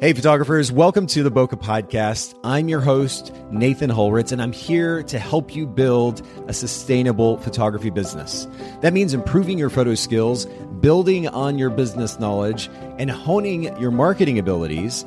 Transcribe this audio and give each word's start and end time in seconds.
Hey, 0.00 0.12
photographers, 0.12 0.70
welcome 0.70 1.08
to 1.08 1.24
the 1.24 1.30
Bokeh 1.32 1.60
Podcast. 1.60 2.38
I'm 2.44 2.68
your 2.68 2.78
host, 2.78 3.34
Nathan 3.50 3.90
Holritz, 3.90 4.30
and 4.30 4.40
I'm 4.40 4.52
here 4.52 5.02
to 5.02 5.18
help 5.18 5.56
you 5.56 5.66
build 5.66 6.24
a 6.46 6.52
sustainable 6.52 7.38
photography 7.38 7.90
business. 7.90 8.46
That 8.80 8.92
means 8.92 9.12
improving 9.12 9.58
your 9.58 9.70
photo 9.70 9.96
skills, 9.96 10.46
building 10.80 11.26
on 11.26 11.58
your 11.58 11.70
business 11.70 12.20
knowledge, 12.20 12.70
and 12.98 13.10
honing 13.10 13.76
your 13.80 13.90
marketing 13.90 14.38
abilities. 14.38 15.04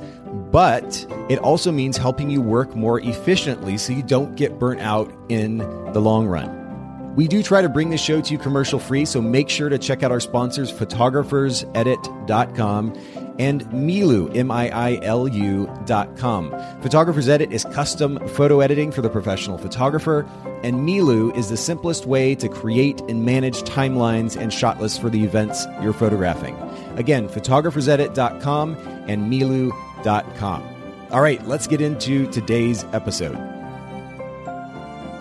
But 0.52 1.08
it 1.30 1.40
also 1.40 1.72
means 1.72 1.96
helping 1.96 2.30
you 2.30 2.42
work 2.42 2.76
more 2.76 3.00
efficiently 3.00 3.78
so 3.78 3.94
you 3.94 4.04
don't 4.04 4.36
get 4.36 4.60
burnt 4.60 4.82
out 4.82 5.10
in 5.30 5.60
the 5.94 6.02
long 6.02 6.28
run. 6.28 7.16
We 7.16 7.30
do 7.30 7.42
try 7.44 7.62
to 7.62 7.70
bring 7.70 7.92
the 7.92 7.98
show 7.98 8.20
to 8.20 8.34
you 8.34 8.38
commercial 8.38 8.78
free, 8.78 9.06
so 9.06 9.22
make 9.22 9.48
sure 9.48 9.70
to 9.70 9.78
check 9.78 10.04
out 10.04 10.12
our 10.12 10.20
sponsors, 10.20 10.70
photographersedit.com 10.70 13.21
and 13.40 13.64
Miilu, 13.68 14.36
M 14.36 14.52
I 14.52 14.70
I 14.70 15.00
L 15.04 15.28
U 15.28 15.70
dot 15.86 16.18
com. 16.18 16.52
Photographer's 16.82 17.30
Edit 17.30 17.52
is 17.52 17.66
custom 17.66 18.26
photo 18.30 18.60
editing 18.60 18.92
for 18.92 19.02
the 19.02 19.10
professional 19.10 19.58
photographer, 19.58 20.28
and 20.64 20.88
Miilu 20.88 21.36
is 21.36 21.50
the 21.50 21.58
simplest 21.58 22.06
way 22.06 22.36
to 22.36 22.50
create 22.50 23.02
and 23.02 23.26
manage 23.26 23.62
timelines 23.64 24.40
and 24.40 24.54
shot 24.54 24.80
lists 24.80 24.98
for 24.98 25.10
the 25.10 25.24
events 25.24 25.66
you're 25.82 25.94
photographing. 25.94 26.56
Again, 26.98 27.28
photographers 27.28 27.72
photographersedit.com 27.82 28.76
and 29.08 29.32
Miilu.com. 29.32 30.68
All 31.12 31.22
right, 31.22 31.46
let's 31.48 31.68
get 31.68 31.82
into 31.82 32.30
today's 32.32 32.86
episode. 32.94 33.61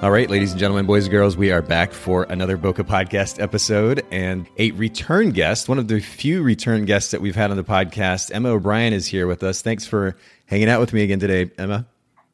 All 0.03 0.11
right, 0.11 0.31
ladies 0.31 0.53
and 0.53 0.59
gentlemen, 0.59 0.87
boys 0.87 1.05
and 1.05 1.11
girls, 1.11 1.37
we 1.37 1.53
are 1.53 1.61
back 1.61 1.93
for 1.93 2.23
another 2.23 2.57
Bokeh 2.57 2.87
Podcast 2.87 3.39
episode 3.39 4.03
and 4.11 4.49
a 4.57 4.71
return 4.71 5.29
guest, 5.29 5.69
one 5.69 5.79
of 5.79 5.89
the 5.89 6.01
few 6.01 6.43
return 6.43 6.87
guests 6.87 7.11
that 7.11 7.21
we've 7.21 7.37
had 7.37 7.51
on 7.51 7.59
the 7.59 7.65
podcast. 7.65 8.31
Emma 8.33 8.49
O'Brien 8.49 8.95
is 8.95 9.07
here 9.07 9.27
with 9.27 9.43
us. 9.43 9.61
Thanks 9.61 9.87
for 9.87 10.17
hanging 10.47 10.71
out 10.71 10.81
with 10.81 10.95
me 10.95 11.03
again 11.03 11.19
today, 11.19 11.51
Emma. 11.59 11.87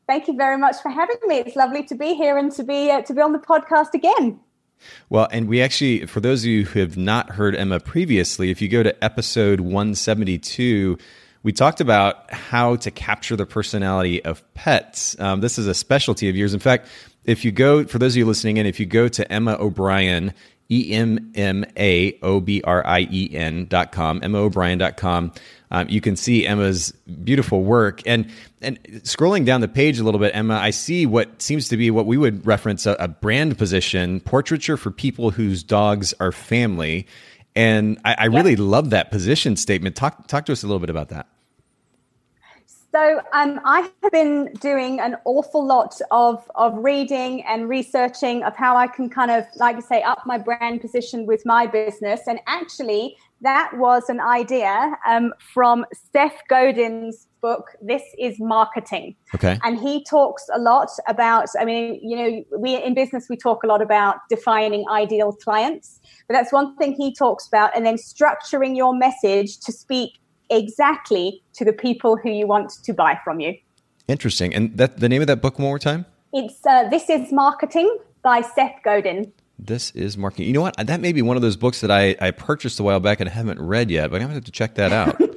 Thank 0.07 0.29
you 0.29 0.37
very 0.37 0.57
much 0.57 0.77
for 0.81 0.91
having 0.91 1.17
me. 1.27 1.39
It's 1.39 1.57
lovely 1.57 1.83
to 1.87 1.97
be 1.97 2.15
here 2.15 2.39
and 2.39 2.53
to 2.53 2.63
be 2.63 2.89
uh, 2.89 3.03
to 3.03 3.13
be 3.13 3.21
on 3.21 3.33
the 3.33 3.41
podcast 3.41 3.95
again. 3.95 4.39
Well, 5.09 5.27
and 5.33 5.49
we 5.49 5.61
actually, 5.61 6.07
for 6.07 6.21
those 6.21 6.45
of 6.45 6.47
you 6.47 6.67
who 6.67 6.79
have 6.79 6.97
not 6.97 7.31
heard 7.31 7.57
Emma 7.57 7.81
previously, 7.81 8.53
if 8.53 8.63
you 8.63 8.69
go 8.69 8.85
to 8.85 9.05
episode 9.05 9.59
172, 9.59 10.99
we 11.43 11.53
talked 11.53 11.81
about 11.81 12.33
how 12.33 12.77
to 12.77 12.91
capture 12.91 13.35
the 13.37 13.47
personality 13.47 14.25
of 14.25 14.43
pets. 14.55 15.19
Um, 15.21 15.41
this 15.41 15.59
is 15.59 15.67
a 15.67 15.75
specialty 15.75 16.29
of 16.29 16.37
yours. 16.37 16.55
In 16.55 16.61
fact, 16.61 16.89
if 17.27 17.45
you 17.45 17.53
go, 17.53 17.85
for 17.85 17.99
those 17.99 18.15
of 18.15 18.19
you 18.19 18.25
listening 18.25 18.57
in, 18.57 18.67
if 18.67 18.81
you 18.81 18.87
go 18.87 19.09
to 19.09 19.31
Emma 19.31 19.57
O'Brien, 19.61 20.33
E 20.71 20.93
M 20.93 21.33
M 21.35 21.65
A 21.77 22.19
O 22.23 22.41
B 22.41 22.61
R 22.65 22.85
I 22.87 23.07
E 23.11 23.31
N 23.33 23.67
dot 23.67 23.93
com, 23.93 24.21
O'Brien 24.23 24.79
dot 24.79 24.97
com, 24.97 25.33
um, 25.71 25.89
you 25.89 26.01
can 26.01 26.17
see 26.17 26.47
Emma's 26.47 26.93
beautiful 27.25 27.63
work. 27.63 28.03
And 28.07 28.31
and 28.61 28.83
scrolling 29.03 29.45
down 29.45 29.61
the 29.61 29.69
page 29.69 29.99
a 29.99 30.05
little 30.05 30.21
bit, 30.21 30.35
Emma, 30.35 30.55
I 30.55 30.71
see 30.71 31.07
what 31.07 31.41
seems 31.41 31.69
to 31.69 31.77
be 31.77 31.91
what 31.91 32.07
we 32.07 32.17
would 32.17 32.45
reference 32.47 32.87
a, 32.87 32.93
a 32.99 33.09
brand 33.09 33.59
position, 33.59 34.21
portraiture 34.21 34.77
for 34.77 34.91
people 34.91 35.31
whose 35.31 35.63
dogs 35.63 36.15
are 36.19 36.33
family. 36.33 37.07
And 37.55 37.99
I, 38.05 38.17
I 38.19 38.25
really 38.27 38.51
yep. 38.51 38.61
love 38.61 38.91
that 38.91 39.11
position 39.11 39.57
statement. 39.57 39.97
Talk 39.97 40.27
talk 40.27 40.47
to 40.47 40.53
us 40.53 40.63
a 40.63 40.67
little 40.67 40.81
bit 40.81 40.91
about 40.91 41.11
that. 41.11 41.29
So 42.97 43.21
um, 43.35 43.61
I 43.67 43.91
have 44.03 44.11
been 44.11 44.55
doing 44.55 45.01
an 45.01 45.17
awful 45.27 45.63
lot 45.63 46.01
of, 46.11 46.51
of 46.55 46.79
reading 46.79 47.45
and 47.45 47.69
researching 47.69 48.43
of 48.43 48.57
how 48.57 48.75
I 48.75 48.87
can 48.87 49.11
kind 49.11 49.31
of, 49.31 49.45
like 49.57 49.77
I 49.77 49.81
say, 49.81 50.03
up 50.03 50.23
my 50.25 50.39
brand 50.39 50.81
position 50.81 51.27
with 51.27 51.45
my 51.45 51.67
business. 51.67 52.23
And 52.27 52.41
actually, 52.47 53.19
that 53.43 53.73
was 53.75 54.09
an 54.09 54.19
idea 54.19 54.97
um, 55.07 55.35
from 55.53 55.85
Seth 56.11 56.41
Godin's 56.49 57.27
book, 57.43 57.73
This 57.83 58.03
is 58.19 58.41
Marketing. 58.41 59.15
Okay. 59.35 59.59
And 59.63 59.79
he 59.79 60.03
talks 60.03 60.47
a 60.55 60.59
lot 60.59 60.89
about, 61.07 61.51
I 61.61 61.67
mean, 61.67 62.01
you 62.03 62.17
know, 62.17 62.59
we 62.59 62.83
in 62.83 62.95
business, 62.95 63.27
we 63.29 63.37
talk 63.37 63.63
a 63.63 63.67
lot 63.67 63.83
about 63.83 64.21
defining 64.31 64.89
ideal 64.91 65.33
clients, 65.33 66.01
but 66.29 66.33
that's 66.33 66.51
one 66.51 66.75
thing 66.79 66.95
he 66.95 67.15
talks 67.15 67.47
about. 67.47 67.77
And 67.77 67.85
then 67.85 67.97
structuring 67.97 68.75
your 68.75 68.97
message 68.97 69.59
to 69.61 69.71
speak 69.71 70.13
exactly 70.51 71.43
to 71.55 71.65
the 71.65 71.73
people 71.73 72.17
who 72.17 72.31
you 72.31 72.47
want 72.47 72.71
to 72.85 72.93
buy 72.93 73.19
from 73.25 73.41
you. 73.41 73.55
Interesting. 74.09 74.55
And 74.55 74.77
that 74.77 75.01
the 75.01 75.09
name 75.09 75.21
of 75.21 75.27
that 75.29 75.43
book 75.43 75.59
one 75.59 75.69
more 75.69 75.79
time? 75.79 76.07
It's 76.33 76.65
uh, 76.67 76.89
This 76.89 77.09
is 77.11 77.33
Marketing 77.33 77.99
by 78.23 78.41
Seth 78.41 78.77
Godin. 78.85 79.33
This 79.59 79.91
is 79.93 80.19
marketing. 80.19 80.49
You 80.49 80.53
know 80.53 80.61
what? 80.61 80.77
That 80.77 81.01
may 81.01 81.13
be 81.13 81.23
one 81.23 81.37
of 81.37 81.43
those 81.43 81.57
books 81.57 81.81
that 81.81 81.91
I, 81.91 82.15
I 82.21 82.31
purchased 82.31 82.79
a 82.79 82.83
while 82.83 83.01
back 83.01 83.21
and 83.21 83.29
haven't 83.29 83.59
read 83.59 83.91
yet, 83.91 84.11
but 84.11 84.17
I'm 84.17 84.29
going 84.29 84.31
to 84.31 84.35
have 84.35 84.45
to 84.45 84.53
check 84.53 84.75
that 84.75 84.93
out. 84.93 85.19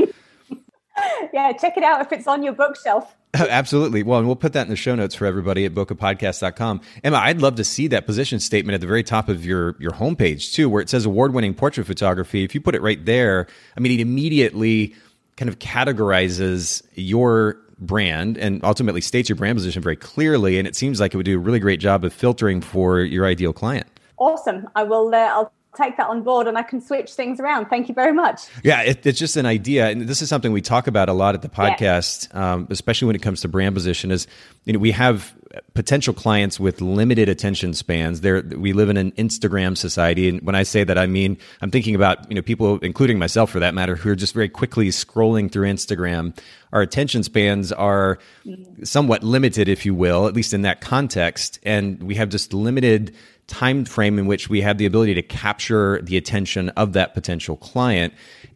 yeah, 1.39 1.53
check 1.53 1.77
it 1.77 1.83
out 1.83 2.01
if 2.01 2.11
it's 2.11 2.27
on 2.27 2.43
your 2.43 2.53
bookshelf. 2.53 3.15
Absolutely. 3.33 4.03
Well, 4.03 4.19
and 4.19 4.27
we'll 4.27 4.35
put 4.35 4.53
that 4.53 4.63
in 4.63 4.69
the 4.69 4.75
show 4.75 4.95
notes 4.95 5.13
for 5.13 5.25
everybody 5.25 5.65
at 5.65 5.73
bokehpodcast.com. 5.73 6.81
Emma, 7.03 7.17
I'd 7.17 7.41
love 7.41 7.55
to 7.55 7.63
see 7.63 7.87
that 7.87 8.05
position 8.05 8.39
statement 8.39 8.73
at 8.73 8.81
the 8.81 8.87
very 8.87 9.03
top 9.03 9.29
of 9.29 9.45
your, 9.45 9.75
your 9.79 9.91
homepage, 9.91 10.53
too, 10.53 10.69
where 10.69 10.81
it 10.81 10.89
says 10.89 11.05
award 11.05 11.33
winning 11.33 11.53
portrait 11.53 11.85
photography. 11.85 12.43
If 12.43 12.55
you 12.55 12.61
put 12.61 12.75
it 12.75 12.81
right 12.81 13.03
there, 13.05 13.47
I 13.77 13.79
mean, 13.79 13.99
it 13.99 14.01
immediately 14.01 14.95
kind 15.37 15.47
of 15.47 15.59
categorizes 15.59 16.81
your 16.95 17.57
brand 17.77 18.37
and 18.37 18.63
ultimately 18.63 18.99
states 18.99 19.29
your 19.29 19.35
brand 19.35 19.57
position 19.57 19.81
very 19.81 19.95
clearly. 19.95 20.57
And 20.57 20.67
it 20.67 20.75
seems 20.75 20.99
like 20.99 21.13
it 21.13 21.17
would 21.17 21.25
do 21.25 21.37
a 21.37 21.39
really 21.39 21.59
great 21.59 21.79
job 21.79 22.03
of 22.03 22.13
filtering 22.13 22.61
for 22.61 22.99
your 22.99 23.25
ideal 23.25 23.53
client. 23.53 23.87
Awesome. 24.17 24.67
I 24.75 24.83
will. 24.83 25.13
Uh, 25.13 25.17
I'll 25.17 25.53
take 25.81 25.97
that 25.97 26.07
on 26.07 26.23
board 26.23 26.47
and 26.47 26.57
I 26.57 26.63
can 26.63 26.81
switch 26.81 27.13
things 27.13 27.39
around. 27.39 27.67
Thank 27.67 27.87
you 27.89 27.95
very 27.95 28.13
much. 28.13 28.41
Yeah, 28.63 28.81
it, 28.81 29.05
it's 29.05 29.19
just 29.19 29.37
an 29.37 29.45
idea, 29.45 29.89
and 29.89 30.01
this 30.01 30.21
is 30.21 30.29
something 30.29 30.51
we 30.51 30.61
talk 30.61 30.87
about 30.87 31.09
a 31.09 31.13
lot 31.13 31.35
at 31.35 31.41
the 31.41 31.49
podcast, 31.49 32.27
yeah. 32.33 32.53
um, 32.53 32.67
especially 32.69 33.07
when 33.07 33.15
it 33.15 33.21
comes 33.21 33.41
to 33.41 33.47
brand 33.47 33.75
position. 33.75 34.11
Is 34.11 34.27
you 34.65 34.73
know 34.73 34.79
we 34.79 34.91
have 34.91 35.33
potential 35.73 36.13
clients 36.13 36.59
with 36.59 36.79
limited 36.81 37.27
attention 37.27 37.73
spans. 37.73 38.21
There, 38.21 38.41
we 38.41 38.73
live 38.73 38.89
in 38.89 38.97
an 38.97 39.11
Instagram 39.13 39.77
society, 39.77 40.29
and 40.29 40.41
when 40.41 40.55
I 40.55 40.63
say 40.63 40.83
that, 40.83 40.97
I 40.97 41.07
mean 41.07 41.37
I'm 41.61 41.71
thinking 41.71 41.95
about 41.95 42.29
you 42.29 42.35
know 42.35 42.41
people, 42.41 42.79
including 42.79 43.17
myself 43.17 43.49
for 43.51 43.59
that 43.59 43.73
matter, 43.73 43.95
who 43.95 44.09
are 44.09 44.15
just 44.15 44.33
very 44.33 44.49
quickly 44.49 44.89
scrolling 44.89 45.51
through 45.51 45.67
Instagram. 45.67 46.37
Our 46.71 46.81
attention 46.81 47.23
spans 47.23 47.71
are 47.71 48.19
somewhat 48.83 49.23
limited, 49.23 49.67
if 49.67 49.85
you 49.85 49.95
will, 49.95 50.27
at 50.27 50.33
least 50.35 50.53
in 50.53 50.61
that 50.63 50.81
context, 50.81 51.59
and 51.63 52.01
we 52.03 52.15
have 52.15 52.29
just 52.29 52.53
limited 52.53 53.15
time 53.49 53.83
frame 53.83 54.17
in 54.17 54.27
which 54.27 54.49
we 54.49 54.61
have 54.61 54.77
the 54.77 54.85
ability 54.85 55.15
to 55.15 55.21
capture 55.21 56.01
the 56.01 56.15
attention 56.15 56.69
of 56.69 56.93
that 56.93 57.13
potential 57.13 57.57
client. 57.57 58.13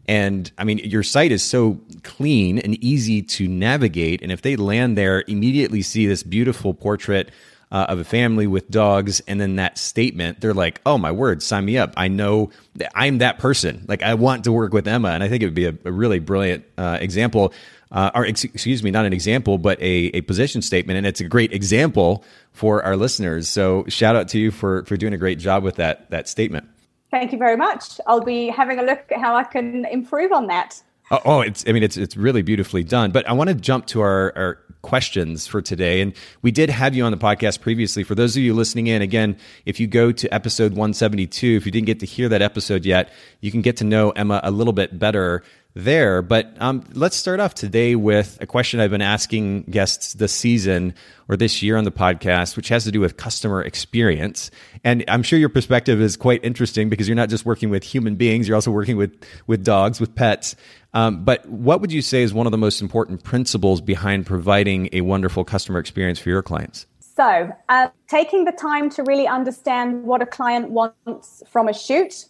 And 0.08 0.50
I 0.58 0.64
mean, 0.64 0.78
your 0.78 1.04
site 1.04 1.32
is 1.32 1.44
so 1.44 1.80
clean 2.04 2.60
and 2.60 2.82
easy 2.84 3.22
to 3.24 3.48
navigate. 3.48 4.22
And 4.22 4.32
if 4.32 4.42
they 4.42 4.56
land 4.56 4.98
there, 4.98 5.24
immediately 5.28 5.82
see 5.82 6.06
this 6.06 6.24
beautiful 6.24 6.74
portrait 6.74 7.32
uh, 7.74 7.88
of 7.90 8.00
a 8.00 8.04
family 8.04 8.46
with 8.46 8.70
dogs, 8.70 9.20
and 9.22 9.42
then 9.42 9.56
that 9.56 9.80
statement, 9.80 10.40
they're 10.40 10.54
like, 10.54 10.80
"Oh 10.86 11.00
my 11.00 11.12
word, 11.12 11.42
sign 11.42 11.66
me 11.66 11.76
up! 11.76 11.92
I 11.98 12.08
know 12.08 12.52
I'm 12.94 13.18
that 13.18 13.40
person. 13.40 13.86
Like 13.88 14.04
I 14.04 14.14
want 14.14 14.44
to 14.44 14.52
work 14.52 14.74
with 14.74 14.88
Emma." 14.88 15.10
And 15.10 15.24
I 15.24 15.28
think 15.28 15.42
it 15.42 15.48
would 15.48 15.56
be 15.56 15.66
a, 15.66 15.76
a 15.84 15.92
really 15.92 16.20
brilliant 16.20 16.66
uh, 16.78 17.00
example, 17.02 17.52
uh, 17.94 18.10
or 18.16 18.26
ex- 18.26 18.44
excuse 18.44 18.84
me, 18.84 18.92
not 18.92 19.06
an 19.06 19.14
example, 19.14 19.58
but 19.58 19.80
a, 19.80 20.12
a 20.14 20.22
position 20.22 20.62
statement, 20.62 20.98
and 20.98 21.06
it's 21.06 21.22
a 21.22 21.28
great 21.28 21.54
example 21.54 22.24
for 22.52 22.84
our 22.84 22.98
listeners. 22.98 23.48
So 23.48 23.86
shout 23.88 24.16
out 24.16 24.28
to 24.30 24.40
you 24.40 24.52
for 24.52 24.84
for 24.86 24.98
doing 24.98 25.14
a 25.14 25.18
great 25.18 25.40
job 25.40 25.64
with 25.64 25.76
that 25.76 26.10
that 26.10 26.28
statement. 26.28 26.68
Thank 27.12 27.32
you 27.32 27.38
very 27.38 27.56
much. 27.56 28.02
I'll 28.08 28.24
be 28.24 28.48
having 28.48 28.80
a 28.80 28.84
look 28.84 29.12
at 29.12 29.20
how 29.20 29.36
I 29.36 29.44
can 29.44 29.86
improve 29.86 30.32
on 30.32 30.48
that. 30.48 30.82
Oh, 31.12 31.20
oh, 31.26 31.42
it's 31.42 31.64
I 31.68 31.72
mean 31.72 31.84
it's 31.84 31.96
it's 31.96 32.18
really 32.18 32.42
beautifully 32.42 32.84
done. 32.84 33.12
But 33.12 33.30
I 33.30 33.34
want 33.34 33.50
to 33.50 33.56
jump 33.56 33.86
to 33.88 34.02
our, 34.02 34.34
our 34.36 34.60
questions 34.84 35.48
for 35.48 35.62
today. 35.62 36.02
And 36.02 36.14
we 36.42 36.52
did 36.52 36.70
have 36.70 36.94
you 36.94 37.04
on 37.06 37.12
the 37.12 37.18
podcast 37.18 37.62
previously. 37.62 38.04
For 38.04 38.16
those 38.16 38.36
of 38.36 38.44
you 38.44 38.54
listening 38.54 38.88
in, 38.88 39.02
again, 39.02 39.38
if 39.66 39.80
you 39.80 39.88
go 39.88 40.12
to 40.12 40.32
episode 40.34 40.74
172, 40.74 41.56
if 41.56 41.66
you 41.66 41.72
didn't 41.72 41.88
get 41.88 42.02
to 42.02 42.06
hear 42.06 42.30
that 42.30 42.42
episode 42.42 42.86
yet, 42.86 43.10
you 43.40 43.50
can 43.50 43.62
get 43.62 43.78
to 43.78 43.86
know 43.86 44.12
Emma 44.12 44.42
a 44.44 44.52
little 44.52 44.74
bit 44.74 45.00
better 45.00 45.42
there. 45.76 46.22
But 46.22 46.56
um, 46.60 46.84
let's 46.94 47.16
start 47.16 47.40
off 47.40 47.56
today 47.56 47.96
with 47.96 48.38
a 48.42 48.46
question 48.46 48.80
I've 48.80 48.92
been 48.92 49.02
asking 49.02 49.64
guests 49.64 50.14
this 50.14 50.32
season 50.32 50.94
or 51.28 51.36
this 51.36 51.64
year 51.64 51.78
on 51.78 51.84
the 51.84 51.92
podcast, 51.92 52.56
which 52.56 52.70
has 52.70 52.84
to 52.84 52.92
do 52.92 53.00
with 53.00 53.18
customer 53.18 53.62
experience. 53.62 54.52
And 54.84 55.04
I'm 55.08 55.24
sure 55.24 55.40
your 55.40 55.50
perspective 55.50 56.00
is 56.00 56.16
quite 56.16 56.44
interesting 56.44 56.90
because 56.90 57.08
you're 57.08 57.16
not 57.16 57.30
just 57.30 57.46
working 57.46 57.70
with 57.70 57.84
human 57.84 58.16
beings, 58.16 58.48
you're 58.48 58.56
also 58.56 58.72
working 58.72 58.98
with, 58.98 59.16
with 59.48 59.64
dogs, 59.64 60.00
with 60.00 60.14
pets. 60.16 60.56
Um, 60.94 61.24
but 61.24 61.48
what 61.50 61.82
would 61.82 61.92
you 61.92 62.02
say 62.02 62.22
is 62.22 62.34
one 62.34 62.46
of 62.46 62.52
the 62.52 62.58
most 62.58 62.82
important 62.82 63.24
principles 63.24 63.82
behind 63.82 64.28
providing 64.28 64.90
a 64.94 65.02
wonderful 65.02 65.44
customer 65.44 65.80
experience 65.80 66.20
for 66.20 66.30
your 66.30 66.44
clients? 66.44 66.86
So, 67.00 67.52
uh, 67.70 67.90
taking 68.08 68.46
the 68.46 68.52
time 68.52 68.90
to 68.92 69.04
really 69.04 69.28
understand 69.28 70.04
what 70.04 70.22
a 70.22 70.26
client 70.26 70.72
wants 70.72 71.44
from 71.48 71.68
a 71.68 71.74
shoot, 71.74 72.26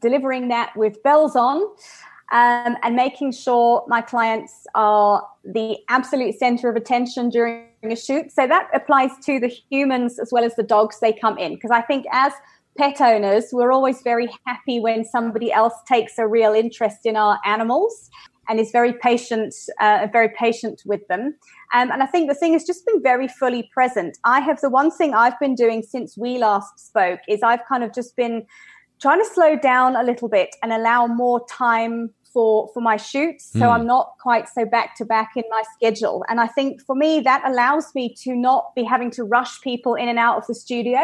delivering 0.00 0.48
that 0.48 0.76
with 0.76 1.00
bells 1.04 1.36
on, 1.36 1.62
um, 2.32 2.76
and 2.82 2.94
making 2.94 3.32
sure 3.32 3.84
my 3.88 4.00
clients 4.00 4.66
are 4.74 5.26
the 5.44 5.78
absolute 5.88 6.38
center 6.38 6.68
of 6.68 6.76
attention 6.76 7.28
during 7.28 7.66
a 7.82 7.96
shoot. 7.96 8.30
So 8.30 8.46
that 8.46 8.68
applies 8.74 9.10
to 9.26 9.40
the 9.40 9.48
humans 9.48 10.18
as 10.18 10.30
well 10.32 10.44
as 10.44 10.54
the 10.54 10.62
dogs 10.62 11.00
they 11.00 11.12
come 11.12 11.38
in. 11.38 11.54
Because 11.54 11.70
I 11.70 11.82
think 11.82 12.06
as 12.12 12.32
pet 12.78 13.00
owners, 13.00 13.46
we're 13.52 13.72
always 13.72 14.02
very 14.02 14.28
happy 14.46 14.78
when 14.80 15.04
somebody 15.04 15.52
else 15.52 15.74
takes 15.88 16.18
a 16.18 16.26
real 16.26 16.52
interest 16.52 17.00
in 17.04 17.16
our 17.16 17.38
animals. 17.44 18.10
and 18.50 18.58
is 18.58 18.72
very 18.72 18.92
patient, 18.92 19.54
uh, 19.80 20.08
very 20.12 20.28
patient 20.28 20.82
with 20.84 21.06
them. 21.06 21.36
Um, 21.72 21.92
and 21.92 22.02
I 22.02 22.06
think 22.06 22.28
the 22.28 22.34
thing 22.34 22.52
has 22.54 22.64
just 22.64 22.84
been 22.84 23.00
very 23.00 23.28
fully 23.28 23.70
present. 23.72 24.18
I 24.24 24.40
have 24.40 24.60
the 24.60 24.68
one 24.68 24.90
thing 24.90 25.14
I've 25.14 25.38
been 25.38 25.54
doing 25.54 25.82
since 25.82 26.18
we 26.18 26.36
last 26.38 26.80
spoke 26.80 27.20
is 27.28 27.44
I've 27.44 27.64
kind 27.68 27.84
of 27.84 27.94
just 27.94 28.16
been 28.16 28.44
trying 29.00 29.20
to 29.20 29.30
slow 29.32 29.56
down 29.56 29.94
a 29.94 30.02
little 30.02 30.28
bit 30.28 30.56
and 30.64 30.72
allow 30.72 31.06
more 31.06 31.46
time 31.46 32.10
for 32.32 32.68
for 32.72 32.80
my 32.80 32.96
shoots 32.96 33.50
so 33.52 33.60
mm. 33.60 33.72
i'm 33.72 33.86
not 33.86 34.14
quite 34.20 34.48
so 34.48 34.64
back 34.64 34.94
to 34.96 35.04
back 35.04 35.32
in 35.36 35.44
my 35.50 35.62
schedule. 35.74 36.24
And 36.28 36.40
i 36.40 36.46
think 36.46 36.80
for 36.82 36.94
me 36.94 37.20
that 37.20 37.42
allows 37.44 37.94
me 37.94 38.14
to 38.22 38.34
not 38.34 38.74
be 38.74 38.84
having 38.84 39.10
to 39.12 39.24
rush 39.24 39.60
people 39.60 39.94
in 39.94 40.08
and 40.08 40.18
out 40.18 40.38
of 40.38 40.46
the 40.46 40.54
studio. 40.54 41.00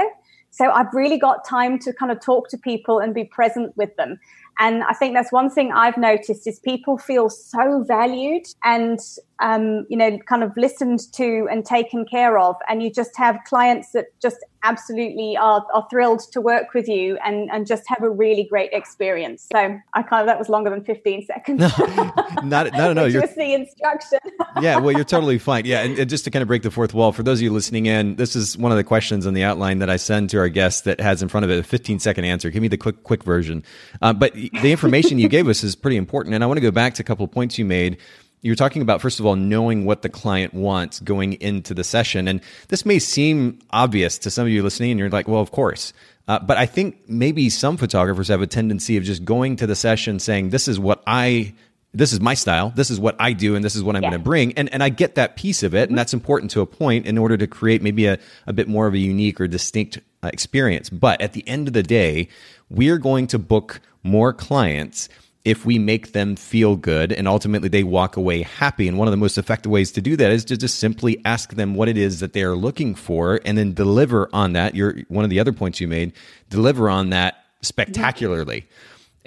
So 0.50 0.70
i've 0.70 0.92
really 0.92 1.18
got 1.18 1.44
time 1.46 1.78
to 1.80 1.92
kind 1.92 2.10
of 2.10 2.20
talk 2.20 2.48
to 2.50 2.58
people 2.58 2.98
and 2.98 3.14
be 3.14 3.24
present 3.24 3.76
with 3.76 3.94
them 3.96 4.18
and 4.58 4.82
I 4.84 4.94
think 4.94 5.14
that's 5.14 5.32
one 5.32 5.50
thing 5.50 5.72
I've 5.72 5.98
noticed 5.98 6.46
is 6.46 6.58
people 6.60 6.96
feel 6.96 7.28
so 7.28 7.84
valued 7.86 8.46
and, 8.64 8.98
um, 9.40 9.86
you 9.90 9.98
know, 9.98 10.18
kind 10.26 10.42
of 10.42 10.52
listened 10.56 11.00
to 11.12 11.46
and 11.50 11.64
taken 11.64 12.06
care 12.06 12.38
of. 12.38 12.56
And 12.68 12.82
you 12.82 12.90
just 12.90 13.16
have 13.16 13.38
clients 13.46 13.92
that 13.92 14.06
just 14.20 14.38
absolutely 14.62 15.36
are, 15.36 15.64
are 15.74 15.86
thrilled 15.90 16.20
to 16.32 16.40
work 16.40 16.72
with 16.74 16.88
you 16.88 17.18
and, 17.24 17.50
and 17.52 17.66
just 17.66 17.84
have 17.86 18.02
a 18.02 18.08
really 18.08 18.44
great 18.44 18.70
experience. 18.72 19.46
So 19.52 19.78
I 19.92 20.02
kind 20.02 20.22
of, 20.22 20.26
that 20.26 20.38
was 20.38 20.48
longer 20.48 20.70
than 20.70 20.84
15 20.84 21.26
seconds. 21.26 21.60
No, 21.60 21.68
not, 22.44 22.72
no, 22.72 22.92
no. 22.92 23.04
You're 23.04 23.26
the 23.26 23.54
instruction. 23.54 24.18
yeah, 24.60 24.78
well, 24.78 24.92
you're 24.92 25.04
totally 25.04 25.38
fine. 25.38 25.64
Yeah. 25.64 25.82
And, 25.82 25.98
and 25.98 26.10
just 26.10 26.24
to 26.24 26.30
kind 26.30 26.42
of 26.42 26.48
break 26.48 26.62
the 26.62 26.70
fourth 26.70 26.94
wall, 26.94 27.12
for 27.12 27.22
those 27.22 27.38
of 27.38 27.42
you 27.42 27.52
listening 27.52 27.86
in, 27.86 28.16
this 28.16 28.36
is 28.36 28.56
one 28.56 28.72
of 28.72 28.78
the 28.78 28.84
questions 28.84 29.26
on 29.26 29.34
the 29.34 29.42
outline 29.42 29.78
that 29.80 29.90
I 29.90 29.96
send 29.96 30.30
to 30.30 30.38
our 30.38 30.48
guests 30.48 30.82
that 30.82 31.00
has 31.00 31.22
in 31.22 31.28
front 31.28 31.44
of 31.44 31.50
it 31.50 31.58
a 31.58 31.62
15 31.62 31.98
second 31.98 32.24
answer. 32.24 32.50
Give 32.50 32.62
me 32.62 32.68
the 32.68 32.76
quick, 32.76 33.02
quick 33.02 33.24
version. 33.24 33.62
Uh, 34.02 34.12
but 34.12 34.32
the 34.34 34.72
information 34.72 35.18
you 35.18 35.28
gave 35.28 35.48
us 35.48 35.62
is 35.64 35.74
pretty 35.76 35.96
important. 35.96 36.34
And 36.34 36.42
I 36.42 36.46
want 36.46 36.58
to 36.58 36.62
go 36.62 36.70
back 36.70 36.94
to 36.94 37.02
a 37.02 37.04
couple 37.04 37.24
of 37.24 37.30
points 37.30 37.58
you 37.58 37.64
made. 37.64 37.98
You're 38.42 38.54
talking 38.54 38.82
about, 38.82 39.00
first 39.00 39.18
of 39.18 39.26
all, 39.26 39.34
knowing 39.34 39.86
what 39.86 40.02
the 40.02 40.08
client 40.08 40.54
wants 40.54 41.00
going 41.00 41.34
into 41.34 41.74
the 41.74 41.82
session. 41.82 42.28
And 42.28 42.40
this 42.68 42.86
may 42.86 42.98
seem 42.98 43.58
obvious 43.70 44.18
to 44.18 44.30
some 44.30 44.46
of 44.46 44.52
you 44.52 44.62
listening, 44.62 44.92
and 44.92 45.00
you're 45.00 45.10
like, 45.10 45.26
well, 45.26 45.40
of 45.40 45.50
course. 45.50 45.92
Uh, 46.28 46.38
but 46.40 46.56
I 46.56 46.66
think 46.66 47.08
maybe 47.08 47.48
some 47.48 47.76
photographers 47.76 48.28
have 48.28 48.42
a 48.42 48.46
tendency 48.46 48.96
of 48.96 49.04
just 49.04 49.24
going 49.24 49.56
to 49.56 49.66
the 49.66 49.76
session 49.76 50.18
saying, 50.18 50.50
this 50.50 50.66
is 50.66 50.78
what 50.78 51.02
I 51.06 51.54
this 51.96 52.12
is 52.12 52.20
my 52.20 52.34
style. 52.34 52.72
This 52.74 52.90
is 52.90 53.00
what 53.00 53.16
I 53.18 53.32
do, 53.32 53.54
and 53.54 53.64
this 53.64 53.74
is 53.74 53.82
what 53.82 53.96
I'm 53.96 54.02
yeah. 54.02 54.10
going 54.10 54.20
to 54.20 54.24
bring. 54.24 54.52
And 54.52 54.72
and 54.72 54.82
I 54.82 54.88
get 54.88 55.14
that 55.14 55.36
piece 55.36 55.62
of 55.62 55.74
it, 55.74 55.82
and 55.82 55.88
mm-hmm. 55.90 55.96
that's 55.96 56.14
important 56.14 56.50
to 56.52 56.60
a 56.60 56.66
point 56.66 57.06
in 57.06 57.18
order 57.18 57.36
to 57.36 57.46
create 57.46 57.82
maybe 57.82 58.06
a, 58.06 58.18
a 58.46 58.52
bit 58.52 58.68
more 58.68 58.86
of 58.86 58.94
a 58.94 58.98
unique 58.98 59.40
or 59.40 59.48
distinct 59.48 59.98
uh, 60.22 60.30
experience. 60.32 60.90
But 60.90 61.20
at 61.20 61.32
the 61.32 61.46
end 61.48 61.68
of 61.68 61.74
the 61.74 61.82
day, 61.82 62.28
we're 62.68 62.98
going 62.98 63.26
to 63.28 63.38
book 63.38 63.80
more 64.02 64.32
clients 64.32 65.08
if 65.46 65.64
we 65.64 65.78
make 65.78 66.10
them 66.10 66.34
feel 66.34 66.74
good 66.74 67.12
and 67.12 67.28
ultimately 67.28 67.68
they 67.68 67.84
walk 67.84 68.16
away 68.16 68.42
happy. 68.42 68.88
And 68.88 68.98
one 68.98 69.06
of 69.06 69.12
the 69.12 69.16
most 69.16 69.38
effective 69.38 69.70
ways 69.70 69.92
to 69.92 70.00
do 70.00 70.16
that 70.16 70.32
is 70.32 70.44
to 70.46 70.56
just 70.56 70.80
simply 70.80 71.24
ask 71.24 71.54
them 71.54 71.76
what 71.76 71.88
it 71.88 71.96
is 71.96 72.18
that 72.18 72.32
they 72.32 72.42
are 72.42 72.56
looking 72.56 72.96
for 72.96 73.40
and 73.44 73.56
then 73.56 73.72
deliver 73.72 74.28
on 74.32 74.54
that. 74.54 74.74
Your 74.74 74.96
one 75.06 75.22
of 75.22 75.30
the 75.30 75.38
other 75.38 75.52
points 75.52 75.80
you 75.80 75.86
made, 75.86 76.12
deliver 76.50 76.90
on 76.90 77.10
that 77.10 77.44
spectacularly. 77.62 78.66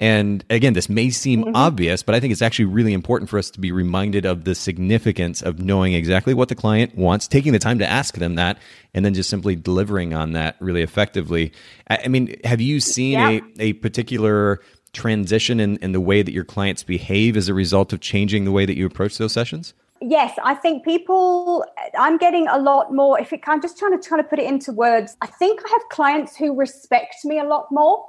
And 0.00 0.42
again, 0.48 0.72
this 0.72 0.88
may 0.88 1.10
seem 1.10 1.44
mm-hmm. 1.44 1.54
obvious, 1.54 2.02
but 2.02 2.14
I 2.14 2.20
think 2.20 2.32
it's 2.32 2.40
actually 2.40 2.64
really 2.64 2.94
important 2.94 3.28
for 3.28 3.38
us 3.38 3.50
to 3.50 3.60
be 3.60 3.70
reminded 3.70 4.24
of 4.24 4.44
the 4.44 4.54
significance 4.54 5.42
of 5.42 5.60
knowing 5.60 5.92
exactly 5.92 6.32
what 6.32 6.48
the 6.48 6.54
client 6.54 6.96
wants, 6.96 7.28
taking 7.28 7.52
the 7.52 7.58
time 7.58 7.78
to 7.80 7.86
ask 7.86 8.16
them 8.16 8.36
that, 8.36 8.58
and 8.94 9.04
then 9.04 9.12
just 9.12 9.28
simply 9.28 9.54
delivering 9.54 10.14
on 10.14 10.32
that 10.32 10.56
really 10.58 10.80
effectively. 10.80 11.52
I 11.88 12.08
mean, 12.08 12.34
have 12.44 12.62
you 12.62 12.80
seen 12.80 13.12
yeah. 13.12 13.28
a, 13.28 13.42
a 13.58 13.72
particular 13.74 14.62
transition 14.94 15.60
in, 15.60 15.76
in 15.76 15.92
the 15.92 16.00
way 16.00 16.22
that 16.22 16.32
your 16.32 16.44
clients 16.44 16.82
behave 16.82 17.36
as 17.36 17.48
a 17.48 17.54
result 17.54 17.92
of 17.92 18.00
changing 18.00 18.46
the 18.46 18.52
way 18.52 18.64
that 18.64 18.78
you 18.78 18.86
approach 18.86 19.18
those 19.18 19.32
sessions? 19.32 19.74
Yes, 20.00 20.34
I 20.42 20.54
think 20.54 20.82
people. 20.82 21.62
I'm 21.98 22.16
getting 22.16 22.48
a 22.48 22.58
lot 22.58 22.90
more. 22.90 23.20
If 23.20 23.34
it, 23.34 23.42
I'm 23.46 23.60
just 23.60 23.78
trying 23.78 24.00
to 24.00 24.08
trying 24.08 24.22
to 24.22 24.26
put 24.26 24.38
it 24.38 24.46
into 24.46 24.72
words, 24.72 25.14
I 25.20 25.26
think 25.26 25.60
I 25.62 25.68
have 25.68 25.88
clients 25.90 26.34
who 26.36 26.56
respect 26.56 27.16
me 27.24 27.38
a 27.38 27.44
lot 27.44 27.66
more 27.70 28.02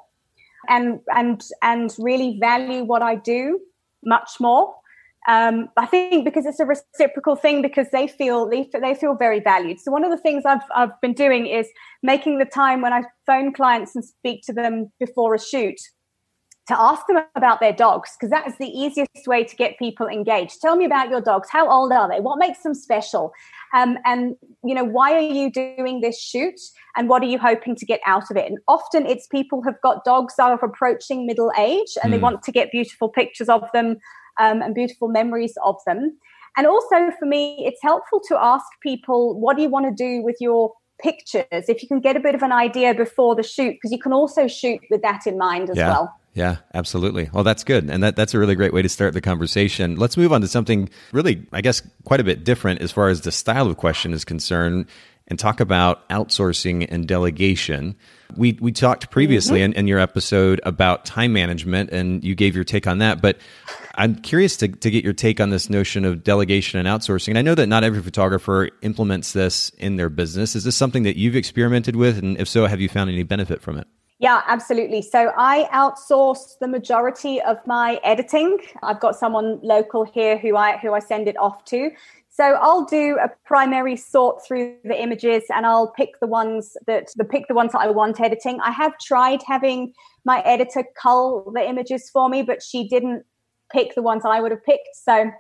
and 0.68 1.00
and 1.16 1.42
and 1.62 1.96
really 2.00 2.38
value 2.40 2.84
what 2.84 3.02
I 3.02 3.16
do 3.16 3.60
much 4.04 4.32
more. 4.40 4.74
Um, 5.28 5.70
I 5.78 5.86
think 5.86 6.26
because 6.26 6.48
it's 6.48 6.60
a 6.60 6.66
reciprocal 6.66 7.36
thing 7.36 7.62
because 7.62 7.88
they 7.92 8.08
feel 8.08 8.50
they, 8.50 8.68
they 8.82 8.96
feel 8.96 9.16
very 9.16 9.40
valued. 9.40 9.80
So 9.80 9.92
one 9.92 10.04
of 10.04 10.10
the 10.12 10.18
things 10.18 10.44
I've 10.46 10.64
I've 10.76 11.00
been 11.02 11.14
doing 11.14 11.46
is 11.46 11.68
making 12.02 12.40
the 12.40 12.46
time 12.46 12.82
when 12.82 12.94
I 12.94 13.04
phone 13.26 13.54
clients 13.54 13.96
and 13.96 14.04
speak 14.04 14.42
to 14.46 14.54
them 14.54 14.92
before 15.00 15.36
a 15.36 15.40
shoot 15.40 15.80
to 16.68 16.80
ask 16.80 17.06
them 17.08 17.18
about 17.36 17.60
their 17.60 17.74
dogs 17.74 18.12
because 18.18 18.30
that 18.32 18.48
is 18.48 18.58
the 18.58 18.68
easiest 18.68 19.28
way 19.28 19.44
to 19.44 19.56
get 19.56 19.78
people 19.78 20.08
engaged. 20.08 20.62
Tell 20.62 20.76
me 20.76 20.86
about 20.86 21.10
your 21.10 21.22
dogs. 21.22 21.50
How 21.52 21.70
old 21.70 21.92
are 21.92 22.08
they? 22.08 22.20
What 22.20 22.40
makes 22.40 22.64
them 22.64 22.74
special? 22.74 23.34
Um, 23.74 23.98
and 24.06 24.36
you 24.64 24.76
know 24.76 24.84
why 24.84 25.14
are 25.14 25.20
you 25.20 25.52
doing 25.52 26.02
this 26.02 26.20
shoot 26.20 26.60
and 26.96 27.08
what 27.08 27.22
are 27.22 27.28
you 27.28 27.40
hoping 27.40 27.76
to 27.76 27.86
get 27.86 28.00
out 28.06 28.30
of 28.30 28.38
it 28.38 28.46
and 28.46 28.60
often 28.68 29.06
it's 29.06 29.28
people 29.28 29.62
have 29.64 29.80
got 29.82 30.04
dogs 30.04 30.36
that 30.38 30.52
are 30.52 30.66
approaching 30.66 31.26
middle 31.26 31.52
age 31.58 31.98
and 32.04 32.10
mm. 32.10 32.12
they 32.12 32.18
hmm. 32.18 32.24
want 32.24 32.44
to 32.44 32.52
get 32.52 32.72
beautiful 32.72 33.10
pictures 33.10 33.50
of 33.50 33.64
them 33.74 33.98
um, 34.40 34.62
and 34.62 34.76
beautiful 34.76 35.08
memories 35.08 35.54
of 35.64 35.76
them 35.86 36.18
and 36.58 36.68
also 36.68 37.12
for 37.18 37.26
me 37.26 37.64
it's 37.66 37.80
helpful 37.82 38.22
to 38.28 38.38
ask 38.38 38.66
people 38.84 39.40
what 39.40 39.56
do 39.56 39.64
you 39.64 39.70
want 39.70 39.86
to 39.86 40.04
do 40.04 40.22
with 40.22 40.36
your 40.40 40.74
pictures 41.02 41.46
if 41.52 41.82
you 41.82 41.88
can 41.88 42.00
get 42.00 42.16
a 42.16 42.20
bit 42.20 42.36
of 42.36 42.44
an 42.44 42.52
idea 42.52 42.94
before 42.94 43.36
the 43.36 43.44
shoot 43.44 43.72
because 43.72 43.92
you 43.92 44.00
can 44.00 44.14
also 44.14 44.48
shoot 44.48 44.80
with 44.92 45.02
that 45.02 45.26
in 45.26 45.38
mind 45.38 45.70
as 45.70 45.78
yeah. 45.78 45.90
well 45.90 46.14
yeah, 46.34 46.58
absolutely. 46.74 47.30
Well, 47.34 47.44
that's 47.44 47.64
good. 47.64 47.90
And 47.90 48.04
that, 48.04 48.16
that's 48.16 48.34
a 48.34 48.40
really 48.40 48.56
great 48.56 48.74
way 48.74 48.82
to 48.82 48.90
start 48.90 49.14
the 49.14 49.22
conversation. 49.22 49.98
Let's 49.98 50.16
move 50.16 50.32
on 50.32 50.42
to 50.42 50.48
something 50.48 50.90
really, 51.12 51.46
I 51.52 51.62
guess, 51.62 51.82
quite 52.06 52.22
a 52.22 52.24
bit 52.24 52.44
different 52.44 52.82
as 52.82 52.92
far 52.92 53.10
as 53.10 53.22
the 53.22 53.32
style 53.32 53.68
of 53.68 53.78
question 53.78 54.14
is 54.14 54.24
concerned 54.24 54.86
and 55.28 55.38
talk 55.38 55.60
about 55.60 56.08
outsourcing 56.10 56.86
and 56.90 57.08
delegation. 57.08 57.96
We, 58.36 58.58
we 58.62 58.72
talked 58.72 59.12
previously 59.12 59.60
mm-hmm. 59.60 59.74
in, 59.74 59.80
in 59.80 59.88
your 59.88 60.00
episode 60.00 60.62
about 60.64 61.04
time 61.04 61.34
management 61.34 61.90
and 61.92 62.24
you 62.24 62.34
gave 62.34 62.56
your 62.56 62.64
take 62.64 62.88
on 62.88 63.00
that. 63.00 63.22
But 63.22 63.38
I'm 63.96 64.16
curious 64.16 64.56
to, 64.58 64.70
to 64.70 64.90
get 64.90 65.04
your 65.04 65.14
take 65.14 65.42
on 65.42 65.50
this 65.50 65.70
notion 65.70 66.06
of 66.06 66.24
delegation 66.24 66.80
and 66.80 66.88
outsourcing. 66.88 67.30
And 67.30 67.38
I 67.38 67.42
know 67.42 67.56
that 67.56 67.68
not 67.68 67.84
every 67.84 68.02
photographer 68.02 68.70
implements 68.82 69.34
this 69.34 69.70
in 69.78 69.98
their 69.98 70.10
business. 70.10 70.56
Is 70.56 70.64
this 70.64 70.78
something 70.78 71.04
that 71.04 71.18
you've 71.18 71.36
experimented 71.36 71.98
with? 71.98 72.18
And 72.18 72.40
if 72.40 72.48
so, 72.48 72.66
have 72.68 72.80
you 72.80 72.88
found 72.88 73.10
any 73.10 73.24
benefit 73.24 73.62
from 73.62 73.78
it? 73.78 73.88
Yeah, 74.22 74.44
absolutely. 74.48 75.02
So 75.02 75.32
I 75.36 75.68
outsource 75.74 76.60
the 76.60 76.68
majority 76.68 77.42
of 77.42 77.58
my 77.66 78.00
editing. 78.04 78.60
I've 78.84 79.00
got 79.00 79.16
someone 79.16 79.60
local 79.64 80.06
here 80.06 80.38
who 80.38 80.56
I 80.56 80.78
who 80.78 80.94
I 80.94 81.00
send 81.00 81.28
it 81.28 81.36
off 81.38 81.66
to. 81.66 81.90
So 82.30 82.44
I'll 82.44 82.86
do 82.86 83.18
a 83.22 83.30
primary 83.46 83.98
sort 83.98 84.46
through 84.46 84.76
the 84.84 85.02
images 85.02 85.44
and 85.50 85.66
I'll 85.66 85.92
pick 85.92 86.20
the 86.22 86.28
ones 86.28 86.78
that 86.86 87.08
the 87.16 87.26
pick 87.26 87.48
the 87.48 87.56
ones 87.56 87.72
that 87.72 87.80
I 87.80 87.90
want 87.90 88.22
editing. 88.22 88.60
I 88.62 88.70
have 88.70 88.96
tried 89.00 89.42
having 89.48 89.92
my 90.24 90.42
editor 90.42 90.84
cull 91.02 91.52
the 91.56 91.68
images 91.68 92.08
for 92.14 92.30
me, 92.30 92.44
but 92.44 92.62
she 92.62 92.88
didn't 92.88 93.24
pick 93.72 93.96
the 93.96 94.04
ones 94.04 94.22
I 94.24 94.40
would 94.40 94.52
have 94.52 94.64
picked. 94.64 94.90
So 95.04 95.32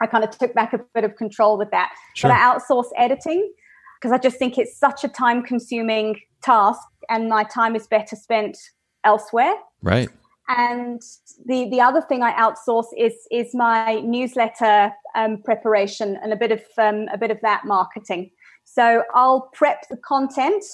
I 0.00 0.06
kind 0.06 0.24
of 0.24 0.30
took 0.30 0.54
back 0.54 0.72
a 0.72 0.80
bit 0.94 1.04
of 1.04 1.16
control 1.16 1.58
with 1.58 1.70
that. 1.70 1.92
Sure. 2.14 2.30
But 2.30 2.36
I 2.36 2.40
outsource 2.40 2.88
editing 2.96 3.52
because 4.00 4.10
I 4.10 4.18
just 4.18 4.38
think 4.38 4.56
it's 4.56 4.78
such 4.78 5.04
a 5.04 5.08
time 5.08 5.42
consuming 5.42 6.18
task 6.42 6.80
and 7.08 7.28
my 7.28 7.44
time 7.44 7.76
is 7.76 7.86
better 7.86 8.16
spent 8.16 8.56
elsewhere. 9.04 9.54
Right. 9.82 10.08
And 10.48 11.02
the 11.44 11.68
the 11.70 11.80
other 11.80 12.00
thing 12.00 12.22
I 12.22 12.32
outsource 12.32 12.86
is 12.96 13.14
is 13.30 13.54
my 13.54 14.00
newsletter 14.00 14.92
um, 15.14 15.42
preparation 15.42 16.18
and 16.22 16.32
a 16.32 16.36
bit 16.36 16.52
of 16.52 16.62
um, 16.78 17.06
a 17.12 17.18
bit 17.18 17.30
of 17.30 17.40
that 17.42 17.64
marketing. 17.64 18.30
So 18.64 19.02
I'll 19.14 19.50
prep 19.54 19.88
the 19.88 19.96
content 19.96 20.64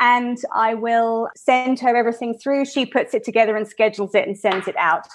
and 0.00 0.38
I 0.54 0.74
will 0.74 1.28
send 1.36 1.80
her 1.80 1.96
everything 1.96 2.38
through. 2.38 2.66
She 2.66 2.86
puts 2.86 3.14
it 3.14 3.24
together 3.24 3.56
and 3.56 3.66
schedules 3.66 4.14
it 4.14 4.26
and 4.26 4.38
sends 4.38 4.68
it 4.68 4.76
out. 4.76 5.08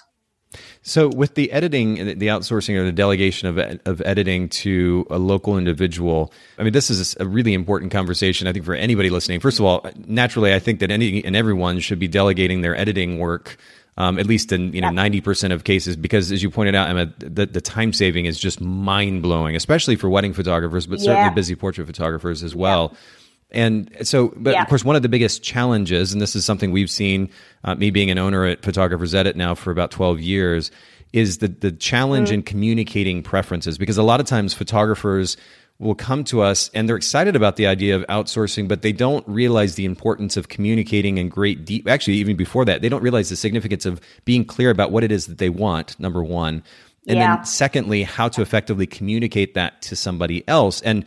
So, 0.82 1.08
with 1.08 1.36
the 1.36 1.52
editing, 1.52 1.96
the 1.96 2.28
outsourcing 2.28 2.76
or 2.76 2.84
the 2.84 2.92
delegation 2.92 3.48
of, 3.48 3.80
of 3.86 4.02
editing 4.06 4.50
to 4.50 5.08
a 5.10 5.18
local 5.18 5.58
individual, 5.58 6.32
I 6.58 6.64
mean, 6.64 6.74
this 6.74 6.90
is 6.90 7.16
a 7.20 7.26
really 7.26 7.54
important 7.54 7.92
conversation, 7.92 8.48
I 8.48 8.54
think, 8.54 8.66
for 8.66 8.76
anybody 8.76 9.10
listening. 9.10 9.40
First 9.40 9.60
of 9.60 9.66
all, 9.66 9.86
naturally, 10.08 10.54
I 10.54 10.60
think 10.60 10.80
that 10.80 10.92
any 10.92 11.24
and 11.24 11.36
everyone 11.36 11.80
should 11.80 12.00
be 12.00 12.08
delegating 12.08 12.62
their 12.62 12.76
editing 12.76 13.20
work. 13.20 13.58
Um, 13.96 14.18
at 14.18 14.26
least 14.26 14.52
in 14.52 14.74
you 14.74 14.82
know 14.82 14.90
ninety 14.90 15.22
percent 15.22 15.54
of 15.54 15.66
cases, 15.66 15.96
because 15.96 16.32
as 16.32 16.42
you 16.42 16.50
pointed 16.50 16.74
out, 16.74 16.90
Emma, 16.90 17.14
the, 17.20 17.46
the 17.46 17.62
time 17.62 17.94
saving 17.94 18.26
is 18.26 18.40
just 18.40 18.60
mind 18.60 19.22
blowing, 19.22 19.56
especially 19.56 19.98
for 19.98 20.10
wedding 20.10 20.34
photographers, 20.34 20.88
but 20.88 21.00
certainly 21.00 21.30
busy 21.36 21.54
portrait 21.54 21.86
photographers 21.86 22.42
as 22.42 22.56
well. 22.56 22.96
And 23.54 23.90
so, 24.02 24.34
but 24.36 24.54
yeah. 24.54 24.64
of 24.64 24.68
course, 24.68 24.84
one 24.84 24.96
of 24.96 25.02
the 25.02 25.10
biggest 25.10 25.44
challenges, 25.44 26.12
and 26.12 26.22
this 26.22 26.36
is 26.36 26.44
something 26.46 26.72
we've 26.72 26.90
seen, 26.90 27.30
uh, 27.64 27.76
me 27.76 27.92
being 27.92 28.10
an 28.10 28.18
owner 28.18 28.46
at 28.46 28.64
Photographers 28.64 29.14
Edit 29.14 29.36
now 29.36 29.56
for 29.56 29.72
about 29.72 29.92
12 29.92 30.20
years, 30.20 30.72
is 31.14 31.38
the, 31.38 31.48
the 31.48 31.72
challenge 31.72 32.30
mm. 32.30 32.34
in 32.34 32.44
communicating 32.44 33.22
preferences. 33.22 33.78
Because 33.78 33.98
a 33.98 34.04
lot 34.04 34.20
of 34.20 34.26
times 34.26 34.54
photographers 34.54 35.38
will 35.80 35.96
come 35.96 36.24
to 36.24 36.42
us 36.42 36.70
and 36.74 36.88
they're 36.88 36.96
excited 36.96 37.36
about 37.36 37.56
the 37.56 37.68
idea 37.68 37.96
of 37.96 38.04
outsourcing, 38.08 38.68
but 38.68 38.82
they 38.82 38.92
don't 38.92 39.28
realize 39.28 39.76
the 39.76 39.86
importance 39.86 40.38
of 40.38 40.48
communicating 40.48 41.18
in 41.18 41.30
great 41.30 41.66
deep. 41.66 41.88
Actually, 41.88 42.16
even 42.16 42.36
before 42.36 42.66
that, 42.66 42.82
they 42.82 42.90
don't 42.90 43.04
realize 43.04 43.30
the 43.30 43.36
significance 43.36 43.86
of 43.86 44.00
being 44.26 44.46
clear 44.46 44.70
about 44.70 44.92
what 44.92 45.04
it 45.04 45.12
is 45.12 45.28
that 45.28 45.38
they 45.38 45.50
want, 45.50 46.00
number 46.00 46.24
one 46.24 46.64
And 47.06 47.18
Yeah. 47.18 47.36
then 47.36 47.46
secondly, 47.46 48.04
how 48.04 48.30
to 48.30 48.42
effectively 48.42 48.88
communicate 48.88 49.56
that 49.56 49.82
to 49.82 49.96
somebody 49.96 50.48
else. 50.48 50.80
And 50.82 51.04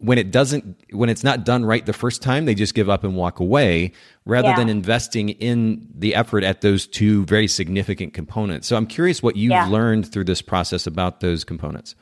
when 0.00 0.16
it 0.16 0.30
doesn't 0.30 0.76
when 0.92 1.08
it's 1.08 1.24
not 1.24 1.44
done 1.44 1.64
right 1.64 1.84
the 1.84 1.92
first 1.92 2.22
time, 2.22 2.44
they 2.44 2.54
just 2.54 2.74
give 2.74 2.88
up 2.88 3.02
and 3.04 3.16
walk 3.16 3.40
away 3.40 3.92
rather 4.24 4.48
Yeah. 4.48 4.56
than 4.56 4.68
investing 4.68 5.30
in 5.30 5.88
the 5.94 6.14
effort 6.14 6.44
at 6.44 6.60
those 6.60 6.86
two 6.86 7.24
very 7.26 7.48
significant 7.48 8.14
components. 8.14 8.68
So 8.68 8.76
I'm 8.76 8.86
curious 8.86 9.22
what 9.22 9.36
you've 9.36 9.50
Yeah. 9.50 9.66
learned 9.66 10.06
through 10.10 10.24
this 10.24 10.40
process 10.40 10.86
about 10.86 11.20
those 11.20 11.42
components. 11.44 11.94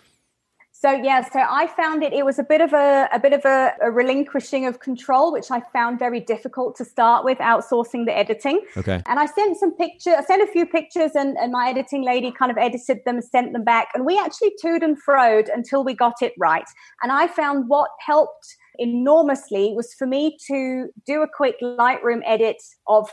So 0.78 0.92
yeah, 0.92 1.26
so 1.28 1.40
I 1.40 1.66
found 1.68 2.02
it. 2.02 2.12
It 2.12 2.26
was 2.26 2.38
a 2.38 2.42
bit 2.42 2.61
of 2.61 2.75
a 2.75 3.09
a 3.11 3.18
bit 3.18 3.33
of 3.33 3.45
a, 3.47 3.73
a 3.80 3.90
relinquishing 3.90 4.66
of 4.66 4.80
control, 4.80 5.33
which 5.33 5.50
I 5.50 5.62
found 5.73 5.99
very 5.99 6.21
difficult 6.21 6.76
to 6.76 6.85
start 6.85 7.25
with 7.25 7.38
outsourcing 7.38 8.04
the 8.04 8.16
editing. 8.16 8.61
Okay. 8.76 9.02
And 9.06 9.18
I 9.18 9.25
sent 9.25 9.56
some 9.56 9.75
pictures. 9.75 10.14
I 10.18 10.23
sent 10.23 10.42
a 10.42 10.52
few 10.52 10.66
pictures, 10.66 11.12
and, 11.14 11.38
and 11.38 11.50
my 11.52 11.71
editing 11.71 12.04
lady 12.04 12.30
kind 12.30 12.50
of 12.50 12.59
edited 12.59 12.99
them, 13.06 13.23
sent 13.23 13.54
them 13.54 13.64
back, 13.64 13.88
and 13.95 14.04
we 14.04 14.18
actually 14.18 14.52
toed 14.61 14.83
and 14.83 14.99
froed 15.02 15.49
until 15.49 15.83
we 15.83 15.95
got 15.95 16.21
it 16.21 16.35
right. 16.38 16.68
And 17.02 17.11
I 17.11 17.26
found 17.26 17.68
what 17.68 17.90
helped 18.04 18.56
enormously 18.78 19.73
was 19.75 19.95
for 19.95 20.06
me 20.06 20.37
to 20.47 20.88
do 21.06 21.23
a 21.23 21.28
quick 21.28 21.56
Lightroom 21.62 22.21
edit 22.26 22.62
of 22.87 23.09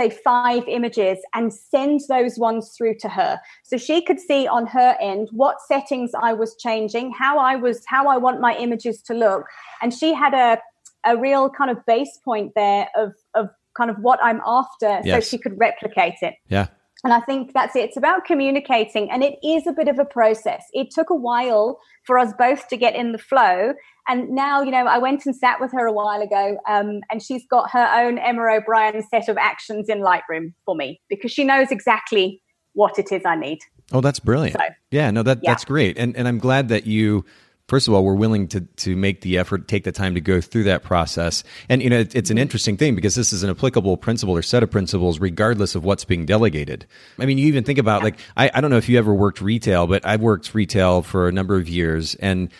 say 0.00 0.10
five 0.10 0.64
images 0.66 1.18
and 1.34 1.52
send 1.52 2.00
those 2.08 2.38
ones 2.38 2.72
through 2.76 2.94
to 2.94 3.08
her 3.08 3.38
so 3.62 3.76
she 3.76 4.02
could 4.02 4.20
see 4.20 4.46
on 4.46 4.66
her 4.66 4.96
end 5.00 5.28
what 5.32 5.56
settings 5.60 6.10
I 6.20 6.32
was 6.32 6.56
changing 6.56 7.12
how 7.12 7.38
I 7.38 7.56
was 7.56 7.82
how 7.86 8.08
I 8.08 8.16
want 8.16 8.40
my 8.40 8.56
images 8.56 9.02
to 9.02 9.14
look 9.14 9.44
and 9.82 9.92
she 9.92 10.14
had 10.14 10.34
a 10.34 10.58
a 11.06 11.16
real 11.16 11.48
kind 11.48 11.70
of 11.70 11.84
base 11.86 12.18
point 12.24 12.52
there 12.54 12.88
of 12.96 13.12
of 13.34 13.48
kind 13.76 13.90
of 13.90 13.96
what 13.98 14.18
I'm 14.22 14.40
after 14.46 15.00
Yes. 15.04 15.24
so 15.24 15.30
she 15.30 15.38
could 15.38 15.58
replicate 15.58 16.14
it 16.22 16.34
Yeah. 16.48 16.66
And 17.02 17.12
I 17.12 17.20
think 17.20 17.52
that's 17.54 17.74
it. 17.76 17.84
It's 17.84 17.96
about 17.96 18.24
communicating, 18.24 19.10
and 19.10 19.22
it 19.22 19.38
is 19.42 19.66
a 19.66 19.72
bit 19.72 19.88
of 19.88 19.98
a 19.98 20.04
process. 20.04 20.64
It 20.72 20.90
took 20.90 21.10
a 21.10 21.14
while 21.14 21.78
for 22.04 22.18
us 22.18 22.32
both 22.38 22.68
to 22.68 22.76
get 22.76 22.94
in 22.94 23.12
the 23.12 23.18
flow. 23.18 23.74
And 24.08 24.30
now, 24.30 24.62
you 24.62 24.70
know, 24.70 24.86
I 24.86 24.98
went 24.98 25.24
and 25.24 25.34
sat 25.34 25.60
with 25.60 25.72
her 25.72 25.86
a 25.86 25.92
while 25.92 26.20
ago, 26.20 26.58
um, 26.68 27.00
and 27.10 27.22
she's 27.22 27.46
got 27.46 27.70
her 27.70 27.88
own 27.94 28.18
Emma 28.18 28.42
O'Brien 28.42 29.02
set 29.08 29.28
of 29.28 29.38
actions 29.38 29.88
in 29.88 30.00
Lightroom 30.00 30.52
for 30.64 30.74
me 30.74 31.00
because 31.08 31.32
she 31.32 31.44
knows 31.44 31.70
exactly 31.70 32.42
what 32.72 32.98
it 32.98 33.12
is 33.12 33.22
I 33.24 33.36
need. 33.36 33.58
Oh, 33.92 34.00
that's 34.00 34.20
brilliant. 34.20 34.58
So, 34.58 34.66
yeah, 34.90 35.10
no, 35.10 35.22
that 35.22 35.38
yeah. 35.42 35.52
that's 35.52 35.64
great, 35.64 35.98
and 35.98 36.16
and 36.16 36.28
I'm 36.28 36.38
glad 36.38 36.68
that 36.68 36.86
you. 36.86 37.24
First 37.70 37.86
of 37.86 37.94
all, 37.94 38.02
we're 38.02 38.16
willing 38.16 38.48
to 38.48 38.62
to 38.62 38.96
make 38.96 39.20
the 39.20 39.38
effort, 39.38 39.68
take 39.68 39.84
the 39.84 39.92
time 39.92 40.16
to 40.16 40.20
go 40.20 40.40
through 40.40 40.64
that 40.64 40.82
process, 40.82 41.44
and 41.68 41.80
you 41.80 41.88
know 41.88 42.00
it, 42.00 42.16
it's 42.16 42.28
an 42.28 42.36
interesting 42.36 42.76
thing 42.76 42.96
because 42.96 43.14
this 43.14 43.32
is 43.32 43.44
an 43.44 43.50
applicable 43.50 43.96
principle 43.96 44.36
or 44.36 44.42
set 44.42 44.64
of 44.64 44.72
principles, 44.72 45.20
regardless 45.20 45.76
of 45.76 45.84
what's 45.84 46.04
being 46.04 46.26
delegated. 46.26 46.84
I 47.20 47.26
mean, 47.26 47.38
you 47.38 47.46
even 47.46 47.62
think 47.62 47.78
about 47.78 48.02
like 48.02 48.18
I, 48.36 48.50
I 48.52 48.60
don't 48.60 48.72
know 48.72 48.76
if 48.76 48.88
you 48.88 48.98
ever 48.98 49.14
worked 49.14 49.40
retail, 49.40 49.86
but 49.86 50.04
I've 50.04 50.20
worked 50.20 50.52
retail 50.52 51.02
for 51.02 51.28
a 51.28 51.32
number 51.32 51.54
of 51.54 51.68
years, 51.68 52.16
and 52.16 52.50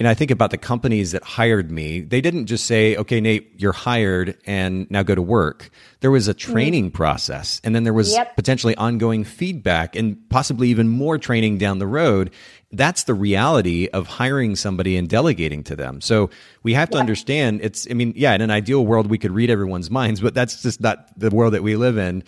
and 0.00 0.08
I 0.08 0.14
think 0.14 0.30
about 0.32 0.50
the 0.50 0.56
companies 0.58 1.12
that 1.12 1.22
hired 1.22 1.70
me. 1.70 2.00
They 2.00 2.20
didn't 2.22 2.46
just 2.46 2.64
say, 2.64 2.96
"Okay, 2.96 3.20
Nate, 3.20 3.52
you're 3.58 3.70
hired, 3.72 4.36
and 4.46 4.90
now 4.90 5.02
go 5.04 5.14
to 5.14 5.22
work." 5.22 5.70
There 6.00 6.10
was 6.10 6.26
a 6.26 6.34
training 6.34 6.90
process, 6.90 7.60
and 7.62 7.74
then 7.74 7.84
there 7.84 7.92
was 7.92 8.12
Yep. 8.14 8.34
potentially 8.34 8.74
ongoing 8.76 9.22
feedback 9.24 9.94
and 9.94 10.16
possibly 10.30 10.70
even 10.70 10.88
more 10.88 11.18
training 11.18 11.58
down 11.58 11.78
the 11.78 11.86
road. 11.86 12.30
That's 12.72 13.04
the 13.04 13.14
reality 13.14 13.88
of 13.92 14.06
hiring 14.06 14.56
somebody 14.56 14.96
and 14.96 15.06
delegating 15.08 15.62
to 15.64 15.76
them. 15.76 16.00
So 16.00 16.30
we 16.62 16.72
have 16.72 16.88
to 16.90 16.98
understand 16.98 17.60
it's, 17.62 17.86
I 17.90 17.94
mean, 17.94 18.14
yeah, 18.16 18.32
in 18.34 18.40
an 18.40 18.50
ideal 18.50 18.86
world, 18.86 19.08
we 19.08 19.18
could 19.18 19.32
read 19.32 19.50
everyone's 19.50 19.90
minds, 19.90 20.20
but 20.20 20.34
that's 20.34 20.62
just 20.62 20.80
not 20.80 21.08
the 21.18 21.30
world 21.30 21.52
that 21.52 21.62
we 21.62 21.76
live 21.76 21.98
in. 21.98 22.24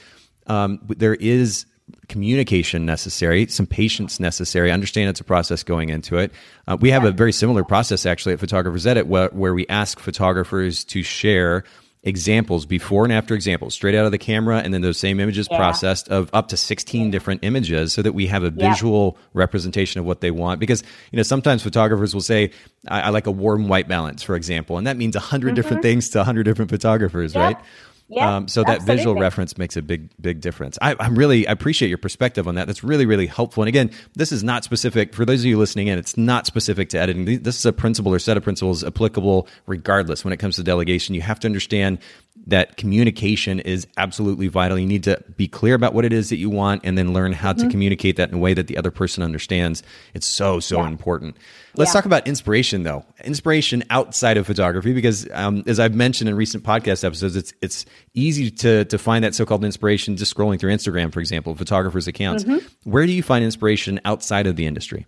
Um, 0.46 0.80
there 0.88 1.14
is 1.14 1.64
communication 2.08 2.84
necessary, 2.86 3.46
some 3.46 3.66
patience 3.66 4.20
necessary. 4.20 4.70
Understand 4.70 5.08
it's 5.10 5.20
a 5.20 5.24
process 5.24 5.62
going 5.62 5.88
into 5.88 6.16
it. 6.18 6.32
Uh, 6.66 6.76
we 6.80 6.90
have 6.90 7.04
a 7.04 7.10
very 7.10 7.32
similar 7.32 7.64
process 7.64 8.06
actually 8.06 8.32
at 8.32 8.40
Photographers 8.40 8.86
Edit 8.86 9.06
where, 9.06 9.28
where 9.30 9.54
we 9.54 9.66
ask 9.68 9.98
photographers 9.98 10.84
to 10.84 11.02
share 11.02 11.64
examples 12.04 12.66
before 12.66 13.04
and 13.04 13.12
after 13.12 13.32
examples 13.32 13.74
straight 13.74 13.94
out 13.94 14.04
of 14.04 14.10
the 14.10 14.18
camera 14.18 14.58
and 14.58 14.74
then 14.74 14.80
those 14.80 14.98
same 14.98 15.20
images 15.20 15.46
Yeah. 15.48 15.56
processed 15.56 16.08
of 16.08 16.28
up 16.32 16.48
to 16.48 16.56
16 16.56 17.12
different 17.12 17.44
images 17.44 17.92
so 17.92 18.02
that 18.02 18.12
we 18.12 18.26
have 18.26 18.42
a 18.42 18.52
Yeah. 18.56 18.70
visual 18.70 19.16
representation 19.34 20.00
of 20.00 20.04
what 20.04 20.20
they 20.20 20.32
want 20.32 20.58
because 20.58 20.82
you 21.12 21.16
know 21.16 21.22
sometimes 21.22 21.62
photographers 21.62 22.12
will 22.12 22.20
say 22.20 22.50
i, 22.88 23.02
I 23.02 23.08
like 23.10 23.28
a 23.28 23.30
warm 23.30 23.68
white 23.68 23.86
balance 23.86 24.20
for 24.20 24.34
example 24.34 24.78
and 24.78 24.86
that 24.88 24.96
means 24.96 25.14
100 25.14 25.54
different 25.54 25.82
things 25.82 26.08
to 26.10 26.18
100 26.18 26.42
different 26.42 26.72
photographers 26.72 27.36
Yep. 27.36 27.40
right 27.44 27.64
Yeah, 28.08 28.36
um, 28.36 28.48
so 28.48 28.62
that 28.64 28.82
visual 28.82 29.14
reference 29.14 29.56
makes 29.56 29.76
a 29.76 29.82
big 29.82 30.10
big 30.20 30.40
difference. 30.40 30.78
I, 30.82 30.94
i'm 31.00 31.14
really 31.16 31.46
i 31.48 31.52
appreciate 31.52 31.88
your 31.88 31.98
perspective 31.98 32.46
on 32.46 32.56
that. 32.56 32.66
That's 32.66 32.84
really 32.84 33.06
really 33.06 33.26
helpful. 33.26 33.62
And 33.62 33.68
again 33.68 33.90
this 34.14 34.32
is 34.32 34.44
not 34.44 34.64
specific 34.64 35.14
for 35.14 35.24
those 35.24 35.40
of 35.40 35.46
you 35.46 35.58
listening 35.58 35.86
in 35.86 35.98
it's 35.98 36.16
not 36.16 36.46
specific 36.46 36.88
to 36.90 36.98
editing. 36.98 37.42
This 37.42 37.58
is 37.58 37.66
a 37.66 37.72
principle 37.72 38.12
or 38.12 38.18
set 38.18 38.36
of 38.36 38.42
principles 38.42 38.84
applicable 38.84 39.48
regardless 39.66 40.24
when 40.24 40.32
it 40.32 40.38
comes 40.38 40.56
to 40.56 40.62
delegation. 40.62 41.14
You 41.14 41.22
have 41.22 41.40
to 41.40 41.48
understand 41.48 41.98
that 42.46 42.76
communication 42.76 43.60
is 43.60 43.86
absolutely 43.96 44.48
vital 44.48 44.76
you 44.78 44.86
need 44.86 45.04
to 45.04 45.22
be 45.36 45.46
clear 45.46 45.74
about 45.74 45.94
what 45.94 46.04
it 46.04 46.12
is 46.12 46.28
that 46.30 46.38
you 46.38 46.50
want 46.50 46.80
and 46.84 46.98
then 46.98 47.12
learn 47.12 47.32
how 47.32 47.52
Mm-hmm. 47.52 47.62
to 47.68 47.70
communicate 47.70 48.16
that 48.16 48.28
in 48.30 48.34
a 48.34 48.38
way 48.38 48.52
that 48.54 48.66
the 48.66 48.76
other 48.76 48.90
person 48.90 49.22
understands 49.22 49.82
it's 50.14 50.26
so 50.26 50.58
so 50.58 50.78
Yeah. 50.80 50.88
important 50.88 51.36
let's 51.76 51.90
Yeah. 51.90 51.92
talk 52.00 52.04
about 52.06 52.26
inspiration 52.26 52.82
though 52.82 53.04
inspiration 53.24 53.84
outside 53.90 54.36
of 54.36 54.46
photography 54.46 54.92
because 54.92 55.28
um, 55.32 55.62
as 55.66 55.78
i've 55.78 55.94
mentioned 55.94 56.28
in 56.28 56.34
recent 56.36 56.64
podcast 56.64 57.04
episodes 57.04 57.36
it's 57.36 57.52
it's 57.62 57.84
easy 58.14 58.50
to 58.50 58.84
to 58.86 58.98
find 58.98 59.22
that 59.24 59.34
so-called 59.34 59.64
inspiration 59.64 60.16
just 60.16 60.34
scrolling 60.34 60.58
through 60.58 60.72
instagram 60.74 61.12
for 61.12 61.20
example 61.20 61.54
photographers 61.54 62.08
accounts 62.08 62.44
Mm-hmm. 62.44 62.90
where 62.90 63.06
do 63.06 63.12
you 63.12 63.22
find 63.22 63.44
inspiration 63.44 64.00
outside 64.04 64.46
of 64.46 64.56
the 64.56 64.66
industry 64.66 65.06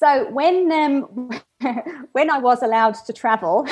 So 0.00 0.28
when 0.32 0.70
um, 0.72 1.30
when 2.12 2.30
I 2.30 2.38
was 2.38 2.62
allowed 2.62 2.94
to 3.06 3.12
travel, 3.12 3.66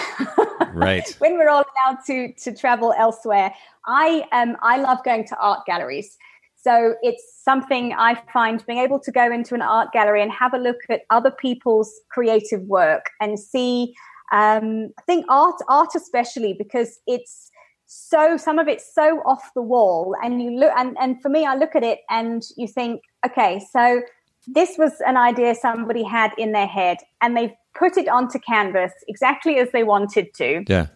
Right. 0.73 1.09
when 1.19 1.37
we're 1.37 1.49
all 1.49 1.65
allowed 1.77 1.99
to 2.07 2.33
to 2.33 2.55
travel 2.55 2.95
elsewhere, 2.97 3.55
I 3.87 4.25
um 4.33 4.57
I 4.63 4.79
love 4.79 5.03
going 5.05 5.27
to 5.29 5.37
art 5.39 5.67
galleries. 5.67 6.17
So 6.57 6.95
it's 7.03 7.25
something 7.43 7.93
I 7.93 8.15
find 8.33 8.65
being 8.67 8.79
able 8.79 9.01
to 9.01 9.11
go 9.11 9.33
into 9.33 9.55
an 9.55 9.63
art 9.63 9.93
gallery 9.93 10.23
and 10.23 10.31
have 10.31 10.55
a 10.55 10.59
look 10.59 10.77
at 10.89 11.03
other 11.11 11.31
people's 11.31 11.93
creative 12.09 12.63
work 12.63 13.11
and 13.21 13.39
see. 13.39 13.95
Um, 14.33 14.93
I 14.99 15.03
think 15.03 15.27
art, 15.29 15.57
art 15.69 15.91
especially 15.95 16.55
because 16.55 17.01
it's 17.07 17.51
so 17.87 18.37
some 18.37 18.59
of 18.59 18.69
it's 18.69 18.95
so 18.95 19.19
off 19.27 19.51
the 19.55 19.61
wall, 19.61 20.15
and 20.23 20.43
you 20.43 20.53
look 20.53 20.73
and 20.77 20.97
and 21.01 21.21
for 21.21 21.29
me, 21.29 21.45
I 21.45 21.55
look 21.57 21.75
at 21.75 21.83
it 21.83 22.01
and 22.09 22.43
you 22.57 22.67
think, 22.67 23.03
okay, 23.27 23.61
so 23.71 24.03
this 24.47 24.79
was 24.79 24.93
an 25.07 25.17
idea 25.17 25.55
somebody 25.55 26.03
had 26.03 26.33
in 26.39 26.53
their 26.53 26.67
head, 26.67 26.99
and 27.21 27.37
they've 27.37 27.53
put 27.79 27.97
it 27.97 28.09
onto 28.09 28.39
canvas 28.39 28.93
exactly 29.09 29.59
as 29.59 29.71
they 29.73 29.85
wanted 29.85 30.33
to 30.35 30.65
yeah. 30.69 30.87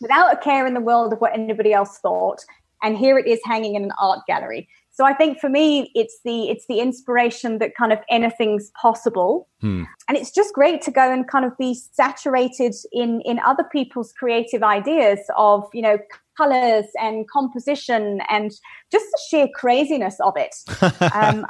without 0.00 0.32
a 0.32 0.36
care 0.36 0.66
in 0.66 0.74
the 0.74 0.80
world 0.80 1.12
of 1.12 1.20
what 1.20 1.34
anybody 1.34 1.72
else 1.72 1.98
thought. 1.98 2.44
And 2.82 2.98
here 2.98 3.18
it 3.18 3.26
is 3.26 3.40
hanging 3.44 3.76
in 3.76 3.84
an 3.84 3.92
art 3.98 4.20
gallery. 4.26 4.68
So 4.90 5.04
i 5.04 5.12
think 5.12 5.40
for 5.40 5.48
me 5.48 5.90
it's 5.96 6.20
the 6.24 6.48
it's 6.50 6.66
the 6.68 6.78
inspiration 6.78 7.58
that 7.58 7.74
kind 7.74 7.92
of 7.92 7.98
anything's 8.08 8.70
possible. 8.80 9.48
Hmm. 9.60 9.84
and 10.08 10.16
it's 10.16 10.30
just 10.30 10.54
great 10.54 10.82
to 10.82 10.90
go 10.90 11.12
and 11.12 11.26
kind 11.26 11.44
of 11.44 11.56
be 11.58 11.74
saturated 11.74 12.74
in 12.92 13.20
in 13.22 13.40
other 13.40 13.64
people's 13.64 14.12
creative 14.12 14.62
ideas 14.62 15.18
of 15.36 15.68
you 15.72 15.82
know 15.82 15.98
colors 16.36 16.86
and 17.00 17.28
composition 17.28 18.20
and 18.28 18.50
just 18.90 19.06
the 19.12 19.20
sheer 19.28 19.48
craziness 19.54 20.16
of 20.20 20.34
it. 20.36 20.54
Um, 21.14 21.46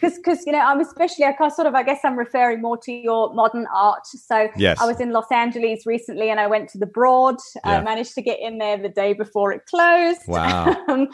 because 0.00 0.16
because 0.16 0.44
you 0.46 0.52
know 0.52 0.60
I'm 0.60 0.80
especially 0.80 1.24
I 1.24 1.48
sort 1.48 1.66
of 1.66 1.74
I 1.74 1.82
guess 1.82 2.00
I'm 2.04 2.18
referring 2.18 2.60
more 2.60 2.78
to 2.78 2.92
your 2.92 3.32
modern 3.34 3.66
art. 3.74 4.06
So 4.06 4.48
Yes. 4.56 4.80
I 4.80 4.86
was 4.86 5.00
in 5.00 5.10
Los 5.10 5.30
Angeles 5.30 5.86
recently 5.86 6.30
and 6.30 6.40
I 6.40 6.46
went 6.46 6.68
to 6.70 6.78
the 6.78 6.86
Broad. 6.86 7.36
Yeah. 7.54 7.78
I 7.78 7.82
managed 7.82 8.14
to 8.14 8.22
get 8.22 8.38
in 8.40 8.58
there 8.58 8.76
the 8.76 8.88
day 8.88 9.12
before 9.12 9.52
it 9.52 9.62
closed. 9.66 10.22
Wow. 10.26 10.76
Um, 10.88 11.08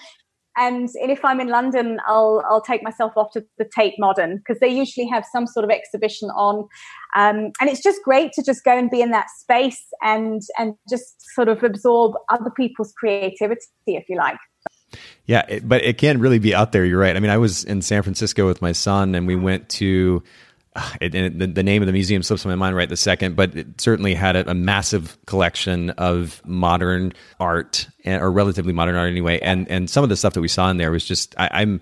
and, 0.56 0.90
and 1.00 1.10
if 1.10 1.24
I'm 1.24 1.40
in 1.40 1.48
London, 1.48 1.98
I'll 2.06 2.42
I'll 2.48 2.60
take 2.60 2.82
myself 2.82 3.12
off 3.16 3.32
to 3.32 3.44
the 3.56 3.64
Tate 3.74 3.94
Modern 3.98 4.36
because 4.36 4.60
they 4.60 4.68
usually 4.68 5.06
have 5.06 5.24
some 5.32 5.46
sort 5.46 5.64
of 5.64 5.70
exhibition 5.70 6.28
on, 6.30 6.68
um, 7.16 7.52
and 7.58 7.70
it's 7.70 7.82
just 7.82 8.02
great 8.04 8.32
to 8.34 8.42
just 8.42 8.62
go 8.62 8.76
and 8.76 8.90
be 8.90 9.00
in 9.00 9.12
that 9.12 9.28
space 9.40 9.82
and 10.02 10.42
and 10.58 10.74
just 10.90 11.14
sort 11.34 11.48
of 11.48 11.62
absorb 11.62 12.12
other 12.28 12.50
people's 12.50 12.92
creativity, 12.98 13.62
if 13.86 14.04
you 14.10 14.16
like. 14.18 14.36
Yeah, 15.26 15.44
it, 15.48 15.68
but 15.68 15.82
it 15.84 15.98
can 15.98 16.20
really 16.20 16.38
be 16.38 16.54
out 16.54 16.72
there. 16.72 16.84
You're 16.84 16.98
right. 16.98 17.16
I 17.16 17.20
mean, 17.20 17.30
I 17.30 17.38
was 17.38 17.64
in 17.64 17.82
San 17.82 18.02
Francisco 18.02 18.46
with 18.46 18.60
my 18.60 18.72
son, 18.72 19.14
and 19.14 19.26
we 19.26 19.36
went 19.36 19.68
to. 19.70 20.22
Uh, 20.74 20.90
it, 21.02 21.38
the, 21.38 21.46
the 21.46 21.62
name 21.62 21.82
of 21.82 21.86
the 21.86 21.92
museum 21.92 22.22
slips 22.22 22.46
my 22.46 22.54
mind 22.54 22.74
right 22.74 22.88
the 22.88 22.96
second, 22.96 23.36
but 23.36 23.54
it 23.54 23.78
certainly 23.78 24.14
had 24.14 24.36
a, 24.36 24.50
a 24.50 24.54
massive 24.54 25.18
collection 25.26 25.90
of 25.90 26.40
modern 26.46 27.12
art, 27.38 27.88
or 28.06 28.32
relatively 28.32 28.72
modern 28.72 28.96
art 28.96 29.10
anyway. 29.10 29.38
And 29.40 29.68
and 29.68 29.90
some 29.90 30.02
of 30.02 30.08
the 30.08 30.16
stuff 30.16 30.32
that 30.32 30.40
we 30.40 30.48
saw 30.48 30.70
in 30.70 30.78
there 30.78 30.90
was 30.90 31.04
just 31.04 31.34
I, 31.38 31.50
I'm 31.52 31.80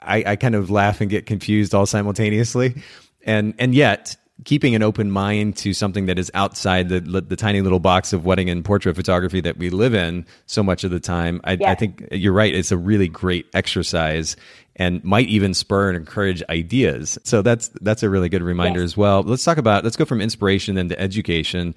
I, 0.00 0.24
I 0.26 0.36
kind 0.36 0.54
of 0.54 0.70
laugh 0.70 1.02
and 1.02 1.10
get 1.10 1.26
confused 1.26 1.74
all 1.74 1.84
simultaneously, 1.84 2.82
and 3.26 3.52
and 3.58 3.74
yet 3.74 4.16
keeping 4.44 4.74
an 4.74 4.82
open 4.82 5.10
mind 5.10 5.56
to 5.58 5.72
something 5.72 6.06
that 6.06 6.18
is 6.18 6.30
outside 6.34 6.88
the 6.88 7.00
the 7.00 7.36
tiny 7.36 7.60
little 7.60 7.80
box 7.80 8.12
of 8.12 8.24
wedding 8.24 8.48
and 8.50 8.64
portrait 8.64 8.96
photography 8.96 9.40
that 9.40 9.56
we 9.56 9.70
live 9.70 9.94
in 9.94 10.26
so 10.46 10.62
much 10.62 10.84
of 10.84 10.90
the 10.90 11.00
time. 11.00 11.40
I, 11.44 11.58
I 11.64 11.74
think 11.74 12.06
you're 12.12 12.32
right. 12.32 12.54
It's 12.54 12.72
a 12.72 12.76
really 12.76 13.08
great 13.08 13.46
exercise 13.54 14.36
and 14.76 15.04
might 15.04 15.28
even 15.28 15.52
spur 15.54 15.88
and 15.88 15.96
encourage 15.96 16.42
ideas. 16.48 17.18
So 17.24 17.42
that's 17.42 17.68
that's 17.80 18.02
a 18.02 18.10
really 18.10 18.28
good 18.28 18.42
reminder 18.42 18.80
yes. 18.80 18.90
as 18.90 18.96
well. 18.96 19.22
Let's 19.22 19.44
talk 19.44 19.58
about 19.58 19.84
let's 19.84 19.96
go 19.96 20.04
from 20.04 20.20
inspiration 20.20 20.74
then 20.76 20.88
to 20.88 21.00
education. 21.00 21.74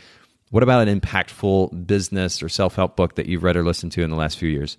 What 0.51 0.63
about 0.63 0.87
an 0.87 0.99
impactful 0.99 1.87
business 1.87 2.43
or 2.43 2.49
self 2.49 2.75
help 2.75 2.95
book 2.95 3.15
that 3.15 3.25
you've 3.25 3.43
read 3.43 3.57
or 3.57 3.63
listened 3.63 3.91
to 3.93 4.03
in 4.03 4.09
the 4.09 4.15
last 4.15 4.37
few 4.37 4.49
years? 4.49 4.77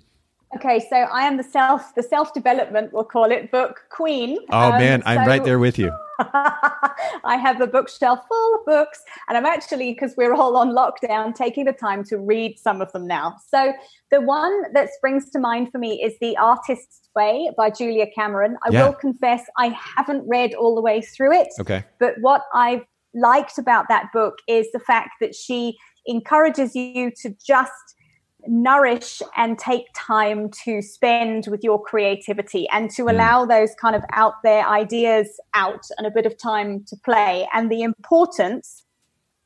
Okay, 0.56 0.78
so 0.88 0.96
I 0.96 1.24
am 1.24 1.36
the 1.36 1.42
self 1.42 1.94
the 1.94 2.02
self 2.02 2.32
development 2.32 2.92
we'll 2.92 3.04
call 3.04 3.30
it 3.30 3.50
book 3.50 3.84
queen. 3.90 4.38
Oh 4.50 4.72
um, 4.72 4.78
man, 4.78 5.02
I'm 5.04 5.26
right 5.26 5.44
there 5.44 5.58
with 5.58 5.78
you. 5.78 5.92
I 6.20 7.36
have 7.36 7.60
a 7.60 7.66
bookshelf 7.66 8.20
full 8.28 8.54
of 8.56 8.66
books, 8.66 9.00
and 9.28 9.36
I'm 9.36 9.46
actually 9.46 9.92
because 9.92 10.14
we're 10.16 10.34
all 10.34 10.56
on 10.56 10.70
lockdown, 10.70 11.34
taking 11.34 11.64
the 11.64 11.72
time 11.72 12.04
to 12.04 12.18
read 12.18 12.58
some 12.58 12.80
of 12.80 12.92
them 12.92 13.06
now. 13.06 13.36
So 13.48 13.72
the 14.10 14.20
one 14.20 14.72
that 14.72 14.90
springs 14.96 15.30
to 15.30 15.38
mind 15.38 15.70
for 15.72 15.78
me 15.78 16.02
is 16.02 16.14
The 16.20 16.36
Artist's 16.36 17.08
Way 17.16 17.50
by 17.56 17.70
Julia 17.70 18.06
Cameron. 18.14 18.56
I 18.66 18.70
yeah. 18.70 18.86
will 18.86 18.94
confess 18.94 19.42
I 19.58 19.76
haven't 19.96 20.26
read 20.28 20.54
all 20.54 20.74
the 20.74 20.82
way 20.82 21.00
through 21.00 21.32
it. 21.32 21.48
Okay, 21.60 21.84
but 21.98 22.14
what 22.20 22.42
I've 22.54 22.84
liked 23.14 23.58
about 23.58 23.86
that 23.88 24.06
book 24.12 24.34
is 24.48 24.66
the 24.72 24.80
fact 24.80 25.10
that 25.20 25.34
she 25.34 25.76
encourages 26.06 26.74
you 26.74 27.10
to 27.22 27.34
just 27.44 27.72
nourish 28.46 29.22
and 29.36 29.58
take 29.58 29.86
time 29.94 30.50
to 30.64 30.82
spend 30.82 31.46
with 31.48 31.62
your 31.62 31.82
creativity 31.82 32.68
and 32.70 32.90
to 32.90 33.02
hmm. 33.02 33.10
allow 33.10 33.44
those 33.44 33.70
kind 33.80 33.96
of 33.96 34.02
out 34.12 34.34
there 34.42 34.66
ideas 34.66 35.40
out 35.54 35.86
and 35.98 36.06
a 36.06 36.10
bit 36.10 36.26
of 36.26 36.36
time 36.36 36.84
to 36.86 36.96
play 37.04 37.48
and 37.52 37.70
the 37.70 37.82
importance 37.82 38.84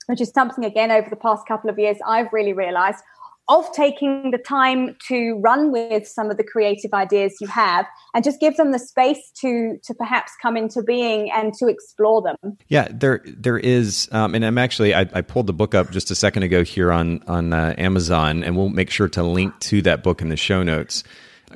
which 0.07 0.23
is 0.23 0.31
something 0.31 0.65
again 0.65 0.91
over 0.91 1.09
the 1.11 1.17
past 1.17 1.47
couple 1.47 1.69
of 1.69 1.79
years 1.79 1.99
I've 2.07 2.33
really 2.33 2.53
realized 2.53 3.03
of 3.49 3.71
taking 3.73 4.31
the 4.31 4.39
time 4.39 4.97
to 5.09 5.39
run 5.41 5.73
with 5.73 6.07
some 6.07 6.31
of 6.31 6.37
the 6.37 6.45
creative 6.45 6.93
ideas 6.93 7.37
you 7.41 7.47
have 7.47 7.87
and 8.15 8.23
just 8.23 8.41
give 8.41 8.57
them 8.57 8.73
the 8.73 8.79
space 8.79 9.31
to 9.35 9.79
to 9.83 9.95
perhaps 9.95 10.33
come 10.41 10.57
into 10.57 10.83
being 10.83 11.31
and 11.31 11.55
to 11.55 11.67
explore 11.67 12.23
them 12.23 12.57
yeah 12.69 12.89
there 12.91 13.23
there 13.25 13.59
is 13.59 14.09
um, 14.13 14.35
and 14.35 14.45
i'm 14.45 14.59
actually 14.59 14.95
I, 14.95 15.07
I, 15.13 15.23
pulled 15.23 15.47
the 15.47 15.53
book 15.53 15.75
up 15.75 15.91
just 15.91 16.11
a 16.11 16.15
second 16.15 16.43
ago 16.43 16.63
here 16.63 16.93
on 16.93 17.23
on 17.27 17.53
uh, 17.53 17.75
amazon 17.79 18.45
and 18.45 18.57
we'll 18.57 18.69
make 18.69 18.91
sure 18.91 19.09
to 19.09 19.23
link 19.23 19.59
to 19.61 19.83
that 19.83 20.03
book 20.03 20.21
in 20.21 20.29
the 20.29 20.37
show 20.37 20.63
notes 20.63 21.05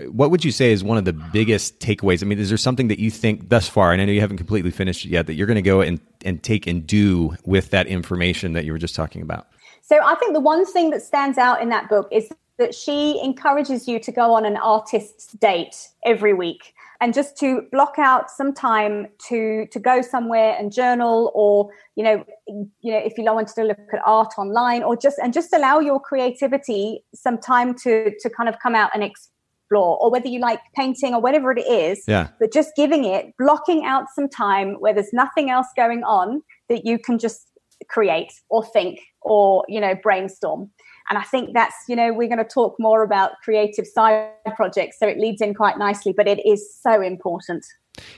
what 0.08 0.30
would 0.30 0.44
you 0.44 0.52
say 0.52 0.72
is 0.72 0.82
one 0.82 0.96
of 0.96 1.04
the 1.04 1.12
biggest 1.12 1.78
takeaways? 1.78 2.22
I 2.22 2.26
mean, 2.26 2.38
is 2.38 2.48
there 2.48 2.58
something 2.58 2.88
that 2.88 2.98
you 2.98 3.10
think 3.10 3.48
thus 3.48 3.68
far, 3.68 3.92
and 3.92 4.00
I 4.00 4.06
know 4.06 4.12
you 4.12 4.20
haven't 4.20 4.38
completely 4.38 4.70
finished 4.70 5.04
it 5.04 5.10
yet, 5.10 5.26
that 5.26 5.34
you're 5.34 5.46
going 5.46 5.56
to 5.56 5.62
go 5.62 5.80
and, 5.80 6.00
and 6.24 6.42
take 6.42 6.66
and 6.66 6.86
do 6.86 7.36
with 7.44 7.70
that 7.70 7.86
information 7.86 8.54
that 8.54 8.64
you 8.64 8.72
were 8.72 8.78
just 8.78 8.94
talking 8.94 9.22
about? 9.22 9.48
So 9.82 9.98
I 10.02 10.14
think 10.14 10.32
the 10.32 10.40
one 10.40 10.64
thing 10.64 10.90
that 10.90 11.02
stands 11.02 11.38
out 11.38 11.60
in 11.60 11.68
that 11.68 11.88
book 11.88 12.08
is 12.10 12.30
that 12.58 12.74
she 12.74 13.20
encourages 13.22 13.88
you 13.88 13.98
to 13.98 14.12
go 14.12 14.32
on 14.32 14.44
an 14.44 14.56
artist's 14.56 15.32
date 15.32 15.88
every 16.04 16.32
week 16.32 16.74
and 17.00 17.12
just 17.12 17.36
to 17.38 17.62
block 17.72 17.94
out 17.98 18.30
some 18.30 18.52
time 18.52 19.08
to 19.28 19.66
to 19.72 19.80
go 19.80 20.00
somewhere 20.00 20.54
and 20.58 20.72
journal 20.72 21.32
or 21.34 21.70
you 21.96 22.04
know 22.04 22.24
you 22.46 22.92
know 22.92 22.98
if 22.98 23.18
you 23.18 23.24
wanted 23.24 23.54
to 23.54 23.64
look 23.64 23.78
at 23.92 24.00
art 24.04 24.32
online 24.38 24.82
or 24.84 24.96
just 24.96 25.18
and 25.18 25.32
just 25.32 25.52
allow 25.52 25.80
your 25.80 25.98
creativity 25.98 27.04
some 27.14 27.38
time 27.38 27.74
to 27.74 28.12
to 28.20 28.30
kind 28.30 28.48
of 28.48 28.56
come 28.62 28.74
out 28.76 28.90
and 28.94 29.02
explore 29.02 29.98
or 30.00 30.10
whether 30.10 30.28
you 30.28 30.38
like 30.38 30.60
painting 30.76 31.14
or 31.14 31.20
whatever 31.20 31.50
it 31.50 31.66
is 31.66 32.04
yeah. 32.06 32.28
but 32.38 32.52
just 32.52 32.70
giving 32.76 33.04
it 33.04 33.34
blocking 33.38 33.84
out 33.84 34.04
some 34.14 34.28
time 34.28 34.74
where 34.74 34.94
there's 34.94 35.12
nothing 35.12 35.50
else 35.50 35.66
going 35.74 36.04
on 36.04 36.42
that 36.68 36.86
you 36.86 36.98
can 36.98 37.18
just 37.18 37.48
create 37.88 38.32
or 38.48 38.64
think 38.64 39.00
or 39.24 39.64
you 39.68 39.80
know 39.80 39.94
brainstorm 40.02 40.70
and 41.08 41.18
i 41.18 41.22
think 41.22 41.50
that's 41.54 41.76
you 41.88 41.96
know 41.96 42.12
we're 42.12 42.28
going 42.28 42.38
to 42.38 42.44
talk 42.44 42.74
more 42.78 43.02
about 43.02 43.32
creative 43.42 43.86
side 43.86 44.30
projects 44.56 44.98
so 44.98 45.06
it 45.06 45.18
leads 45.18 45.40
in 45.40 45.54
quite 45.54 45.78
nicely 45.78 46.12
but 46.12 46.26
it 46.26 46.44
is 46.46 46.74
so 46.80 47.00
important 47.00 47.64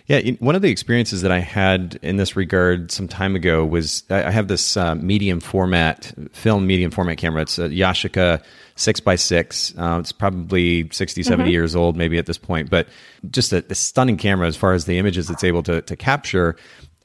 yeah, 0.06 0.20
one 0.38 0.54
of 0.54 0.62
the 0.62 0.70
experiences 0.70 1.23
that 1.23 1.32
I 1.32 1.40
had 1.40 1.99
in 2.02 2.16
this 2.16 2.37
regard 2.37 2.92
some 2.92 3.08
time 3.08 3.34
ago 3.34 3.64
was 3.64 4.04
I 4.08 4.30
have 4.30 4.46
this 4.46 4.76
uh, 4.76 4.94
medium 4.94 5.40
format 5.40 6.12
film 6.32 6.67
medium 6.67 6.90
format 6.90 7.19
camera. 7.19 7.43
It's 7.43 7.58
a 7.58 7.69
Yashica 7.69 8.43
six 8.76 9.00
by 9.00 9.17
six. 9.17 9.75
Uh, 9.76 9.99
it's 10.00 10.12
probably 10.12 10.88
60, 10.90 11.23
70 11.23 11.43
mm-hmm. 11.43 11.50
years 11.50 11.75
old, 11.75 11.97
maybe 11.97 12.19
at 12.19 12.26
this 12.26 12.38
point, 12.38 12.71
but 12.71 12.86
just 13.30 13.52
a, 13.52 13.64
a, 13.69 13.75
stunning 13.75 14.17
camera 14.17 14.47
as 14.47 14.56
far 14.56 14.75
as 14.75 14.84
the 14.84 14.99
images 14.99 15.30
it's 15.30 15.45
able 15.45 15.62
to, 15.64 15.80
to 15.82 15.97
capture 15.97 16.56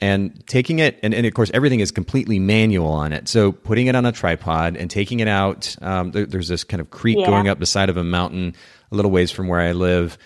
and 0.01 0.45
taking 0.47 0.79
it 0.79 0.99
and, 1.03 1.13
and, 1.13 1.25
of 1.25 1.33
course 1.33 1.51
everything 1.53 1.79
is 1.79 1.91
completely 1.91 2.39
manual 2.39 2.87
on 2.87 3.11
it 3.11 3.27
so 3.27 3.51
putting 3.51 3.87
it 3.87 3.95
on 3.95 4.05
a 4.05 4.11
tripod 4.11 4.77
and 4.77 4.89
taking 4.89 5.19
it 5.19 5.27
out 5.27 5.75
um, 5.81 6.11
there, 6.11 6.25
there's 6.25 6.47
this 6.47 6.63
kind 6.63 6.81
of 6.81 6.89
creek 6.89 7.17
yeah. 7.19 7.25
going 7.25 7.47
up 7.47 7.59
the 7.59 7.65
side 7.65 7.89
of 7.89 7.97
a 7.97 8.03
mountain 8.03 8.55
a 8.91 8.95
little 8.95 9.11
ways 9.11 9.31
from 9.31 9.47
where 9.47 9.59
i 9.59 9.71
live 9.71 10.17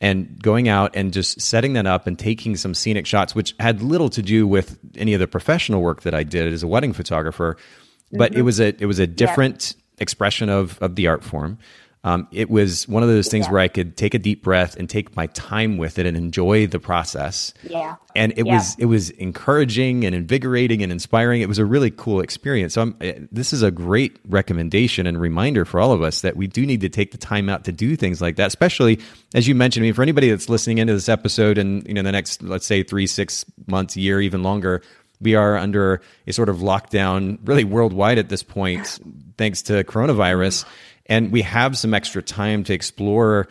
and 0.00 0.42
going 0.42 0.68
out 0.68 0.94
and 0.94 1.12
just 1.12 1.40
setting 1.40 1.74
that 1.74 1.86
up 1.86 2.06
and 2.06 2.18
taking 2.18 2.56
some 2.56 2.74
scenic 2.74 3.06
shots 3.06 3.34
which 3.34 3.54
had 3.60 3.82
little 3.82 4.08
to 4.08 4.22
do 4.22 4.46
with 4.46 4.78
any 4.96 5.14
of 5.14 5.20
the 5.20 5.26
professional 5.26 5.80
work 5.80 6.02
that 6.02 6.14
i 6.14 6.22
did 6.22 6.52
as 6.52 6.62
a 6.62 6.68
wedding 6.68 6.92
photographer 6.92 7.56
but 8.12 8.32
mm-hmm. 8.32 8.40
it 8.40 8.42
was 8.42 8.60
a 8.60 8.68
it 8.82 8.86
was 8.86 8.98
a 8.98 9.06
different 9.06 9.74
yeah. 9.76 10.02
expression 10.02 10.48
of 10.48 10.78
of 10.82 10.96
the 10.96 11.06
art 11.06 11.24
form 11.24 11.58
um, 12.04 12.26
it 12.32 12.50
was 12.50 12.88
one 12.88 13.04
of 13.04 13.08
those 13.08 13.28
things 13.28 13.46
yeah. 13.46 13.52
where 13.52 13.60
I 13.60 13.68
could 13.68 13.96
take 13.96 14.14
a 14.14 14.18
deep 14.18 14.42
breath 14.42 14.76
and 14.76 14.90
take 14.90 15.14
my 15.14 15.28
time 15.28 15.76
with 15.76 16.00
it 16.00 16.06
and 16.06 16.16
enjoy 16.16 16.66
the 16.66 16.80
process. 16.80 17.54
Yeah. 17.62 17.94
And 18.16 18.32
it 18.36 18.44
yeah. 18.44 18.54
was 18.54 18.74
it 18.76 18.86
was 18.86 19.10
encouraging 19.10 20.04
and 20.04 20.12
invigorating 20.12 20.82
and 20.82 20.90
inspiring. 20.90 21.42
It 21.42 21.48
was 21.48 21.58
a 21.58 21.64
really 21.64 21.92
cool 21.92 22.20
experience. 22.20 22.74
So 22.74 22.82
I'm, 22.82 22.96
eh, 23.00 23.20
this 23.30 23.52
is 23.52 23.62
a 23.62 23.70
great 23.70 24.18
recommendation 24.28 25.06
and 25.06 25.20
reminder 25.20 25.64
for 25.64 25.78
all 25.78 25.92
of 25.92 26.02
us 26.02 26.22
that 26.22 26.36
we 26.36 26.48
do 26.48 26.66
need 26.66 26.80
to 26.80 26.88
take 26.88 27.12
the 27.12 27.18
time 27.18 27.48
out 27.48 27.64
to 27.64 27.72
do 27.72 27.94
things 27.94 28.20
like 28.20 28.34
that. 28.34 28.48
Especially 28.48 28.98
as 29.32 29.46
you 29.46 29.54
mentioned, 29.54 29.84
I 29.84 29.86
mean, 29.86 29.94
for 29.94 30.02
anybody 30.02 30.28
that's 30.28 30.48
listening 30.48 30.78
into 30.78 30.94
this 30.94 31.08
episode 31.08 31.56
and 31.56 31.86
you 31.86 31.94
know 31.94 32.02
the 32.02 32.12
next 32.12 32.42
let's 32.42 32.66
say 32.66 32.82
three, 32.82 33.06
six 33.06 33.44
months, 33.68 33.96
year, 33.96 34.20
even 34.20 34.42
longer 34.42 34.82
we 35.20 35.36
are 35.36 35.56
under 35.56 36.00
a 36.26 36.32
sort 36.32 36.48
of 36.48 36.56
lockdown 36.56 37.38
really 37.44 37.62
worldwide 37.62 38.18
at 38.18 38.28
this 38.28 38.42
point 38.42 38.98
thanks 39.38 39.62
to 39.62 39.84
coronavirus 39.84 40.64
and 41.06 41.32
we 41.32 41.42
have 41.42 41.76
some 41.76 41.94
extra 41.94 42.22
time 42.22 42.64
to 42.64 42.74
explore 42.74 43.48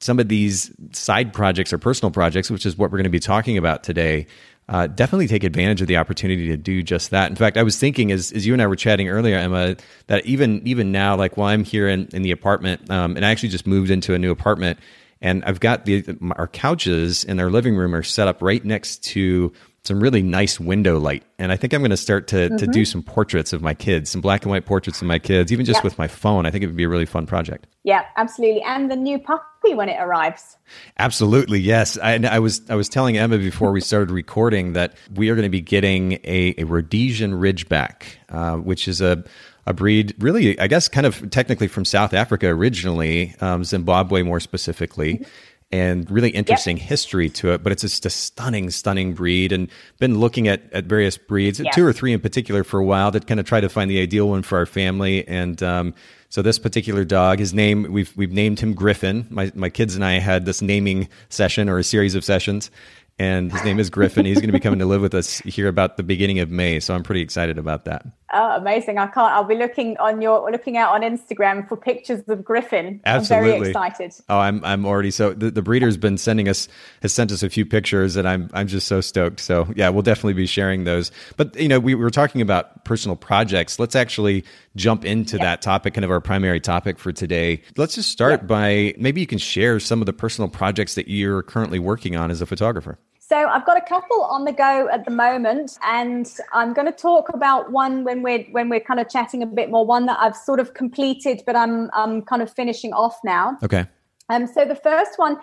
some 0.00 0.18
of 0.18 0.28
these 0.28 0.70
side 0.92 1.32
projects 1.32 1.72
or 1.72 1.78
personal 1.78 2.10
projects, 2.10 2.50
which 2.50 2.66
is 2.66 2.76
what 2.76 2.90
we're 2.90 2.98
going 2.98 3.04
to 3.04 3.10
be 3.10 3.20
talking 3.20 3.56
about 3.56 3.82
today. 3.82 4.26
Uh, 4.68 4.86
definitely 4.86 5.28
take 5.28 5.44
advantage 5.44 5.82
of 5.82 5.88
the 5.88 5.96
opportunity 5.96 6.48
to 6.48 6.56
do 6.56 6.82
just 6.82 7.10
that. 7.10 7.28
In 7.28 7.36
fact, 7.36 7.56
I 7.58 7.62
was 7.62 7.78
thinking 7.78 8.10
as, 8.10 8.32
as 8.32 8.46
you 8.46 8.54
and 8.54 8.62
I 8.62 8.66
were 8.66 8.76
chatting 8.76 9.08
earlier, 9.08 9.36
Emma, 9.36 9.76
that 10.06 10.24
even 10.24 10.66
even 10.66 10.90
now, 10.90 11.16
like 11.16 11.36
while 11.36 11.48
I'm 11.48 11.64
here 11.64 11.86
in, 11.86 12.08
in 12.12 12.22
the 12.22 12.30
apartment, 12.30 12.90
um, 12.90 13.16
and 13.16 13.26
I 13.26 13.30
actually 13.30 13.50
just 13.50 13.66
moved 13.66 13.90
into 13.90 14.14
a 14.14 14.18
new 14.18 14.30
apartment, 14.30 14.78
and 15.20 15.44
I've 15.44 15.60
got 15.60 15.84
the 15.84 16.16
our 16.36 16.48
couches 16.48 17.24
in 17.24 17.40
our 17.40 17.50
living 17.50 17.76
room 17.76 17.94
are 17.94 18.02
set 18.02 18.26
up 18.26 18.40
right 18.40 18.64
next 18.64 19.04
to 19.04 19.52
some 19.84 20.00
really 20.00 20.22
nice 20.22 20.58
window 20.58 20.98
light. 20.98 21.24
And 21.38 21.52
I 21.52 21.56
think 21.56 21.74
I'm 21.74 21.82
going 21.82 21.90
to 21.90 21.96
start 21.96 22.26
to, 22.28 22.36
mm-hmm. 22.36 22.56
to 22.56 22.66
do 22.66 22.84
some 22.86 23.02
portraits 23.02 23.52
of 23.52 23.60
my 23.60 23.74
kids, 23.74 24.10
some 24.10 24.22
black 24.22 24.42
and 24.42 24.50
white 24.50 24.64
portraits 24.64 25.02
of 25.02 25.06
my 25.06 25.18
kids, 25.18 25.52
even 25.52 25.66
just 25.66 25.84
with 25.84 25.98
my 25.98 26.08
phone. 26.08 26.46
I 26.46 26.50
think 26.50 26.64
it 26.64 26.68
would 26.68 26.76
be 26.76 26.84
a 26.84 26.88
really 26.88 27.04
fun 27.04 27.26
project. 27.26 27.66
Yeah, 27.82 28.04
absolutely. 28.16 28.62
And 28.62 28.90
the 28.90 28.96
new 28.96 29.18
puppy 29.18 29.74
when 29.74 29.90
it 29.90 29.98
arrives. 30.00 30.56
Absolutely, 30.98 31.60
yes. 31.60 31.98
I, 31.98 32.14
I 32.14 32.38
was 32.38 32.62
I 32.70 32.76
was 32.76 32.88
telling 32.88 33.18
Emma 33.18 33.36
before 33.36 33.72
we 33.72 33.82
started 33.82 34.10
recording 34.10 34.72
that 34.72 34.96
we 35.14 35.28
are 35.28 35.34
going 35.34 35.44
to 35.44 35.50
be 35.50 35.60
getting 35.60 36.12
a, 36.24 36.54
a 36.56 36.64
Rhodesian 36.64 37.32
Ridgeback, 37.32 38.04
uh, 38.30 38.56
which 38.56 38.88
is 38.88 39.02
a 39.02 39.22
a 39.66 39.72
breed, 39.72 40.14
really, 40.18 40.58
I 40.60 40.66
guess, 40.66 40.88
kind 40.88 41.06
of 41.06 41.30
technically 41.30 41.68
from 41.68 41.86
South 41.86 42.12
Africa 42.12 42.48
originally, 42.48 43.34
um, 43.40 43.64
Zimbabwe 43.64 44.22
more 44.22 44.40
specifically. 44.40 45.14
Mm-hmm 45.14 45.24
and 45.72 46.10
really 46.10 46.30
interesting 46.30 46.76
yep. 46.76 46.86
history 46.86 47.28
to 47.30 47.52
it. 47.52 47.62
But 47.62 47.72
it's 47.72 47.82
just 47.82 48.06
a 48.06 48.10
stunning, 48.10 48.70
stunning 48.70 49.14
breed, 49.14 49.52
and 49.52 49.68
been 49.98 50.18
looking 50.18 50.48
at 50.48 50.62
at 50.72 50.84
various 50.84 51.16
breeds, 51.16 51.60
yeah. 51.60 51.70
two 51.72 51.84
or 51.84 51.92
three 51.92 52.12
in 52.12 52.20
particular, 52.20 52.64
for 52.64 52.78
a 52.78 52.84
while 52.84 53.10
that 53.10 53.26
kind 53.26 53.40
of 53.40 53.46
try 53.46 53.60
to 53.60 53.68
find 53.68 53.90
the 53.90 54.00
ideal 54.00 54.28
one 54.28 54.42
for 54.42 54.58
our 54.58 54.66
family. 54.66 55.26
And 55.26 55.62
um, 55.62 55.94
so 56.28 56.42
this 56.42 56.58
particular 56.58 57.04
dog, 57.04 57.38
his 57.38 57.54
name 57.54 57.92
we've 57.92 58.12
we've 58.16 58.32
named 58.32 58.60
him 58.60 58.74
Griffin. 58.74 59.26
My 59.30 59.52
my 59.54 59.70
kids 59.70 59.94
and 59.94 60.04
I 60.04 60.18
had 60.18 60.46
this 60.46 60.62
naming 60.62 61.08
session 61.28 61.68
or 61.68 61.78
a 61.78 61.84
series 61.84 62.14
of 62.14 62.24
sessions, 62.24 62.70
and 63.18 63.52
his 63.52 63.64
name 63.64 63.78
is 63.78 63.90
Griffin. 63.90 64.26
He's 64.26 64.38
going 64.38 64.48
to 64.48 64.52
be 64.52 64.60
coming 64.60 64.80
to 64.80 64.86
live 64.86 65.00
with 65.00 65.14
us 65.14 65.38
here 65.38 65.68
about 65.68 65.96
the 65.96 66.02
beginning 66.02 66.40
of 66.40 66.50
May, 66.50 66.80
so 66.80 66.94
I'm 66.94 67.02
pretty 67.02 67.20
excited 67.20 67.58
about 67.58 67.84
that. 67.84 68.04
Oh, 68.32 68.56
amazing! 68.56 68.98
I 68.98 69.06
can't. 69.06 69.32
I'll 69.32 69.44
be 69.44 69.54
looking 69.54 69.96
on 69.98 70.22
your 70.22 70.50
looking 70.50 70.76
out 70.76 70.94
on 70.94 71.02
Instagram 71.02 71.68
for 71.68 71.76
pictures 71.76 72.22
of 72.26 72.44
Griffin. 72.44 73.00
Absolutely, 73.04 73.52
I'm 73.52 73.58
very 73.58 73.68
excited. 73.70 74.14
Oh, 74.28 74.38
I'm 74.38 74.64
I'm 74.64 74.86
already 74.86 75.10
so 75.10 75.34
the, 75.34 75.50
the 75.50 75.62
breeder's 75.62 75.96
been 75.96 76.16
sending 76.16 76.48
us 76.48 76.66
has 77.02 77.12
sent 77.12 77.30
us 77.32 77.42
a 77.42 77.50
few 77.50 77.66
pictures, 77.66 78.16
and 78.16 78.26
I'm 78.26 78.50
I'm 78.54 78.66
just 78.66 78.88
so 78.88 79.00
stoked. 79.00 79.40
So 79.40 79.68
yeah, 79.76 79.90
we'll 79.90 80.02
definitely 80.02 80.32
be 80.32 80.46
sharing 80.46 80.84
those. 80.84 81.12
But 81.36 81.54
you 81.56 81.68
know, 81.68 81.78
we 81.78 81.94
were 81.94 82.10
talking 82.10 82.40
about 82.40 82.84
personal 82.84 83.16
projects. 83.16 83.78
Let's 83.78 83.94
actually 83.94 84.44
jump 84.74 85.04
into 85.04 85.36
that 85.38 85.60
topic, 85.60 85.94
kind 85.94 86.04
of 86.04 86.10
our 86.10 86.20
primary 86.20 86.60
topic 86.60 86.98
for 86.98 87.12
today. 87.12 87.62
Let's 87.76 87.94
just 87.94 88.10
start 88.10 88.46
by 88.46 88.94
maybe 88.96 89.20
you 89.20 89.26
can 89.26 89.38
share 89.38 89.78
some 89.80 90.00
of 90.00 90.06
the 90.06 90.12
personal 90.14 90.48
projects 90.48 90.94
that 90.94 91.08
you're 91.08 91.42
currently 91.42 91.78
working 91.78 92.16
on 92.16 92.30
as 92.30 92.40
a 92.40 92.46
photographer. 92.46 92.98
So 93.26 93.36
I've 93.48 93.64
got 93.64 93.78
a 93.78 93.80
couple 93.80 94.22
on 94.24 94.44
the 94.44 94.52
go 94.52 94.86
at 94.92 95.06
the 95.06 95.10
moment, 95.10 95.78
and 95.82 96.30
I'm 96.52 96.74
going 96.74 96.86
to 96.86 96.92
talk 96.92 97.30
about 97.32 97.72
one 97.72 98.04
when 98.04 98.22
we're 98.22 98.44
when 98.50 98.68
we're 98.68 98.80
kind 98.80 99.00
of 99.00 99.08
chatting 99.08 99.42
a 99.42 99.46
bit 99.46 99.70
more. 99.70 99.86
One 99.86 100.04
that 100.06 100.18
I've 100.20 100.36
sort 100.36 100.60
of 100.60 100.74
completed, 100.74 101.42
but 101.46 101.56
I'm 101.56 101.90
I'm 101.94 102.20
kind 102.20 102.42
of 102.42 102.52
finishing 102.52 102.92
off 102.92 103.16
now. 103.24 103.56
Okay. 103.62 103.86
Um, 104.30 104.46
so 104.46 104.64
the 104.64 104.74
first 104.74 105.12
one, 105.18 105.36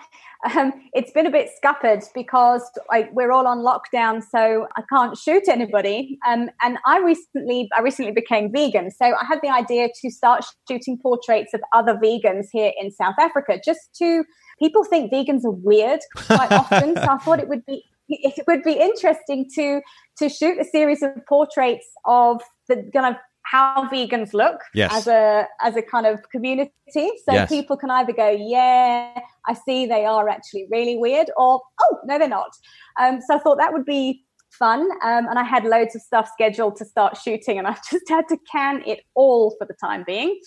um, 0.56 0.72
it's 0.92 1.12
been 1.12 1.26
a 1.26 1.30
bit 1.30 1.50
scuppered 1.56 2.02
because 2.14 2.68
like, 2.90 3.12
we're 3.12 3.30
all 3.30 3.46
on 3.46 3.58
lockdown, 3.58 4.22
so 4.22 4.66
I 4.76 4.82
can't 4.92 5.16
shoot 5.16 5.44
anybody. 5.48 6.18
Um, 6.26 6.50
and 6.62 6.78
I 6.84 6.98
recently, 6.98 7.68
I 7.76 7.80
recently 7.80 8.10
became 8.10 8.50
vegan, 8.50 8.90
so 8.90 9.06
I 9.06 9.24
had 9.24 9.38
the 9.40 9.50
idea 9.50 9.88
to 10.00 10.10
start 10.10 10.44
shooting 10.68 10.98
portraits 11.00 11.54
of 11.54 11.60
other 11.72 11.94
vegans 11.94 12.46
here 12.50 12.72
in 12.80 12.90
South 12.90 13.14
Africa, 13.20 13.60
just 13.64 13.80
to 13.98 14.24
people 14.62 14.84
think 14.84 15.12
vegans 15.12 15.44
are 15.44 15.50
weird 15.50 16.00
quite 16.14 16.52
often. 16.52 16.96
so 16.96 17.08
I 17.08 17.18
thought 17.18 17.40
it 17.40 17.48
would 17.48 17.64
be 17.66 17.84
it 18.08 18.44
would 18.46 18.62
be 18.62 18.72
interesting 18.72 19.48
to 19.54 19.80
to 20.18 20.28
shoot 20.28 20.58
a 20.60 20.64
series 20.64 21.02
of 21.02 21.10
portraits 21.28 21.86
of 22.04 22.40
the 22.68 22.88
kind 22.92 23.14
of 23.14 23.20
how 23.44 23.88
vegans 23.88 24.32
look 24.32 24.60
yes. 24.74 24.92
as 24.92 25.06
a 25.06 25.46
as 25.62 25.76
a 25.76 25.82
kind 25.82 26.06
of 26.06 26.18
community 26.30 26.70
so 26.94 27.32
yes. 27.32 27.48
people 27.48 27.76
can 27.76 27.90
either 27.90 28.12
go 28.12 28.30
yeah 28.30 29.18
i 29.48 29.54
see 29.54 29.84
they 29.84 30.04
are 30.04 30.28
actually 30.28 30.66
really 30.70 30.96
weird 30.96 31.28
or 31.36 31.60
oh 31.80 31.98
no 32.04 32.18
they're 32.18 32.28
not 32.28 32.52
um, 33.00 33.20
so 33.20 33.34
i 33.34 33.38
thought 33.38 33.58
that 33.58 33.72
would 33.72 33.84
be 33.84 34.24
fun 34.50 34.82
um, 35.02 35.26
and 35.28 35.38
i 35.38 35.42
had 35.42 35.64
loads 35.64 35.96
of 35.96 36.02
stuff 36.02 36.30
scheduled 36.32 36.76
to 36.76 36.84
start 36.84 37.16
shooting 37.16 37.58
and 37.58 37.66
i 37.66 37.72
just 37.90 38.08
had 38.08 38.28
to 38.28 38.38
can 38.50 38.82
it 38.86 39.00
all 39.14 39.54
for 39.58 39.66
the 39.66 39.74
time 39.82 40.04
being 40.06 40.38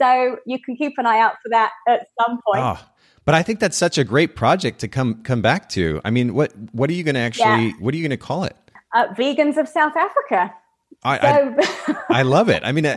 so 0.00 0.38
you 0.46 0.58
can 0.64 0.76
keep 0.76 0.94
an 0.96 1.06
eye 1.06 1.18
out 1.18 1.34
for 1.42 1.50
that 1.50 1.72
at 1.86 2.06
some 2.20 2.40
point 2.46 2.64
oh. 2.64 2.78
But 3.28 3.34
I 3.34 3.42
think 3.42 3.60
that's 3.60 3.76
such 3.76 3.98
a 3.98 4.04
great 4.04 4.36
project 4.36 4.78
to 4.78 4.88
come 4.88 5.22
come 5.22 5.42
back 5.42 5.68
to. 5.70 6.00
I 6.02 6.08
mean, 6.08 6.32
what 6.32 6.50
what 6.72 6.88
are 6.88 6.94
you 6.94 7.04
going 7.04 7.14
to 7.14 7.20
actually? 7.20 7.66
Yeah. 7.66 7.72
What 7.78 7.92
are 7.92 7.98
you 7.98 8.02
going 8.02 8.18
to 8.18 8.24
call 8.24 8.44
it? 8.44 8.56
Uh, 8.94 9.08
Vegans 9.08 9.58
of 9.58 9.68
South 9.68 9.94
Africa. 9.98 10.50
I, 11.04 11.18
so. 11.18 11.56
I, 11.88 11.96
I, 12.20 12.22
love 12.22 12.48
it. 12.48 12.62
I 12.64 12.72
mean, 12.72 12.86
uh, 12.86 12.96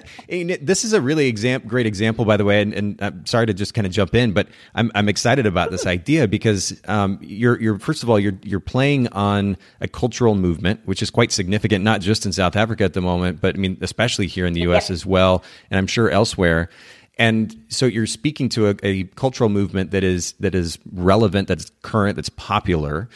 this 0.62 0.86
is 0.86 0.94
a 0.94 1.02
really 1.02 1.28
exam- 1.28 1.64
great 1.68 1.86
example, 1.86 2.24
by 2.24 2.38
the 2.38 2.46
way. 2.46 2.62
And, 2.62 2.74
and, 2.74 3.02
I'm 3.02 3.26
sorry 3.26 3.46
to 3.46 3.54
just 3.54 3.74
kind 3.74 3.86
of 3.86 3.92
jump 3.92 4.16
in, 4.16 4.32
but 4.32 4.48
I'm, 4.74 4.90
I'm 4.96 5.08
excited 5.08 5.46
about 5.46 5.70
this 5.70 5.86
idea 5.86 6.28
because 6.30 6.82
um, 6.88 7.20
you're, 7.22 7.62
you're 7.62 7.78
first 7.78 8.02
of 8.02 8.10
all 8.10 8.18
you're 8.18 8.40
you're 8.42 8.62
playing 8.62 9.10
on 9.10 9.58
a 9.82 9.88
cultural 9.90 10.36
movement, 10.36 10.80
which 10.86 11.02
is 11.02 11.10
quite 11.10 11.34
significant, 11.34 11.84
not 11.84 12.00
just 12.00 12.26
in 12.26 12.32
South 12.32 12.56
Africa 12.56 12.86
at 12.86 12.94
the 12.94 13.02
moment, 13.02 13.42
but 13.42 13.56
I 13.56 13.58
mean, 13.58 13.78
especially 13.82 14.28
here 14.28 14.46
in 14.46 14.54
the 14.54 14.62
U.S. 14.62 14.90
Yeah. 14.90 14.94
as 14.94 15.06
well, 15.06 15.44
and 15.70 15.78
I'm 15.78 15.88
sure 15.88 16.10
elsewhere 16.10 16.70
and 17.22 17.56
so 17.70 17.86
you're 17.86 18.08
speaking 18.08 18.50
to 18.50 18.70
a, 18.70 18.76
a, 18.82 19.04
cultural 19.04 19.48
movement 19.48 19.92
that 19.92 20.04
is 20.04 20.34
that 20.40 20.56
is 20.56 20.80
relevant 20.92 21.48
that's 21.48 21.72
current 21.84 22.16
that's 22.16 22.30
popular 22.30 23.08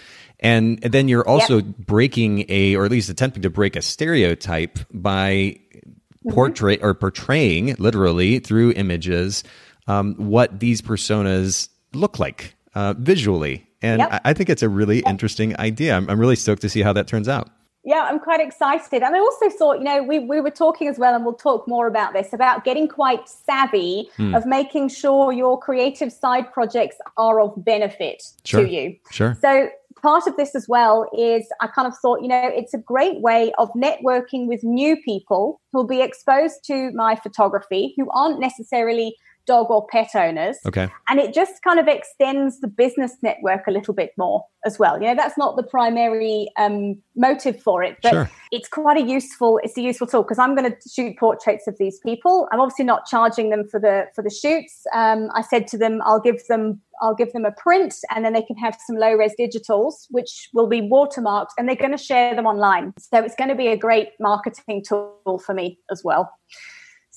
and, 0.41 0.80
and 0.84 0.94
then 0.94 1.08
you're 1.08 1.28
also 1.28 1.62
breaking 1.62 2.46
a 2.48 2.76
or 2.76 2.86
at 2.86 2.91
least 2.91 3.10
attempting 3.10 3.41
to 3.41 3.50
break 3.50 3.76
a 3.76 3.82
stereotype 3.82 4.78
by 4.94 5.58
mm-hmm. 5.74 6.32
portray 6.32 6.78
or 6.78 6.94
portraying 6.94 7.76
literally 7.80 8.38
through 8.39 8.72
images 8.74 9.44
um, 9.88 10.13
what 10.15 10.60
these 10.60 10.84
personas 10.84 11.70
look 11.94 12.20
like 12.20 12.56
uh, 12.76 12.94
visually 13.00 13.68
and 13.82 14.00
yep. 14.00 14.12
I, 14.12 14.22
I, 14.26 14.34
think 14.34 14.50
it's 14.50 14.63
a 14.63 14.70
really 14.70 14.98
yep. 14.98 15.08
interesting 15.08 15.60
idea 15.60 15.96
I'm, 15.96 16.08
I'm 16.12 16.20
really 16.20 16.36
stoked 16.36 16.62
to 16.62 16.70
see 16.70 16.84
how 16.84 16.94
that 16.94 17.08
turns 17.08 17.28
out 17.28 17.50
yeah, 17.86 18.08
I'm 18.10 18.19
quite 18.19 18.41
excited. 18.41 19.04
And 19.04 19.15
I 19.15 19.19
also 19.19 19.50
thought, 19.50 19.78
you 19.78 19.84
know, 19.84 20.02
we, 20.02 20.19
we 20.19 20.41
were 20.41 20.50
talking 20.50 20.88
as 20.88 20.98
well, 20.98 21.13
and 21.13 21.24
we'll 21.24 21.36
talk 21.36 21.67
more 21.67 21.86
about 21.88 22.13
this 22.13 22.34
about 22.34 22.65
getting 22.65 22.88
quite 22.88 23.30
savvy 23.30 24.10
mm. 24.17 24.36
of 24.36 24.45
making 24.45 24.89
sure 24.89 25.32
your 25.32 25.60
creative 25.60 26.12
side 26.12 26.52
projects 26.52 26.98
are 27.17 27.39
of 27.39 27.54
benefit 27.63 28.24
sure. 28.43 28.65
to 28.65 28.69
you. 28.69 28.95
Sure. 29.12 29.38
So 29.39 29.69
part 30.02 30.28
of 30.28 30.36
this 30.36 30.56
as 30.56 30.67
well 30.67 31.08
is 31.17 31.48
I 31.62 31.67
kind 31.67 31.88
of 31.88 31.98
thought, 31.98 32.21
you 32.21 32.28
know, 32.28 32.52
it's 32.54 32.74
a 32.74 32.80
great 32.80 33.21
way 33.21 33.54
of 33.58 33.69
networking 33.74 34.48
with 34.48 34.63
new 34.63 34.98
people 34.98 35.62
who'll 35.71 35.88
be 35.88 36.02
exposed 36.02 36.63
to 36.65 36.91
my 36.93 37.15
photography 37.15 37.93
who 37.98 38.10
aren't 38.12 38.39
necessarily 38.39 39.15
dog 39.45 39.69
or 39.69 39.86
pet 39.88 40.10
owners. 40.15 40.58
Okay. 40.65 40.89
And 41.10 41.19
it 41.19 41.34
just 41.34 41.62
kind 41.63 41.79
of 41.79 41.88
extends 41.88 42.60
the 42.60 42.67
business 42.67 43.13
network 43.21 43.67
a 43.67 43.71
little 43.71 43.93
bit 43.93 44.12
more 44.17 44.43
as 44.65 44.79
well. 44.79 44.99
You 44.99 45.08
know, 45.08 45.15
that's 45.15 45.38
not 45.38 45.55
the 45.55 45.63
primary 45.63 46.49
um, 46.58 47.01
motive 47.15 47.62
for 47.62 47.84
it, 47.84 47.97
but 48.01 48.12
sure. 48.12 48.31
it's 48.51 48.67
quite 48.67 48.97
a 48.97 49.05
useful, 49.05 49.60
it's 49.63 49.77
a 49.77 49.81
useful 49.81 50.08
tool 50.08 50.23
because 50.23 50.39
I'm 50.39 50.55
going 50.55 50.71
to 50.71 50.89
shoot 50.89 51.17
portraits 51.17 51.67
of 51.67 51.77
these 51.77 51.99
people. 51.99 52.47
I'm 52.51 52.60
obviously 52.60 52.86
not 52.86 53.05
charging 53.05 53.49
them 53.51 53.67
for 53.67 53.79
the, 53.79 54.05
for 54.15 54.23
the 54.23 54.29
shoots. 54.29 54.84
Um, 54.93 55.29
I 55.34 55.41
said 55.41 55.67
to 55.67 55.77
them, 55.77 56.01
I'll 56.03 56.21
give 56.21 56.45
them, 56.47 56.81
I'll 57.01 57.15
give 57.15 57.31
them 57.34 57.45
a 57.45 57.51
print 57.51 57.93
and 58.13 58.25
then 58.25 58.34
they 58.34 58.41
can 58.41 58.58
have 58.58 58.77
some 58.86 58.95
low 58.95 59.13
res 59.13 59.34
digitals, 59.39 60.08
which 60.10 60.49
will 60.53 60.67
be 60.67 60.81
watermarked 60.81 61.49
and 61.58 61.67
they're 61.67 61.75
going 61.75 61.91
to 61.91 61.97
share 61.97 62.36
them 62.36 62.45
online. 62.45 62.93
So 62.99 63.23
it's 63.23 63.36
going 63.36 63.49
to 63.49 63.55
be 63.55 63.67
a 63.67 63.77
great 63.77 64.10
marketing 64.19 64.84
tool 64.88 65.41
for 65.45 65.53
me 65.53 65.79
as 65.91 66.03
well. 66.03 66.31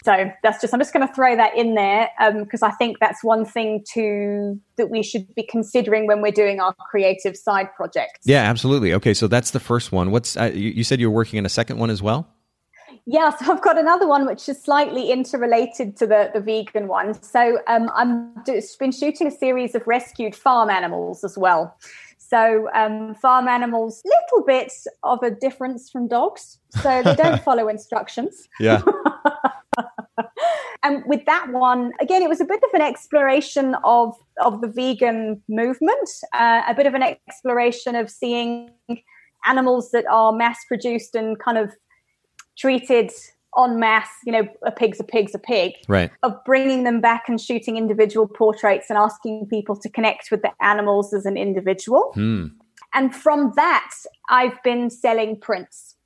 So 0.04 0.30
that's 0.42 0.61
just 0.61 0.72
I'm 0.72 0.80
just 0.80 0.92
going 0.92 1.06
to 1.06 1.12
throw 1.12 1.34
that 1.37 1.56
in 1.56 1.74
there 1.74 2.08
because 2.34 2.62
um, 2.62 2.70
I 2.70 2.72
think 2.74 2.98
that's 3.00 3.24
one 3.24 3.44
thing 3.44 3.84
to 3.94 4.58
that 4.76 4.90
we 4.90 5.02
should 5.02 5.34
be 5.34 5.42
considering 5.42 6.06
when 6.06 6.22
we're 6.22 6.30
doing 6.32 6.61
our 6.61 6.72
creative 6.74 7.37
side 7.37 7.68
projects. 7.74 8.20
Yeah, 8.24 8.42
absolutely. 8.42 8.92
Okay, 8.94 9.12
so 9.12 9.26
that's 9.26 9.50
the 9.50 9.61
first 9.61 9.90
one. 9.90 10.11
What's 10.11 10.37
uh, 10.37 10.52
you, 10.54 10.70
you 10.70 10.84
said 10.84 11.00
you're 11.00 11.11
working 11.11 11.38
on 11.38 11.46
a 11.46 11.50
second 11.50 11.78
one 11.78 11.90
as 11.90 12.00
well? 12.00 12.28
Yeah, 13.11 13.34
so 13.37 13.52
I've 13.52 13.62
got 13.62 13.78
another 13.78 14.06
one 14.06 14.26
which 14.26 14.48
is 14.48 14.62
slightly 14.62 15.11
interrelated 15.11 15.96
to 15.96 16.06
the, 16.06 16.30
the 16.34 16.40
vegan 16.40 16.88
one. 16.88 17.20
So 17.22 17.58
um, 17.66 17.90
I've 17.94 18.44
been 18.78 18.92
shooting 18.92 19.26
a 19.26 19.30
series 19.30 19.74
of 19.74 19.87
rescued 19.87 20.37
farm 20.37 20.68
animals 20.68 21.24
as 21.24 21.38
well. 21.38 21.74
So 22.18 22.68
um, 22.74 23.14
farm 23.14 23.48
animals, 23.48 24.02
little 24.04 24.46
bit 24.46 24.70
of 25.02 25.22
a 25.22 25.30
difference 25.30 25.88
from 25.88 26.06
dogs. 26.06 26.58
So 26.82 27.02
they 27.02 27.14
don't 27.14 27.42
follow 27.44 27.68
instructions. 27.68 28.46
Yeah. 28.61 28.82
and 30.82 31.02
with 31.06 31.24
that 31.26 31.48
one, 31.50 31.92
again, 32.00 32.22
it 32.22 32.28
was 32.28 32.40
a 32.40 32.44
bit 32.44 32.62
of 32.62 32.70
an 32.74 32.82
exploration 32.82 33.74
of 33.84 34.14
of 34.42 34.60
the 34.60 34.68
vegan 34.68 35.42
movement, 35.48 36.08
uh, 36.34 36.62
a 36.68 36.74
bit 36.74 36.86
of 36.86 36.94
an 36.94 37.02
exploration 37.02 37.96
of 37.96 38.10
seeing 38.10 38.70
animals 39.46 39.90
that 39.90 40.04
are 40.06 40.32
mass 40.32 40.58
produced 40.68 41.14
and 41.14 41.38
kind 41.38 41.58
of 41.58 41.72
treated 42.56 43.10
en 43.58 43.78
masse, 43.78 44.10
you 44.24 44.32
know, 44.32 44.46
a 44.62 44.70
pig's 44.70 45.00
a 45.00 45.04
pig's 45.04 45.34
a 45.34 45.38
pig. 45.38 45.72
Right. 45.88 46.10
Of 46.22 46.34
bringing 46.44 46.84
them 46.84 47.00
back 47.00 47.24
and 47.28 47.40
shooting 47.40 47.76
individual 47.76 48.28
portraits 48.28 48.86
and 48.88 48.98
asking 48.98 49.46
people 49.50 49.76
to 49.76 49.88
connect 49.88 50.30
with 50.30 50.42
the 50.42 50.52
animals 50.60 51.12
as 51.12 51.26
an 51.26 51.36
individual. 51.36 52.12
Hmm. 52.14 52.46
And 52.94 53.14
from 53.14 53.52
that, 53.56 53.90
I've 54.30 54.62
been 54.62 54.90
selling 54.90 55.38
prints. 55.38 55.96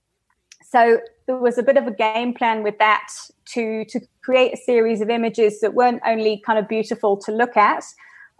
So 0.68 1.00
there 1.26 1.36
was 1.36 1.58
a 1.58 1.62
bit 1.62 1.76
of 1.76 1.86
a 1.86 1.92
game 1.92 2.32
plan 2.32 2.62
with 2.62 2.78
that 2.78 3.08
to 3.54 3.84
to 3.86 4.00
create 4.22 4.54
a 4.54 4.56
series 4.56 5.00
of 5.00 5.10
images 5.10 5.60
that 5.60 5.74
weren't 5.74 6.00
only 6.06 6.42
kind 6.44 6.58
of 6.58 6.68
beautiful 6.68 7.16
to 7.18 7.32
look 7.32 7.56
at, 7.56 7.84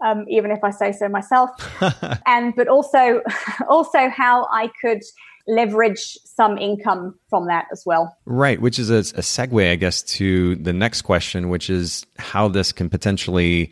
um, 0.03 0.25
even 0.29 0.51
if 0.51 0.63
I 0.63 0.71
say 0.71 0.91
so 0.91 1.09
myself, 1.09 1.49
and 2.25 2.55
but 2.55 2.67
also 2.67 3.21
also 3.69 4.09
how 4.09 4.47
I 4.51 4.69
could 4.81 5.01
leverage 5.47 6.17
some 6.25 6.57
income 6.57 7.19
from 7.29 7.47
that 7.47 7.65
as 7.71 7.83
well. 7.85 8.15
Right, 8.25 8.61
which 8.61 8.79
is 8.79 8.89
a, 8.89 8.99
a 8.99 9.21
segue, 9.21 9.71
I 9.71 9.75
guess, 9.75 10.01
to 10.03 10.55
the 10.55 10.73
next 10.73 11.01
question, 11.01 11.49
which 11.49 11.69
is 11.69 12.05
how 12.17 12.47
this 12.47 12.71
can 12.71 12.89
potentially 12.89 13.71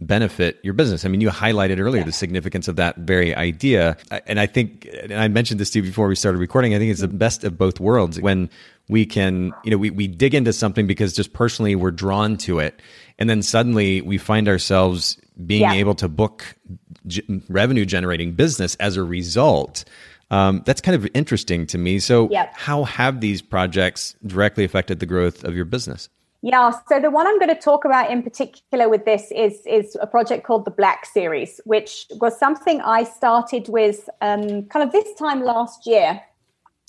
benefit 0.00 0.58
your 0.62 0.74
business. 0.74 1.04
I 1.04 1.08
mean, 1.08 1.20
you 1.20 1.30
highlighted 1.30 1.78
earlier 1.78 2.00
yeah. 2.00 2.06
the 2.06 2.12
significance 2.12 2.68
of 2.68 2.76
that 2.76 2.96
very 2.98 3.34
idea. 3.34 3.96
And 4.26 4.38
I 4.38 4.46
think, 4.46 4.86
and 4.92 5.14
I 5.14 5.28
mentioned 5.28 5.58
this 5.58 5.70
to 5.70 5.78
you 5.78 5.82
before 5.82 6.06
we 6.06 6.14
started 6.14 6.38
recording, 6.38 6.74
I 6.74 6.78
think 6.78 6.90
it's 6.90 7.00
the 7.00 7.08
best 7.08 7.44
of 7.44 7.56
both 7.56 7.80
worlds 7.80 8.20
when 8.20 8.50
we 8.88 9.04
can, 9.04 9.52
you 9.64 9.70
know, 9.70 9.78
we, 9.78 9.90
we 9.90 10.06
dig 10.06 10.34
into 10.34 10.52
something 10.52 10.86
because 10.86 11.12
just 11.12 11.32
personally 11.32 11.74
we're 11.74 11.90
drawn 11.90 12.36
to 12.38 12.58
it. 12.60 12.80
And 13.18 13.28
then 13.28 13.42
suddenly 13.42 14.00
we 14.02 14.18
find 14.18 14.48
ourselves 14.48 15.18
being 15.44 15.62
yeah. 15.62 15.72
able 15.72 15.94
to 15.96 16.08
book 16.08 16.56
g- 17.06 17.42
revenue 17.48 17.84
generating 17.84 18.32
business 18.32 18.74
as 18.76 18.96
a 18.96 19.02
result. 19.02 19.84
Um, 20.30 20.62
that's 20.66 20.80
kind 20.80 20.94
of 20.94 21.08
interesting 21.14 21.66
to 21.68 21.78
me. 21.78 21.98
So, 21.98 22.28
how 22.54 22.84
have 22.84 23.20
these 23.20 23.42
projects 23.42 24.16
directly 24.26 24.64
affected 24.64 24.98
the 24.98 25.06
growth 25.06 25.44
of 25.44 25.54
your 25.54 25.64
business? 25.64 26.08
Yeah, 26.42 26.72
so 26.88 27.00
the 27.00 27.10
one 27.10 27.26
I'm 27.26 27.38
going 27.38 27.54
to 27.54 27.60
talk 27.60 27.84
about 27.84 28.10
in 28.10 28.22
particular 28.22 28.88
with 28.88 29.04
this 29.04 29.30
is 29.32 29.64
is 29.66 29.96
a 30.00 30.06
project 30.06 30.44
called 30.44 30.64
the 30.64 30.70
Black 30.70 31.06
Series, 31.06 31.60
which 31.64 32.06
was 32.20 32.38
something 32.38 32.80
I 32.80 33.04
started 33.04 33.68
with 33.68 34.08
um, 34.20 34.64
kind 34.64 34.84
of 34.84 34.92
this 34.92 35.12
time 35.14 35.42
last 35.42 35.86
year, 35.86 36.20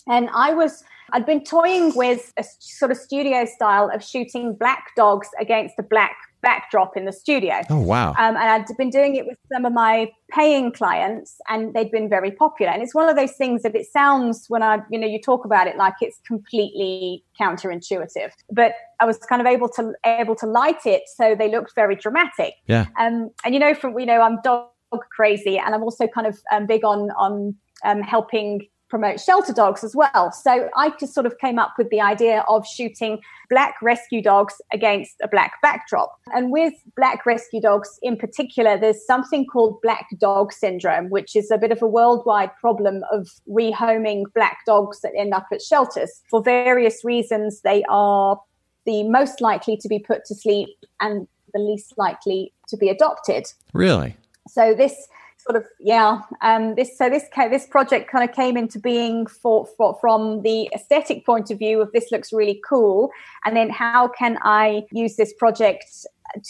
and 0.08 0.30
I 0.34 0.54
was 0.54 0.84
I'd 1.14 1.26
been 1.26 1.44
toying 1.44 1.96
with 1.96 2.34
a 2.38 2.44
sort 2.60 2.92
of 2.92 2.98
studio 2.98 3.46
style 3.46 3.90
of 3.94 4.04
shooting 4.04 4.54
black 4.54 4.92
dogs 4.96 5.30
against 5.40 5.76
a 5.80 5.84
black 5.84 6.16
backdrop 6.42 6.96
in 6.96 7.06
the 7.06 7.12
studio. 7.12 7.62
Oh, 7.70 7.80
wow. 7.80 8.10
Um, 8.12 8.36
and 8.36 8.38
I'd 8.38 8.66
been 8.78 8.90
doing 8.90 9.16
it 9.16 9.26
with 9.26 9.38
some 9.52 9.66
of 9.66 9.74
my 9.74 10.12
paying 10.32 10.72
clients 10.72 11.36
and 11.50 11.74
they'd 11.74 11.92
been 11.92 12.10
very 12.10 12.32
popular. 12.32 12.72
And 12.72 12.82
it's 12.82 12.94
one 12.94 13.10
of 13.10 13.16
those 13.16 13.34
things 13.34 13.64
that 13.64 13.76
it 13.76 13.88
sounds 13.92 14.46
when 14.48 14.62
I, 14.64 14.80
you 14.92 15.00
know, 15.00 15.08
you 15.08 15.20
talk 15.22 15.46
about 15.46 15.68
it 15.68 15.78
like 15.78 15.96
it's 16.02 16.20
completely 16.26 17.24
counterintuitive, 17.40 18.32
but 18.52 18.74
I 19.00 19.06
was 19.06 19.18
kind 19.18 19.42
of 19.42 19.48
able 19.48 19.70
to, 19.70 19.94
able 20.06 20.36
to 20.36 20.46
light 20.46 20.86
it. 20.86 21.04
So 21.16 21.36
they 21.36 21.50
looked 21.50 21.74
very 21.76 21.96
dramatic. 21.96 22.54
Yeah. 22.68 22.86
Um, 23.00 23.32
and 23.44 23.54
you 23.54 23.60
know, 23.60 23.74
from, 23.74 23.98
you 24.00 24.06
know, 24.06 24.22
I'm 24.22 24.40
dog 24.44 24.70
crazy 25.12 25.58
and 25.58 25.74
I'm 25.74 25.84
also 25.84 26.08
kind 26.08 26.28
of 26.28 26.40
um, 26.52 26.66
big 26.66 26.86
on, 26.86 27.12
on 27.12 27.56
um, 27.84 28.02
helping 28.02 28.68
promote 28.90 29.20
shelter 29.20 29.54
dogs 29.54 29.84
as 29.84 29.96
well. 29.96 30.32
So 30.32 30.70
I 30.76 30.92
just 31.00 31.14
sort 31.14 31.26
of 31.26 31.38
came 31.40 31.60
up 31.60 31.74
with 31.78 31.90
the 31.90 32.02
idea 32.02 32.44
of 32.48 32.66
shooting 32.66 33.20
black 33.50 33.76
rescue 33.82 34.22
dogs 34.22 34.62
against 34.72 35.16
a 35.22 35.28
black 35.28 35.54
backdrop. 35.62 36.20
And 36.34 36.52
with 36.52 36.74
black 36.96 37.26
rescue 37.26 37.62
dogs 37.62 38.00
in 38.02 38.18
particular, 38.18 38.78
there's 38.78 39.06
something 39.06 39.46
called 39.46 39.82
black 39.82 40.08
dog 40.20 40.54
syndrome, 40.54 41.10
which 41.10 41.36
is 41.36 41.52
a 41.52 41.58
bit 41.58 41.72
of 41.72 41.82
a 41.82 41.88
worldwide 41.88 42.56
problem 42.60 43.04
of 43.12 43.28
rehoming 43.50 44.24
black 44.34 44.60
dogs 44.66 45.02
that 45.02 45.12
end 45.18 45.34
up 45.34 45.48
at 45.52 45.62
shelters. 45.62 46.22
For 46.30 46.42
various 46.42 47.04
reasons, 47.04 47.62
they 47.62 47.84
are 47.90 48.40
the 48.86 49.04
most 49.04 49.42
likely 49.42 49.78
to 49.78 49.88
be 49.90 50.00
put 50.00 50.24
to 50.26 50.36
sleep 50.36 50.70
and 51.02 51.28
the 51.54 51.60
least 51.60 51.94
likely 51.98 52.54
to 52.70 52.78
be 52.78 52.90
adopted. 52.90 53.48
Really? 53.74 54.16
So 54.48 54.74
this 54.74 55.08
sort 55.50 55.64
of 55.64 55.70
yeah 55.80 56.22
um, 56.42 56.76
this 56.76 56.98
so 56.98 57.10
this 57.10 57.24
this 57.50 57.66
project 57.68 58.12
kind 58.12 58.28
of 58.28 58.36
came 58.36 58.58
into 58.58 58.80
being 58.80 59.26
for, 59.26 59.68
for 59.78 59.98
from 60.02 60.42
the 60.42 60.70
aesthetic 60.74 61.26
point 61.26 61.50
of 61.52 61.58
view 61.58 61.82
of 61.82 61.92
this 61.92 62.12
looks 62.12 62.34
really 62.34 62.62
cool. 62.68 63.10
And 63.46 63.56
then 63.56 63.70
how 63.70 64.08
can 64.10 64.38
i 64.42 64.84
use 64.92 65.16
this 65.16 65.34
project 65.34 65.86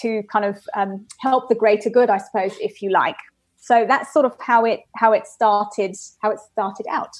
to 0.02 0.24
kind 0.32 0.46
of 0.46 0.58
um, 0.76 1.06
help 1.20 1.50
the 1.50 1.56
greater 1.56 1.90
good 1.90 2.10
i 2.10 2.18
suppose 2.18 2.54
if 2.60 2.82
you 2.82 2.90
like. 2.90 3.18
So 3.58 3.86
that's 3.88 4.14
sort 4.14 4.26
of 4.26 4.34
how 4.40 4.66
it 4.66 4.82
how 4.96 5.14
it 5.14 5.28
started 5.28 5.96
how 6.22 6.32
it 6.32 6.40
started 6.40 6.86
out 6.90 7.16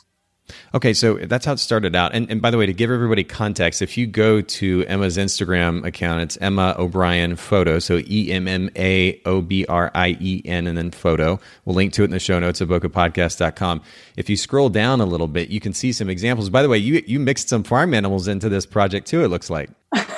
Okay, 0.74 0.94
so 0.94 1.16
that's 1.16 1.46
how 1.46 1.54
it 1.54 1.60
started 1.60 1.96
out. 1.96 2.14
And, 2.14 2.30
and 2.30 2.42
by 2.42 2.52
the 2.52 2.58
way, 2.58 2.66
to 2.66 2.74
give 2.74 2.92
everybody 2.92 3.24
context, 3.24 3.82
if 3.82 3.98
you 3.98 4.08
go 4.08 4.42
to 4.42 4.86
Emma's 4.88 5.18
Instagram 5.18 5.86
account, 5.86 6.22
it's 6.22 6.38
Emma 6.38 6.76
O'Brien 6.78 7.36
Photo. 7.36 7.80
So 7.80 8.02
E 8.08 8.32
M 8.32 8.48
M 8.48 8.70
A 8.76 9.22
O 9.26 9.42
B 9.42 9.66
R 9.66 9.92
I 9.94 10.18
E 10.20 10.42
N 10.46 10.68
and 10.68 10.78
then 10.78 10.92
photo. 10.92 11.40
We'll 11.66 11.76
link 11.76 11.94
to 11.94 12.04
it 12.04 12.06
in 12.06 12.12
the 12.12 12.20
show 12.20 12.40
notes 12.40 12.62
at 12.62 12.68
bokehpodcast.com. 12.68 13.82
If 14.16 14.30
you 14.30 14.38
scroll 14.38 14.70
down 14.70 15.02
a 15.02 15.06
little 15.06 15.28
bit, 15.28 15.50
you 15.50 15.60
can 15.60 15.74
see 15.74 15.92
some 15.92 16.10
examples. 16.10 16.50
By 16.50 16.62
the 16.62 16.70
way, 16.70 16.78
you, 16.78 17.04
you 17.06 17.20
mixed 17.20 17.50
some 17.50 17.64
farm 17.64 17.94
animals 17.94 18.28
into 18.28 18.50
this 18.50 18.66
project 18.66 19.08
too, 19.08 19.24
it 19.24 19.28
looks 19.28 19.50
like. 19.50 19.70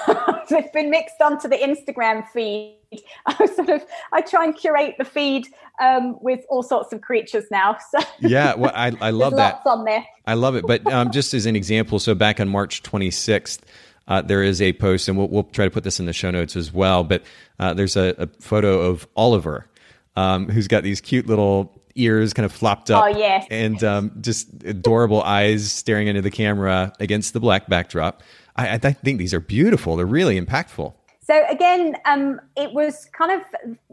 They've 0.49 0.71
been 0.73 0.89
mixed 0.89 1.21
onto 1.21 1.47
the 1.47 1.57
Instagram 1.57 2.27
feed. 2.29 2.75
I 3.27 3.45
sort 3.45 3.69
of 3.69 3.85
I 4.11 4.21
try 4.21 4.45
and 4.45 4.55
curate 4.55 4.95
the 4.97 5.05
feed 5.05 5.47
um, 5.79 6.17
with 6.21 6.43
all 6.49 6.63
sorts 6.63 6.91
of 6.91 7.01
creatures 7.01 7.45
now. 7.51 7.77
So 7.91 7.99
yeah, 8.19 8.55
well, 8.55 8.71
I, 8.75 8.91
I 9.01 9.09
love 9.11 9.35
that. 9.35 9.61
on 9.65 9.85
there. 9.85 10.05
I 10.27 10.33
love 10.33 10.55
it. 10.55 10.65
But 10.67 10.85
um, 10.91 11.11
just 11.11 11.33
as 11.33 11.45
an 11.45 11.55
example, 11.55 11.99
so 11.99 12.13
back 12.13 12.39
on 12.39 12.49
March 12.49 12.83
26th, 12.83 13.59
uh, 14.07 14.21
there 14.21 14.43
is 14.43 14.61
a 14.61 14.73
post, 14.73 15.07
and 15.07 15.17
we'll, 15.17 15.27
we'll, 15.27 15.43
try 15.43 15.65
to 15.65 15.71
put 15.71 15.83
this 15.83 15.99
in 15.99 16.05
the 16.05 16.13
show 16.13 16.31
notes 16.31 16.55
as 16.55 16.73
well. 16.73 17.03
But 17.03 17.23
uh, 17.59 17.73
there's 17.73 17.95
a, 17.95 18.15
a, 18.17 18.27
photo 18.41 18.81
of 18.81 19.07
Oliver, 19.15 19.67
um, 20.15 20.49
who's 20.49 20.67
got 20.67 20.83
these 20.83 20.99
cute 20.99 21.27
little 21.27 21.79
ears 21.95 22.33
kind 22.33 22.45
of 22.45 22.51
flopped 22.51 22.89
up. 22.89 23.03
Oh, 23.03 23.07
yes. 23.07 23.45
And 23.49 23.83
um, 23.83 24.11
just 24.21 24.49
adorable 24.63 25.21
eyes 25.21 25.71
staring 25.71 26.07
into 26.07 26.21
the 26.21 26.31
camera 26.31 26.93
against 26.99 27.33
the 27.33 27.39
black 27.39 27.67
backdrop. 27.67 28.23
I, 28.59 28.73
I 28.73 28.77
think 28.77 29.17
these 29.17 29.33
are 29.33 29.39
beautiful. 29.39 29.95
They're 29.95 30.05
really 30.05 30.39
impactful. 30.39 30.93
So 31.21 31.43
again, 31.47 31.95
um, 32.05 32.41
it 32.57 32.73
was 32.73 33.05
kind 33.15 33.31
of 33.31 33.43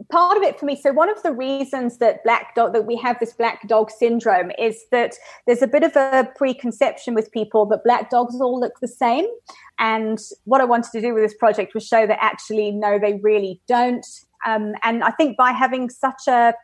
part 0.09 0.39
of 0.39 0.43
it 0.43 0.59
for 0.59 0.65
me. 0.65 0.75
So 0.75 0.91
one 0.91 1.11
of 1.11 1.23
the 1.23 1.33
reasons 1.33 1.99
that 1.99 2.25
black 2.25 2.55
dog 2.55 2.73
that 2.73 2.87
we 2.87 2.97
have 2.97 3.19
this 3.21 3.35
black 3.35 3.69
dog 3.69 3.91
syndrome 3.91 4.51
is 4.59 4.85
that 4.91 5.17
there's 5.47 5.61
a 5.61 5.67
bit 5.67 5.83
of 5.83 5.95
a 5.97 6.31
preconception 6.35 7.13
with 7.15 7.31
people 7.33 7.67
that 7.67 7.85
black 7.85 8.09
dogs 8.09 8.41
all 8.41 8.59
look 8.59 8.81
the 8.81 8.89
same. 8.89 9.27
And 9.79 10.19
what 10.45 10.63
I 10.63 10.65
wanted 10.65 10.93
to 10.93 11.01
do 11.03 11.13
with 11.13 11.23
this 11.23 11.35
project 11.35 11.75
was 11.75 11.87
show 11.87 12.07
that 12.07 12.19
actually, 12.23 12.71
no, 12.71 12.99
they 12.99 13.21
really 13.23 13.61
don't. 13.69 14.07
Um, 14.47 14.73
and 14.83 15.05
I 15.05 15.11
think 15.11 15.37
by 15.37 15.53
having 15.53 15.91
such 15.91 16.27
a 16.29 16.55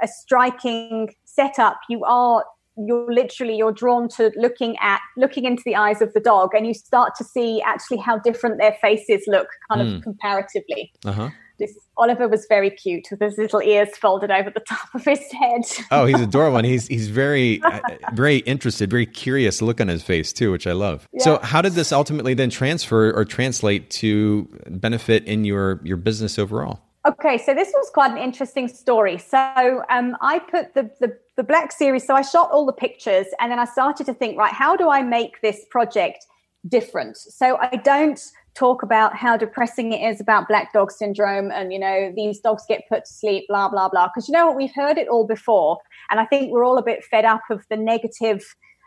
a 0.00 0.08
striking 0.08 1.14
setup, 1.24 1.80
you 1.88 2.04
are 2.04 2.44
you're 2.86 3.12
literally 3.12 3.56
you're 3.56 3.72
drawn 3.72 4.08
to 4.08 4.32
looking 4.36 4.76
at 4.80 5.00
looking 5.16 5.44
into 5.44 5.62
the 5.64 5.74
eyes 5.74 6.00
of 6.00 6.12
the 6.12 6.20
dog 6.20 6.54
and 6.54 6.66
you 6.66 6.74
start 6.74 7.14
to 7.16 7.24
see 7.24 7.60
actually 7.62 7.96
how 7.98 8.18
different 8.18 8.58
their 8.58 8.76
faces 8.80 9.24
look 9.26 9.48
kind 9.70 9.82
mm. 9.82 9.86
of 9.86 9.94
hmm. 9.94 10.00
comparatively 10.00 10.92
uh-huh. 11.04 11.28
this 11.58 11.76
oliver 11.96 12.28
was 12.28 12.46
very 12.48 12.70
cute 12.70 13.06
with 13.10 13.20
his 13.20 13.36
little 13.36 13.60
ears 13.60 13.88
folded 13.96 14.30
over 14.30 14.50
the 14.50 14.60
top 14.60 14.88
of 14.94 15.04
his 15.04 15.20
head 15.32 15.62
oh 15.90 16.06
he's 16.06 16.20
adorable 16.20 16.58
and 16.58 16.66
he's 16.66 16.86
he's 16.88 17.08
very 17.08 17.60
uh, 17.62 17.80
very 18.12 18.38
interested 18.38 18.90
very 18.90 19.06
curious 19.06 19.60
look 19.60 19.80
on 19.80 19.88
his 19.88 20.02
face 20.02 20.32
too 20.32 20.52
which 20.52 20.66
i 20.66 20.72
love 20.72 21.08
yeah. 21.12 21.22
so 21.22 21.38
how 21.42 21.60
did 21.60 21.72
this 21.72 21.92
ultimately 21.92 22.34
then 22.34 22.50
transfer 22.50 23.12
or 23.12 23.24
translate 23.24 23.90
to 23.90 24.48
benefit 24.68 25.24
in 25.24 25.44
your 25.44 25.80
your 25.84 25.96
business 25.96 26.38
overall 26.38 26.80
Okay, 27.06 27.38
so 27.38 27.54
this 27.54 27.72
was 27.74 27.90
quite 27.94 28.10
an 28.10 28.18
interesting 28.18 28.68
story. 28.68 29.18
So 29.18 29.82
um, 29.88 30.16
I 30.20 30.40
put 30.40 30.74
the, 30.74 30.90
the, 31.00 31.16
the 31.38 31.44
Black 31.44 31.70
series. 31.70 32.04
So 32.04 32.14
I 32.14 32.22
shot 32.22 32.50
all 32.50 32.66
the 32.66 32.72
pictures, 32.72 33.26
and 33.40 33.50
then 33.50 33.60
I 33.60 33.64
started 33.64 34.04
to 34.06 34.12
think, 34.12 34.36
right, 34.36 34.52
how 34.52 34.76
do 34.76 34.90
I 34.90 35.02
make 35.02 35.40
this 35.40 35.64
project 35.70 36.26
different? 36.68 37.16
So 37.16 37.56
I 37.60 37.76
don't 37.76 38.20
talk 38.54 38.82
about 38.82 39.16
how 39.16 39.36
depressing 39.36 39.92
it 39.92 40.00
is 40.00 40.20
about 40.20 40.48
black 40.48 40.72
dog 40.72 40.90
syndrome 40.90 41.52
and 41.52 41.72
you 41.72 41.78
know 41.78 42.12
these 42.16 42.40
dogs 42.40 42.64
get 42.68 42.82
put 42.88 43.04
to 43.04 43.12
sleep 43.12 43.44
blah 43.48 43.68
blah 43.68 43.88
blah 43.88 44.08
because 44.08 44.26
you 44.26 44.32
know 44.32 44.48
what 44.48 44.56
we've 44.56 44.74
heard 44.74 44.98
it 44.98 45.06
all 45.06 45.24
before 45.24 45.78
and 46.10 46.18
i 46.18 46.24
think 46.24 46.50
we're 46.50 46.64
all 46.64 46.76
a 46.76 46.82
bit 46.82 47.04
fed 47.04 47.24
up 47.24 47.42
of 47.50 47.64
the 47.70 47.76
negative 47.76 48.42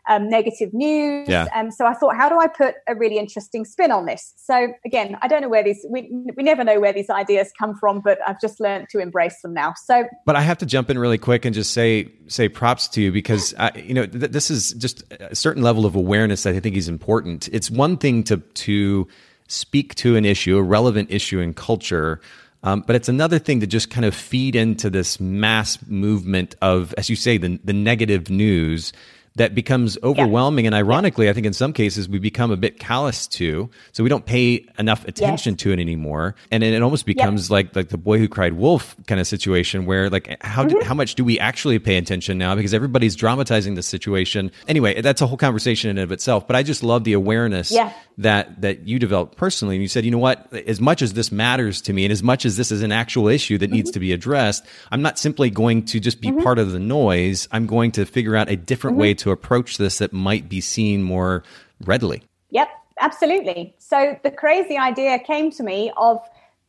um, 0.10 0.30
negative 0.30 0.74
news. 0.74 1.28
Yeah. 1.28 1.48
Um, 1.56 1.72
so 1.72 1.86
I 1.86 1.94
thought, 1.94 2.16
how 2.16 2.30
do 2.30 2.40
I 2.40 2.48
put 2.48 2.76
a 2.88 2.96
really 2.96 3.18
interesting 3.18 3.66
spin 3.66 3.92
on 3.92 4.06
this? 4.06 4.34
So 4.38 4.74
again, 4.86 5.18
I 5.22 5.28
don't 5.28 5.42
know 5.42 5.50
where 5.50 5.64
these 5.64 5.86
we 5.90 6.10
we 6.36 6.44
never 6.44 6.64
know 6.64 6.80
where 6.80 6.94
these 6.94 7.10
ideas 7.10 7.52
come 7.58 7.76
from, 7.76 8.02
but 8.02 8.20
I've 8.28 8.40
just 8.42 8.60
learned 8.60 8.88
to 8.90 9.00
embrace 9.00 9.42
them 9.42 9.54
now. 9.54 9.74
So, 9.86 10.08
but 10.26 10.36
I 10.36 10.42
have 10.42 10.58
to 10.60 10.66
jump 10.66 10.90
in 10.90 10.98
really 10.98 11.18
quick 11.18 11.46
and 11.46 11.54
just 11.54 11.72
say 11.72 12.12
say 12.28 12.50
props 12.50 12.88
to 12.90 13.02
you 13.02 13.12
because 13.12 13.54
I, 13.58 13.72
you 13.76 13.94
know 13.94 14.06
th- 14.06 14.32
this 14.32 14.50
is 14.50 14.74
just 14.74 15.04
a 15.20 15.36
certain 15.36 15.64
level 15.64 15.86
of 15.86 15.96
awareness 15.96 16.44
that 16.44 16.56
I 16.56 16.60
think 16.60 16.76
is 16.76 16.88
important. 16.88 17.48
It's 17.52 17.70
one 17.70 17.98
thing 17.98 18.24
to 18.26 18.38
to 18.38 19.08
speak 19.48 19.96
to 19.96 20.16
an 20.16 20.26
issue, 20.26 20.58
a 20.58 20.64
relevant 20.64 21.12
issue 21.12 21.40
in 21.40 21.54
culture. 21.54 22.22
Um, 22.64 22.84
but 22.86 22.96
it's 22.96 23.10
another 23.10 23.40
thing 23.40 23.60
to 23.62 23.68
just 23.68 23.90
kind 23.90 24.06
of 24.06 24.14
feed 24.14 24.56
into 24.56 24.90
this 24.90 25.20
mass 25.20 25.80
movement 25.88 26.56
of, 26.62 26.94
as 26.96 27.10
you 27.10 27.16
say, 27.16 27.38
the, 27.38 27.60
the 27.64 27.74
negative 27.74 28.30
news 28.30 28.94
that 29.36 29.56
becomes 29.56 29.98
overwhelming. 30.04 30.66
Yeah. 30.66 30.70
And 30.70 30.76
ironically, 30.76 31.30
I 31.30 31.34
think 31.34 31.46
in 31.46 31.54
some 31.54 31.72
cases 31.72 32.10
we 32.10 32.20
become 32.20 32.52
a 32.52 32.58
bit 32.58 32.80
callous 32.80 33.28
to, 33.28 33.70
so 33.94 34.04
we 34.04 34.10
don't 34.10 34.26
pay 34.26 34.66
enough 34.78 35.06
attention 35.08 35.54
yes. 35.54 35.62
to 35.62 35.72
it 35.72 35.80
anymore. 35.80 36.36
And 36.52 36.64
it, 36.64 36.82
almost 36.82 37.06
becomes 37.06 37.46
yep. 37.46 37.52
like 37.52 37.76
like 37.76 37.90
the 37.90 37.98
boy 37.98 38.18
who 38.18 38.28
cried 38.28 38.54
wolf 38.54 38.96
kind 39.06 39.22
of 39.22 39.28
situation 39.28 39.86
where 39.86 40.10
like 40.10 40.36
how 40.42 40.64
mm-hmm. 40.66 40.80
do, 40.80 40.86
how 40.86 40.96
much 40.96 41.14
do 41.16 41.24
we 41.24 41.40
actually 41.40 41.78
pay 41.78 41.98
attention 41.98 42.40
now 42.40 42.56
because 42.56 42.74
everybody's 42.74 43.16
dramatizing 43.16 43.76
the 43.76 43.84
situation. 43.84 44.52
Anyway, 44.68 45.00
that's 45.02 45.22
a 45.22 45.28
whole 45.28 45.38
conversation 45.38 45.92
in 45.92 45.98
and 45.98 46.04
of 46.04 46.12
itself. 46.12 46.48
But 46.48 46.56
I 46.56 46.64
just 46.64 46.84
love 46.84 47.04
the 47.04 47.14
awareness 47.14 47.72
yeah. 47.72 47.94
That 48.22 48.62
that 48.62 48.88
you 48.88 49.00
developed 49.00 49.36
personally. 49.38 49.76
And 49.76 49.82
you 49.82 49.88
said, 49.88 50.06
you 50.06 50.12
know 50.12 50.18
what, 50.18 50.52
as 50.54 50.80
much 50.80 51.02
as 51.02 51.14
this 51.14 51.32
matters 51.32 51.82
to 51.82 51.94
me, 51.94 52.06
and 52.06 52.12
as 52.12 52.24
much 52.24 52.46
as 52.46 52.58
this 52.58 52.72
is 52.72 52.82
an 52.82 52.92
actual 52.92 53.28
issue 53.28 53.58
that 53.58 53.68
mm-hmm. 53.68 53.76
needs 53.76 53.92
to 53.92 54.00
be 54.00 54.12
addressed, 54.12 54.66
I'm 54.92 55.02
not 55.02 55.20
simply 55.20 55.50
going 55.50 55.86
to 55.86 56.00
just 56.00 56.22
be 56.22 56.30
mm-hmm. 56.30 56.44
part 56.44 56.60
of 56.60 56.72
the 56.72 56.80
noise. 56.80 57.48
I'm 57.52 57.68
going 57.68 57.92
to 57.94 58.06
figure 58.06 58.36
out 58.36 58.50
a 58.50 58.56
different 58.56 58.96
mm-hmm. 58.96 59.02
way 59.02 59.14
to 59.16 59.32
approach 59.32 59.78
this 59.78 60.00
that 60.00 60.14
might 60.14 60.50
be 60.50 60.62
seen 60.62 61.04
more 61.04 61.44
readily. 61.86 62.24
Yep, 62.50 62.70
absolutely. 63.00 63.76
So 63.78 64.20
the 64.24 64.32
crazy 64.32 64.78
idea 64.78 65.20
came 65.20 65.52
to 65.52 65.64
me 65.64 65.92
of 65.98 66.20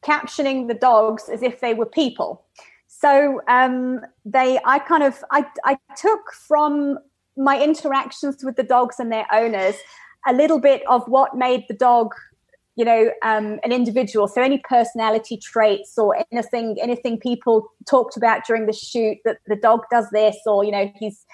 captioning 0.03 0.69
the 0.69 0.75
dogs 0.75 1.29
as 1.29 1.43
if 1.43 1.61
they 1.61 1.75
were 1.75 1.87
people. 1.87 2.43
So 2.88 3.41
um, 3.49 4.01
they, 4.25 4.61
I 4.65 4.79
kind 4.79 5.03
of, 5.03 5.25
I, 5.31 5.45
I 5.65 5.77
took 5.97 6.33
from 6.33 6.99
my 7.37 7.61
interactions 7.62 8.45
with 8.45 8.57
the 8.57 8.62
dogs 8.62 9.01
and 9.01 9.11
their 9.11 9.27
owners 9.33 9.75
a 10.26 10.32
little 10.32 10.61
bit 10.61 10.82
of 10.88 11.06
what 11.08 11.37
made 11.37 11.64
the 11.68 11.74
dog 11.74 12.14
you 12.76 12.85
know 12.85 13.11
um, 13.22 13.58
an 13.64 13.72
individual 13.72 14.26
so 14.26 14.40
any 14.40 14.58
personality 14.68 15.37
traits 15.37 15.98
or 15.98 16.24
anything 16.32 16.76
anything 16.80 17.18
people 17.18 17.68
talked 17.88 18.16
about 18.16 18.46
during 18.46 18.66
the 18.66 18.72
shoot 18.72 19.18
that 19.24 19.38
the 19.46 19.56
dog 19.56 19.80
does 19.90 20.08
this 20.11 20.37
or 20.46 20.64
you 20.64 20.70
know 20.70 20.90
he's 20.98 21.26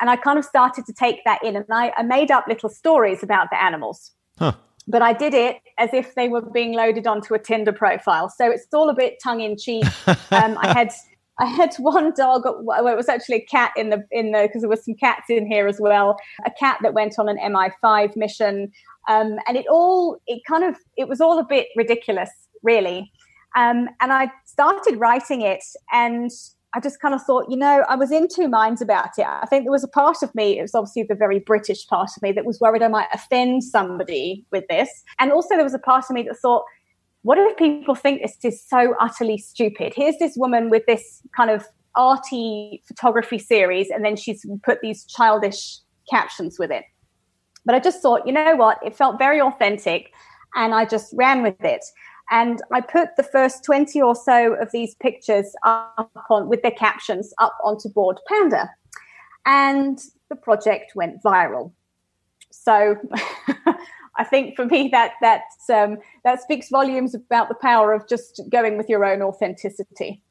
and 0.00 0.10
I 0.10 0.16
kind 0.16 0.38
of 0.38 0.44
started 0.44 0.86
to 0.86 0.92
take 0.92 1.24
that 1.24 1.42
in, 1.42 1.56
and 1.56 1.64
I, 1.70 1.92
I 1.96 2.02
made 2.02 2.30
up 2.30 2.46
little 2.48 2.68
stories 2.68 3.22
about 3.22 3.48
the 3.50 3.62
animals. 3.62 4.12
Huh. 4.38 4.52
But 4.88 5.02
I 5.02 5.12
did 5.12 5.34
it 5.34 5.56
as 5.78 5.90
if 5.92 6.14
they 6.14 6.28
were 6.28 6.42
being 6.42 6.74
loaded 6.74 7.06
onto 7.06 7.34
a 7.34 7.38
Tinder 7.38 7.72
profile, 7.72 8.28
so 8.28 8.50
it's 8.50 8.66
all 8.72 8.88
a 8.88 8.94
bit 8.94 9.16
tongue 9.22 9.40
in 9.40 9.56
cheek. 9.56 9.84
um, 10.06 10.58
I 10.58 10.72
had 10.72 10.92
I 11.38 11.46
had 11.46 11.74
one 11.78 12.12
dog. 12.16 12.42
Well, 12.62 12.86
it 12.88 12.96
was 12.96 13.08
actually 13.08 13.36
a 13.36 13.46
cat 13.46 13.72
in 13.76 13.90
the 13.90 14.04
in 14.10 14.32
the 14.32 14.42
because 14.42 14.62
there 14.62 14.70
was 14.70 14.84
some 14.84 14.94
cats 14.94 15.26
in 15.28 15.46
here 15.46 15.66
as 15.66 15.80
well. 15.80 16.16
A 16.44 16.50
cat 16.50 16.78
that 16.82 16.94
went 16.94 17.18
on 17.18 17.28
an 17.28 17.38
MI5 17.38 18.16
mission, 18.16 18.70
um, 19.08 19.38
and 19.46 19.56
it 19.56 19.66
all 19.70 20.18
it 20.26 20.42
kind 20.46 20.64
of 20.64 20.76
it 20.96 21.08
was 21.08 21.20
all 21.20 21.38
a 21.38 21.44
bit 21.44 21.68
ridiculous, 21.76 22.30
really. 22.62 23.10
Um, 23.54 23.88
and 24.00 24.12
I 24.12 24.30
started 24.44 24.98
writing 24.98 25.40
it, 25.40 25.64
and 25.90 26.30
I 26.76 26.80
just 26.80 27.00
kind 27.00 27.14
of 27.14 27.22
thought, 27.22 27.46
you 27.48 27.56
know, 27.56 27.84
I 27.88 27.96
was 27.96 28.12
in 28.12 28.28
two 28.28 28.48
minds 28.48 28.82
about 28.82 29.10
it. 29.16 29.24
I 29.26 29.46
think 29.46 29.64
there 29.64 29.72
was 29.72 29.82
a 29.82 29.88
part 29.88 30.18
of 30.22 30.34
me, 30.34 30.58
it 30.58 30.62
was 30.62 30.74
obviously 30.74 31.04
the 31.04 31.14
very 31.14 31.38
British 31.38 31.86
part 31.86 32.10
of 32.14 32.22
me, 32.22 32.32
that 32.32 32.44
was 32.44 32.60
worried 32.60 32.82
I 32.82 32.88
might 32.88 33.08
offend 33.14 33.64
somebody 33.64 34.44
with 34.52 34.64
this. 34.68 34.90
And 35.18 35.32
also 35.32 35.54
there 35.54 35.64
was 35.64 35.72
a 35.72 35.78
part 35.78 36.04
of 36.10 36.14
me 36.14 36.24
that 36.24 36.36
thought, 36.36 36.64
what 37.26 37.38
if 37.38 37.56
people 37.56 37.96
think 37.96 38.22
this 38.22 38.36
is 38.44 38.64
so 38.64 38.94
utterly 39.00 39.36
stupid? 39.36 39.92
Here's 39.96 40.16
this 40.18 40.36
woman 40.36 40.70
with 40.70 40.86
this 40.86 41.22
kind 41.36 41.50
of 41.50 41.66
arty 41.96 42.84
photography 42.86 43.40
series, 43.40 43.90
and 43.90 44.04
then 44.04 44.14
she's 44.14 44.46
put 44.62 44.80
these 44.80 45.04
childish 45.06 45.78
captions 46.08 46.56
with 46.56 46.70
it. 46.70 46.84
But 47.64 47.74
I 47.74 47.80
just 47.80 48.00
thought, 48.00 48.28
you 48.28 48.32
know 48.32 48.54
what? 48.54 48.78
It 48.86 48.94
felt 48.94 49.18
very 49.18 49.40
authentic, 49.40 50.12
and 50.54 50.72
I 50.72 50.84
just 50.84 51.12
ran 51.16 51.42
with 51.42 51.60
it. 51.64 51.84
And 52.30 52.62
I 52.72 52.80
put 52.80 53.08
the 53.16 53.24
first 53.24 53.64
20 53.64 54.00
or 54.00 54.14
so 54.14 54.54
of 54.54 54.70
these 54.70 54.94
pictures 54.94 55.52
up 55.64 56.12
on, 56.30 56.48
with 56.48 56.62
their 56.62 56.70
captions 56.70 57.34
up 57.38 57.58
onto 57.64 57.88
Bored 57.88 58.20
Panda. 58.28 58.70
And 59.46 59.98
the 60.28 60.36
project 60.36 60.92
went 60.94 61.24
viral. 61.24 61.72
So 62.52 62.94
I 64.18 64.24
think 64.24 64.56
for 64.56 64.66
me 64.66 64.88
that 64.92 65.12
that 65.20 65.42
um, 65.72 65.98
that 66.24 66.40
speaks 66.42 66.68
volumes 66.68 67.14
about 67.14 67.48
the 67.48 67.54
power 67.54 67.92
of 67.92 68.08
just 68.08 68.40
going 68.50 68.76
with 68.76 68.88
your 68.88 69.04
own 69.04 69.22
authenticity. 69.22 70.22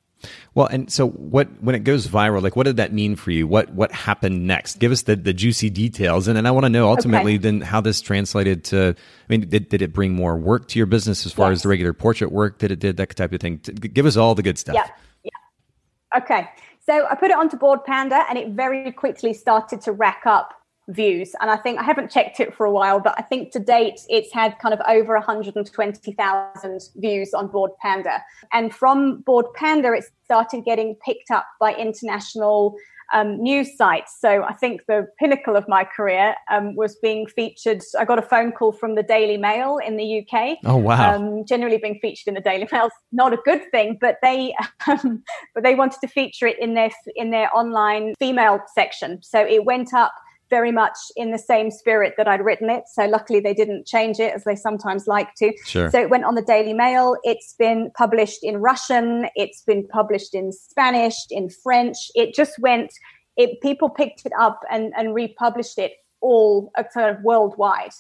Well, 0.54 0.68
and 0.68 0.92
so 0.92 1.10
what 1.10 1.48
when 1.62 1.76
it 1.76 1.84
goes 1.84 2.08
viral, 2.08 2.42
like 2.42 2.56
what 2.56 2.64
did 2.64 2.78
that 2.78 2.94
mean 2.94 3.16
for 3.16 3.32
you? 3.32 3.48
What 3.48 3.74
what 3.74 3.92
happened 3.92 4.48
next? 4.48 4.80
Give 4.80 4.92
us 4.92 5.04
the, 5.04 5.16
the 5.16 5.34
juicy 5.34 5.70
details, 5.70 6.28
and 6.28 6.38
then 6.38 6.46
I 6.46 6.52
want 6.52 6.66
to 6.66 6.70
know 6.70 6.88
ultimately 6.90 7.34
okay. 7.34 7.42
then 7.42 7.62
how 7.62 7.82
this 7.82 8.02
translated 8.02 8.64
to. 8.66 8.96
I 8.98 9.28
mean, 9.28 9.48
did, 9.50 9.70
did 9.70 9.82
it 9.82 9.94
bring 9.94 10.14
more 10.14 10.38
work 10.38 10.68
to 10.70 10.80
your 10.80 10.86
business 10.86 11.26
as 11.26 11.34
far 11.34 11.50
yes. 11.50 11.58
as 11.58 11.64
the 11.64 11.70
regular 11.70 11.94
portrait 11.94 12.32
work 12.32 12.60
that 12.60 12.72
it 12.72 12.80
did, 12.80 12.98
that 12.98 13.16
type 13.16 13.34
of 13.34 13.42
thing? 13.42 13.58
Give 13.58 14.06
us 14.06 14.18
all 14.18 14.36
the 14.36 14.44
good 14.44 14.58
stuff. 14.58 14.76
Yeah, 14.76 14.88
yeah. 15.24 16.20
Okay, 16.20 16.50
so 16.86 17.06
I 17.10 17.16
put 17.16 17.32
it 17.32 17.38
onto 17.38 17.58
Bored 17.58 17.84
Panda, 17.84 18.24
and 18.30 18.38
it 18.38 18.50
very 18.50 18.92
quickly 18.92 19.34
started 19.34 19.82
to 19.82 19.92
rack 19.92 20.24
up 20.26 20.54
views. 20.88 21.34
And 21.42 21.50
I 21.50 21.58
think 21.58 21.80
I 21.80 21.84
haven't 21.84 22.12
checked 22.12 22.40
it 22.40 22.54
for 22.56 22.66
a 22.66 22.72
while, 22.72 23.00
but 23.00 23.16
I 23.18 23.22
think 23.22 23.52
to 23.54 23.60
date 23.60 24.02
it's 24.10 24.34
had 24.34 24.58
kind 24.60 24.74
of 24.74 24.82
over 24.88 25.14
120,000 25.16 26.82
views 26.96 27.34
on 27.34 27.48
Bored 27.48 27.72
Panda. 27.82 28.24
And 28.54 28.74
from 28.74 29.22
Bored 29.22 29.48
Panda, 29.56 29.94
it 29.94 30.06
started 30.26 30.66
getting 30.66 30.96
picked 31.06 31.32
up 31.32 31.46
by 31.60 31.74
international 31.74 32.76
um, 33.14 33.42
news 33.42 33.76
sites. 33.78 34.18
So 34.20 34.44
I 34.44 34.54
think 34.54 34.82
the 34.88 35.08
pinnacle 35.20 35.56
of 35.56 35.68
my 35.68 35.84
career 35.84 36.36
um, 36.52 36.76
was 36.76 36.96
being 36.96 37.28
featured. 37.28 37.82
I 38.00 38.06
got 38.06 38.20
a 38.20 38.24
phone 38.24 38.52
call 38.52 38.72
from 38.72 38.96
the 38.96 39.04
Daily 39.04 39.38
Mail 39.38 39.78
in 39.78 39.98
the 39.98 40.20
UK. 40.22 40.58
Oh 40.66 40.78
wow! 40.78 41.16
Um, 41.16 41.46
generally 41.46 41.78
being 41.78 42.00
featured 42.02 42.28
in 42.28 42.34
the 42.34 42.42
Daily 42.42 42.68
Mail 42.72 42.88
is 42.88 42.92
not 43.12 43.34
a 43.34 43.38
good 43.38 43.62
thing, 43.72 43.98
but 44.02 44.18
they 44.22 44.56
um, 44.88 45.24
but 45.54 45.64
they 45.64 45.76
wanted 45.76 46.00
to 46.02 46.08
feature 46.08 46.48
it 46.48 46.58
in 46.60 46.74
their 46.74 46.90
in 47.16 47.32
their 47.32 47.56
online 47.56 48.16
female 48.18 48.60
section. 48.74 49.22
So 49.22 49.40
it 49.40 49.66
went 49.66 49.94
up 49.94 50.12
very 50.50 50.72
much 50.72 50.98
in 51.16 51.32
the 51.32 51.38
same 51.38 51.72
spirit 51.72 52.14
that 52.18 52.28
I'd 52.28 52.44
written 52.44 52.70
it. 52.70 52.84
So 52.94 53.06
luckily 53.06 53.40
they 53.40 53.54
didn't 53.54 53.88
change 53.88 54.20
it 54.20 54.34
as 54.34 54.44
they 54.44 54.56
sometimes 54.56 55.08
like 55.08 55.34
to. 55.36 55.52
Sure. 55.66 55.90
So 55.90 56.00
it 56.00 56.10
went 56.10 56.24
on 56.24 56.36
the 56.36 56.42
Daily 56.42 56.74
Mail. 56.74 57.16
It's 57.24 57.54
been 57.58 57.92
published 57.98 58.44
in 58.44 58.58
Russian. 58.58 59.28
It's 59.36 59.62
been 59.62 59.88
published 59.88 60.36
in 60.36 60.52
Spanish, 60.52 61.16
in 61.32 61.50
French. 61.50 61.98
It 62.16 62.36
just 62.36 62.60
went, 62.60 62.92
it, 63.38 63.62
people 63.62 63.90
picked 63.90 64.26
it 64.26 64.34
up 64.40 64.62
and, 64.72 64.94
and 64.96 65.16
republished 65.16 65.78
it 65.78 65.94
all 66.22 66.72
uh, 66.78 66.84
sort 66.92 67.16
of 67.16 67.24
worldwide. 67.24 67.94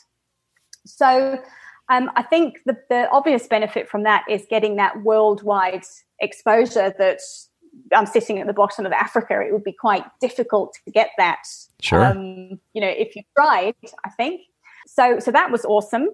So 0.85 1.39
um, 1.89 2.11
I 2.15 2.23
think 2.23 2.59
the, 2.65 2.77
the 2.89 3.09
obvious 3.09 3.47
benefit 3.47 3.89
from 3.89 4.03
that 4.03 4.23
is 4.29 4.43
getting 4.49 4.75
that 4.77 5.03
worldwide 5.03 5.83
exposure 6.19 6.93
that 6.97 7.19
I'm 7.95 8.05
sitting 8.05 8.39
at 8.39 8.47
the 8.47 8.53
bottom 8.53 8.85
of 8.85 8.91
Africa, 8.91 9.41
it 9.41 9.51
would 9.53 9.63
be 9.63 9.73
quite 9.73 10.03
difficult 10.19 10.77
to 10.85 10.91
get 10.91 11.09
that. 11.17 11.43
Sure. 11.81 12.05
Um, 12.05 12.59
you 12.73 12.81
know, 12.81 12.87
if 12.87 13.15
you 13.15 13.23
tried, 13.37 13.75
I 14.05 14.09
think. 14.11 14.41
So, 14.87 15.19
so 15.19 15.31
that 15.31 15.51
was 15.51 15.65
awesome. 15.65 16.07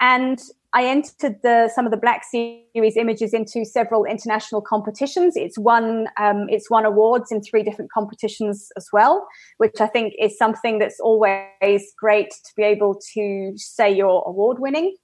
And 0.00 0.40
I 0.72 0.86
entered 0.86 1.36
the, 1.42 1.70
some 1.72 1.84
of 1.84 1.92
the 1.92 1.96
Black 1.96 2.24
Series 2.24 2.96
images 2.96 3.32
into 3.32 3.64
several 3.64 4.04
international 4.04 4.60
competitions. 4.60 5.36
It's 5.36 5.56
won, 5.56 6.08
um, 6.18 6.46
it's 6.48 6.68
won 6.68 6.84
awards 6.84 7.30
in 7.30 7.42
three 7.42 7.62
different 7.62 7.92
competitions 7.92 8.70
as 8.76 8.88
well, 8.92 9.26
which 9.58 9.80
I 9.80 9.86
think 9.86 10.14
is 10.20 10.36
something 10.36 10.80
that's 10.80 10.98
always 10.98 11.92
great 11.96 12.30
to 12.30 12.52
be 12.56 12.64
able 12.64 13.00
to 13.14 13.52
say 13.56 13.94
you're 13.94 14.24
award 14.26 14.58
winning 14.58 14.96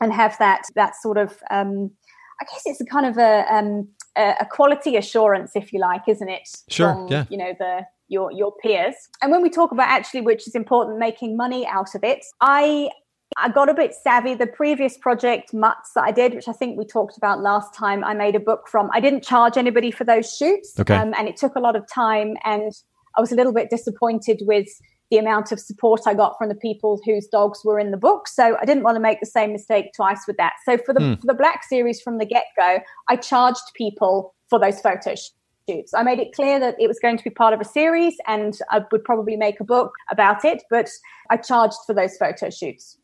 and 0.00 0.12
have 0.12 0.36
that, 0.38 0.62
that 0.74 0.94
sort 1.00 1.16
of, 1.16 1.38
um, 1.48 1.92
I 2.40 2.44
guess 2.50 2.62
it's 2.66 2.80
a 2.80 2.84
kind 2.84 3.06
of 3.06 3.16
a, 3.16 3.46
um, 3.54 3.88
a 4.16 4.46
quality 4.50 4.96
assurance, 4.96 5.52
if 5.54 5.72
you 5.72 5.80
like, 5.80 6.02
isn't 6.08 6.28
it? 6.28 6.48
Sure. 6.68 6.92
From, 6.92 7.08
yeah. 7.08 7.24
You 7.30 7.38
know 7.38 7.54
the 7.58 7.82
your 8.08 8.30
your 8.32 8.52
peers. 8.62 8.94
And 9.22 9.30
when 9.32 9.42
we 9.42 9.50
talk 9.50 9.72
about 9.72 9.88
actually, 9.88 10.20
which 10.20 10.46
is 10.46 10.54
important, 10.54 10.98
making 10.98 11.36
money 11.36 11.66
out 11.66 11.94
of 11.94 12.04
it, 12.04 12.24
I 12.40 12.90
I 13.36 13.48
got 13.48 13.68
a 13.68 13.74
bit 13.74 13.94
savvy. 13.94 14.34
The 14.34 14.46
previous 14.46 14.96
project, 14.96 15.52
Mutts, 15.52 15.92
that 15.94 16.04
I 16.04 16.12
did, 16.12 16.34
which 16.34 16.48
I 16.48 16.52
think 16.52 16.78
we 16.78 16.84
talked 16.84 17.16
about 17.16 17.40
last 17.40 17.74
time, 17.74 18.04
I 18.04 18.14
made 18.14 18.36
a 18.36 18.40
book 18.40 18.68
from. 18.68 18.90
I 18.92 19.00
didn't 19.00 19.24
charge 19.24 19.56
anybody 19.56 19.90
for 19.90 20.04
those 20.04 20.36
shoots, 20.36 20.78
okay. 20.78 20.94
Um, 20.94 21.14
and 21.16 21.28
it 21.28 21.36
took 21.36 21.56
a 21.56 21.60
lot 21.60 21.76
of 21.76 21.84
time, 21.92 22.36
and 22.44 22.72
I 23.16 23.20
was 23.20 23.32
a 23.32 23.34
little 23.34 23.52
bit 23.52 23.70
disappointed 23.70 24.42
with 24.42 24.68
the 25.14 25.20
amount 25.20 25.52
of 25.52 25.60
support 25.60 26.00
I 26.06 26.14
got 26.14 26.36
from 26.36 26.48
the 26.48 26.56
people 26.56 27.00
whose 27.04 27.28
dogs 27.28 27.60
were 27.64 27.78
in 27.78 27.92
the 27.92 27.96
book. 27.96 28.26
So 28.26 28.56
I 28.60 28.64
didn't 28.64 28.82
want 28.82 28.96
to 28.96 29.00
make 29.00 29.20
the 29.20 29.26
same 29.26 29.52
mistake 29.52 29.92
twice 29.94 30.22
with 30.26 30.36
that. 30.38 30.54
So 30.64 30.76
for 30.76 30.92
the, 30.92 31.00
hmm. 31.00 31.14
for 31.20 31.26
the 31.28 31.34
Black 31.34 31.62
series 31.62 32.00
from 32.00 32.18
the 32.18 32.26
get 32.26 32.46
go, 32.58 32.80
I 33.08 33.14
charged 33.14 33.62
people 33.76 34.34
for 34.50 34.58
those 34.58 34.80
photo 34.80 35.14
shoots. 35.14 35.94
I 35.94 36.02
made 36.02 36.18
it 36.18 36.34
clear 36.34 36.58
that 36.58 36.74
it 36.80 36.88
was 36.88 36.98
going 36.98 37.16
to 37.16 37.22
be 37.22 37.30
part 37.30 37.54
of 37.54 37.60
a 37.60 37.64
series 37.64 38.16
and 38.26 38.58
I 38.72 38.80
would 38.90 39.04
probably 39.04 39.36
make 39.36 39.60
a 39.60 39.64
book 39.64 39.92
about 40.10 40.44
it, 40.44 40.64
but 40.68 40.90
I 41.30 41.36
charged 41.36 41.76
for 41.86 41.94
those 41.94 42.16
photo 42.16 42.50
shoots. 42.50 42.98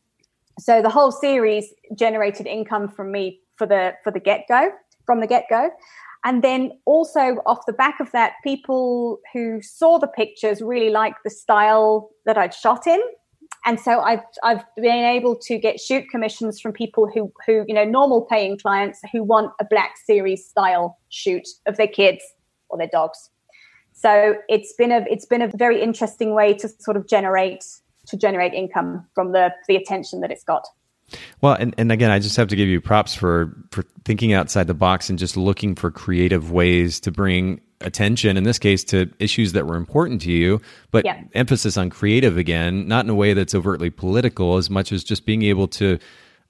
So 0.59 0.81
the 0.81 0.89
whole 0.89 1.13
series 1.13 1.73
generated 1.97 2.45
income 2.45 2.89
from 2.89 3.13
me 3.13 3.39
for 3.55 3.65
the 3.65 3.93
for 4.03 4.11
the 4.11 4.19
get 4.19 4.41
go 4.49 4.69
from 5.05 5.21
the 5.21 5.27
get 5.27 5.45
go. 5.49 5.69
And 6.23 6.43
then 6.43 6.71
also 6.85 7.37
off 7.45 7.65
the 7.65 7.73
back 7.73 7.99
of 7.99 8.11
that, 8.11 8.33
people 8.43 9.19
who 9.33 9.61
saw 9.61 9.97
the 9.97 10.07
pictures 10.07 10.61
really 10.61 10.89
liked 10.91 11.19
the 11.23 11.31
style 11.31 12.11
that 12.25 12.37
I'd 12.37 12.53
shot 12.53 12.85
in. 12.85 13.01
And 13.65 13.79
so 13.79 13.99
I've, 14.01 14.21
I've 14.43 14.63
been 14.75 15.05
able 15.05 15.35
to 15.35 15.57
get 15.57 15.79
shoot 15.79 16.05
commissions 16.09 16.59
from 16.59 16.73
people 16.73 17.09
who, 17.11 17.31
who, 17.45 17.63
you 17.67 17.75
know, 17.75 17.83
normal 17.83 18.21
paying 18.21 18.57
clients 18.57 18.99
who 19.11 19.23
want 19.23 19.51
a 19.59 19.65
black 19.69 19.95
series 20.05 20.47
style 20.47 20.97
shoot 21.09 21.47
of 21.67 21.77
their 21.77 21.87
kids 21.87 22.23
or 22.69 22.77
their 22.77 22.89
dogs. 22.91 23.29
So 23.93 24.35
it's 24.47 24.73
been 24.77 24.91
a, 24.91 25.05
it's 25.09 25.25
been 25.25 25.41
a 25.41 25.51
very 25.55 25.81
interesting 25.81 26.33
way 26.33 26.53
to 26.55 26.69
sort 26.79 26.97
of 26.97 27.07
generate, 27.07 27.63
to 28.07 28.17
generate 28.17 28.53
income 28.53 29.07
from 29.13 29.31
the, 29.31 29.51
the 29.67 29.75
attention 29.75 30.21
that 30.21 30.31
it's 30.31 30.43
got. 30.43 30.67
Well, 31.41 31.53
and, 31.53 31.73
and 31.77 31.91
again, 31.91 32.11
I 32.11 32.19
just 32.19 32.37
have 32.37 32.47
to 32.49 32.55
give 32.55 32.67
you 32.67 32.81
props 32.81 33.15
for 33.15 33.55
for 33.71 33.83
thinking 34.05 34.33
outside 34.33 34.67
the 34.67 34.73
box 34.73 35.09
and 35.09 35.19
just 35.19 35.37
looking 35.37 35.75
for 35.75 35.91
creative 35.91 36.51
ways 36.51 36.99
to 37.01 37.11
bring 37.11 37.61
attention 37.81 38.37
in 38.37 38.43
this 38.43 38.59
case 38.59 38.83
to 38.83 39.11
issues 39.19 39.53
that 39.53 39.65
were 39.65 39.75
important 39.75 40.21
to 40.21 40.31
you 40.31 40.61
but 40.91 41.03
yeah. 41.03 41.19
emphasis 41.33 41.77
on 41.77 41.89
creative 41.89 42.37
again 42.37 42.87
not 42.87 43.05
in 43.05 43.09
a 43.09 43.15
way 43.15 43.33
that's 43.33 43.55
overtly 43.55 43.89
political 43.89 44.57
as 44.57 44.69
much 44.69 44.91
as 44.91 45.03
just 45.03 45.25
being 45.25 45.41
able 45.41 45.67
to 45.67 45.97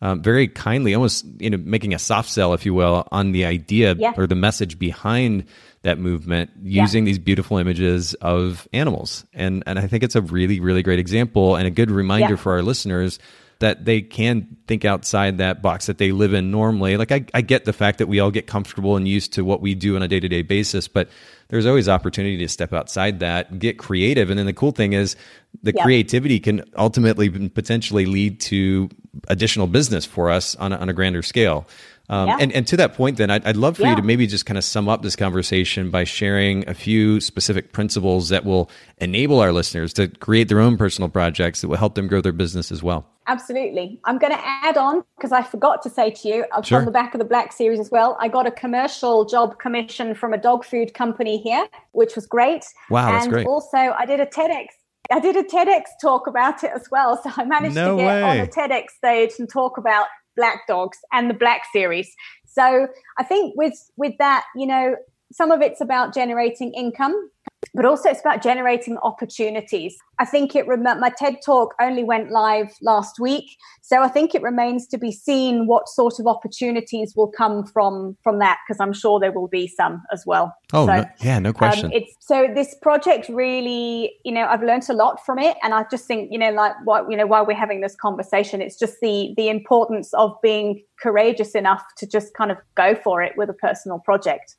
um, 0.01 0.21
very 0.21 0.47
kindly 0.47 0.93
almost 0.93 1.25
you 1.39 1.49
know 1.49 1.57
making 1.57 1.93
a 1.93 1.99
soft 1.99 2.29
sell 2.29 2.53
if 2.53 2.65
you 2.65 2.73
will 2.73 3.07
on 3.11 3.31
the 3.31 3.45
idea 3.45 3.95
yeah. 3.97 4.13
or 4.17 4.27
the 4.27 4.35
message 4.35 4.79
behind 4.79 5.45
that 5.83 5.97
movement 5.97 6.51
using 6.61 7.05
yeah. 7.05 7.11
these 7.11 7.19
beautiful 7.19 7.57
images 7.57 8.13
of 8.15 8.67
animals 8.73 9.25
and 9.33 9.63
and 9.65 9.79
i 9.79 9.87
think 9.87 10.03
it's 10.03 10.15
a 10.15 10.21
really 10.21 10.59
really 10.59 10.83
great 10.83 10.99
example 10.99 11.55
and 11.55 11.67
a 11.67 11.71
good 11.71 11.91
reminder 11.91 12.35
for 12.35 12.53
our 12.53 12.61
listeners 12.61 13.19
that 13.61 13.85
they 13.85 14.01
can 14.01 14.57
think 14.67 14.85
outside 14.85 15.37
that 15.37 15.61
box 15.61 15.85
that 15.85 15.97
they 15.97 16.11
live 16.11 16.33
in 16.33 16.51
normally. 16.51 16.97
Like 16.97 17.11
I, 17.11 17.25
I 17.33 17.41
get 17.41 17.65
the 17.65 17.73
fact 17.73 17.99
that 17.99 18.07
we 18.07 18.19
all 18.19 18.31
get 18.31 18.45
comfortable 18.45 18.97
and 18.97 19.07
used 19.07 19.33
to 19.33 19.45
what 19.45 19.61
we 19.61 19.73
do 19.73 19.95
on 19.95 20.03
a 20.03 20.07
day 20.07 20.19
to 20.19 20.27
day 20.27 20.41
basis, 20.41 20.87
but 20.87 21.09
there's 21.51 21.65
always 21.65 21.87
opportunity 21.87 22.37
to 22.37 22.47
step 22.47 22.73
outside 22.73 23.19
that, 23.19 23.59
get 23.59 23.77
creative. 23.77 24.29
And 24.29 24.39
then 24.39 24.45
the 24.45 24.53
cool 24.53 24.71
thing 24.71 24.93
is 24.93 25.15
the 25.61 25.73
creativity 25.73 26.39
can 26.39 26.63
ultimately 26.77 27.29
potentially 27.49 28.05
lead 28.05 28.39
to 28.41 28.89
additional 29.27 29.67
business 29.67 30.05
for 30.05 30.31
us 30.31 30.55
on 30.55 30.71
a, 30.71 30.77
on 30.77 30.87
a 30.89 30.93
grander 30.93 31.21
scale. 31.21 31.67
Um, 32.09 32.27
yeah. 32.27 32.37
and, 32.39 32.51
and 32.51 32.67
to 32.67 32.77
that 32.77 32.93
point, 32.93 33.17
then 33.17 33.29
I'd, 33.29 33.45
I'd 33.45 33.57
love 33.57 33.77
for 33.77 33.83
yeah. 33.83 33.91
you 33.91 33.95
to 33.97 34.01
maybe 34.01 34.27
just 34.27 34.45
kind 34.45 34.57
of 34.57 34.63
sum 34.63 34.89
up 34.89 35.01
this 35.01 35.15
conversation 35.15 35.89
by 35.91 36.03
sharing 36.03 36.67
a 36.67 36.73
few 36.73 37.21
specific 37.21 37.71
principles 37.71 38.29
that 38.29 38.43
will 38.43 38.69
enable 38.97 39.39
our 39.39 39.53
listeners 39.53 39.93
to 39.93 40.07
create 40.07 40.47
their 40.47 40.59
own 40.59 40.77
personal 40.77 41.09
projects 41.09 41.61
that 41.61 41.67
will 41.67 41.77
help 41.77 41.95
them 41.95 42.07
grow 42.07 42.21
their 42.21 42.33
business 42.33 42.71
as 42.71 42.81
well. 42.81 43.05
Absolutely. 43.27 43.99
I'm 44.03 44.17
going 44.17 44.33
to 44.33 44.41
add 44.43 44.77
on 44.77 45.03
because 45.15 45.31
I 45.31 45.43
forgot 45.43 45.81
to 45.83 45.89
say 45.89 46.09
to 46.09 46.27
you 46.27 46.45
sure. 46.63 46.79
from 46.79 46.85
the 46.85 46.91
back 46.91 47.13
of 47.13 47.19
the 47.19 47.25
Black 47.25 47.53
Series 47.53 47.79
as 47.79 47.91
well. 47.91 48.17
I 48.19 48.27
got 48.27 48.45
a 48.45 48.51
commercial 48.51 49.23
job 49.25 49.57
commission 49.59 50.15
from 50.15 50.33
a 50.33 50.37
dog 50.37 50.65
food 50.65 50.93
company 50.93 51.37
here, 51.41 51.67
which 51.91 52.15
was 52.15 52.25
great. 52.25 52.63
Wow, 52.89 53.07
and 53.07 53.15
that's 53.15 53.27
great. 53.27 53.47
Also, 53.47 53.77
I 53.77 54.05
did 54.05 54.19
a 54.19 54.25
TEDx 54.25 54.67
I 55.11 55.19
did 55.19 55.35
a 55.35 55.43
TEDx 55.43 55.83
talk 56.01 56.27
about 56.27 56.63
it 56.63 56.71
as 56.73 56.87
well. 56.91 57.17
So 57.23 57.31
I 57.35 57.43
managed 57.43 57.75
no 57.75 57.97
to 57.97 58.03
get 58.03 58.07
way. 58.07 58.39
on 58.39 58.39
a 58.39 58.47
TEDx 58.47 58.91
stage 58.91 59.31
and 59.39 59.49
talk 59.49 59.77
about 59.77 60.05
black 60.37 60.61
dogs 60.67 60.97
and 61.11 61.29
the 61.29 61.33
black 61.33 61.63
series. 61.73 62.13
So 62.47 62.87
I 63.17 63.23
think 63.23 63.53
with 63.57 63.73
with 63.97 64.13
that, 64.19 64.45
you 64.55 64.65
know, 64.65 64.95
some 65.31 65.51
of 65.51 65.61
it's 65.61 65.81
about 65.81 66.13
generating 66.13 66.73
income 66.73 67.29
but 67.73 67.85
also 67.85 68.09
it's 68.09 68.19
about 68.19 68.41
generating 68.41 68.97
opportunities. 68.97 69.95
I 70.19 70.25
think 70.25 70.55
it 70.55 70.67
rem- 70.67 70.83
my 70.83 71.11
TED 71.17 71.37
talk 71.45 71.73
only 71.79 72.03
went 72.03 72.31
live 72.31 72.75
last 72.81 73.19
week, 73.19 73.45
so 73.81 74.01
I 74.01 74.07
think 74.07 74.35
it 74.35 74.41
remains 74.41 74.87
to 74.87 74.97
be 74.97 75.11
seen 75.11 75.67
what 75.67 75.87
sort 75.87 76.19
of 76.19 76.27
opportunities 76.27 77.13
will 77.15 77.31
come 77.31 77.65
from 77.65 78.17
from 78.23 78.39
that 78.39 78.59
because 78.67 78.79
I'm 78.79 78.93
sure 78.93 79.19
there 79.19 79.31
will 79.31 79.47
be 79.47 79.67
some 79.67 80.01
as 80.11 80.23
well. 80.25 80.53
Oh, 80.73 80.85
so, 80.85 80.97
no, 80.97 81.05
yeah, 81.21 81.39
no 81.39 81.53
question. 81.53 81.87
Um, 81.87 81.91
it's 81.93 82.13
so 82.19 82.47
this 82.53 82.75
project 82.81 83.29
really, 83.29 84.13
you 84.25 84.31
know, 84.31 84.45
I've 84.45 84.63
learned 84.63 84.89
a 84.89 84.93
lot 84.93 85.25
from 85.25 85.39
it, 85.39 85.55
and 85.63 85.73
I 85.73 85.85
just 85.89 86.05
think, 86.05 86.29
you 86.31 86.37
know, 86.37 86.51
like 86.51 86.73
what 86.83 87.09
you 87.09 87.15
know, 87.15 87.25
while 87.25 87.45
we're 87.45 87.55
having 87.55 87.81
this 87.81 87.95
conversation, 87.95 88.61
it's 88.61 88.77
just 88.77 88.95
the 89.01 89.33
the 89.37 89.49
importance 89.49 90.13
of 90.13 90.35
being 90.43 90.83
courageous 91.01 91.55
enough 91.55 91.83
to 91.97 92.05
just 92.05 92.33
kind 92.33 92.51
of 92.51 92.57
go 92.75 92.95
for 92.95 93.21
it 93.23 93.33
with 93.37 93.49
a 93.49 93.53
personal 93.53 93.99
project. 93.99 94.55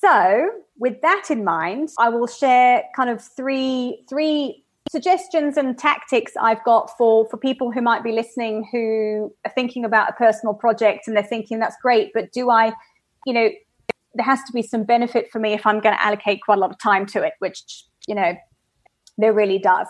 So, 0.00 0.50
with 0.78 1.00
that 1.02 1.30
in 1.30 1.44
mind, 1.44 1.90
I 1.98 2.08
will 2.08 2.26
share 2.26 2.84
kind 2.94 3.10
of 3.10 3.22
three 3.22 4.04
three 4.08 4.64
suggestions 4.90 5.56
and 5.56 5.76
tactics 5.76 6.32
I've 6.40 6.62
got 6.64 6.96
for 6.96 7.28
for 7.28 7.36
people 7.36 7.72
who 7.72 7.80
might 7.80 8.04
be 8.04 8.12
listening 8.12 8.68
who 8.70 9.34
are 9.44 9.52
thinking 9.54 9.84
about 9.84 10.10
a 10.10 10.12
personal 10.12 10.54
project 10.54 11.06
and 11.06 11.16
they're 11.16 11.24
thinking 11.24 11.58
that's 11.58 11.76
great, 11.82 12.12
but 12.14 12.32
do 12.32 12.50
I, 12.50 12.72
you 13.24 13.32
know, 13.32 13.48
there 14.14 14.24
has 14.24 14.42
to 14.44 14.52
be 14.52 14.62
some 14.62 14.84
benefit 14.84 15.30
for 15.30 15.38
me 15.38 15.52
if 15.52 15.66
I'm 15.66 15.80
going 15.80 15.94
to 15.94 16.04
allocate 16.04 16.40
quite 16.44 16.58
a 16.58 16.60
lot 16.60 16.70
of 16.70 16.78
time 16.78 17.06
to 17.06 17.22
it, 17.22 17.34
which 17.38 17.84
you 18.06 18.14
know 18.14 18.34
there 19.18 19.32
really 19.32 19.58
does. 19.58 19.88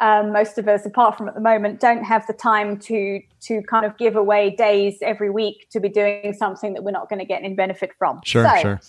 Um, 0.00 0.32
most 0.32 0.58
of 0.58 0.68
us, 0.68 0.86
apart 0.86 1.18
from 1.18 1.26
at 1.26 1.34
the 1.34 1.40
moment, 1.40 1.80
don't 1.80 2.04
have 2.04 2.26
the 2.26 2.32
time 2.32 2.78
to 2.80 3.20
to 3.40 3.62
kind 3.62 3.84
of 3.84 3.96
give 3.98 4.14
away 4.14 4.50
days 4.50 4.98
every 5.02 5.30
week 5.30 5.68
to 5.70 5.80
be 5.80 5.88
doing 5.88 6.34
something 6.38 6.74
that 6.74 6.84
we're 6.84 6.92
not 6.92 7.08
going 7.08 7.18
to 7.18 7.24
get 7.24 7.42
any 7.42 7.54
benefit 7.54 7.90
from. 7.98 8.20
Sure, 8.24 8.44
so, 8.44 8.60
sure. 8.60 8.80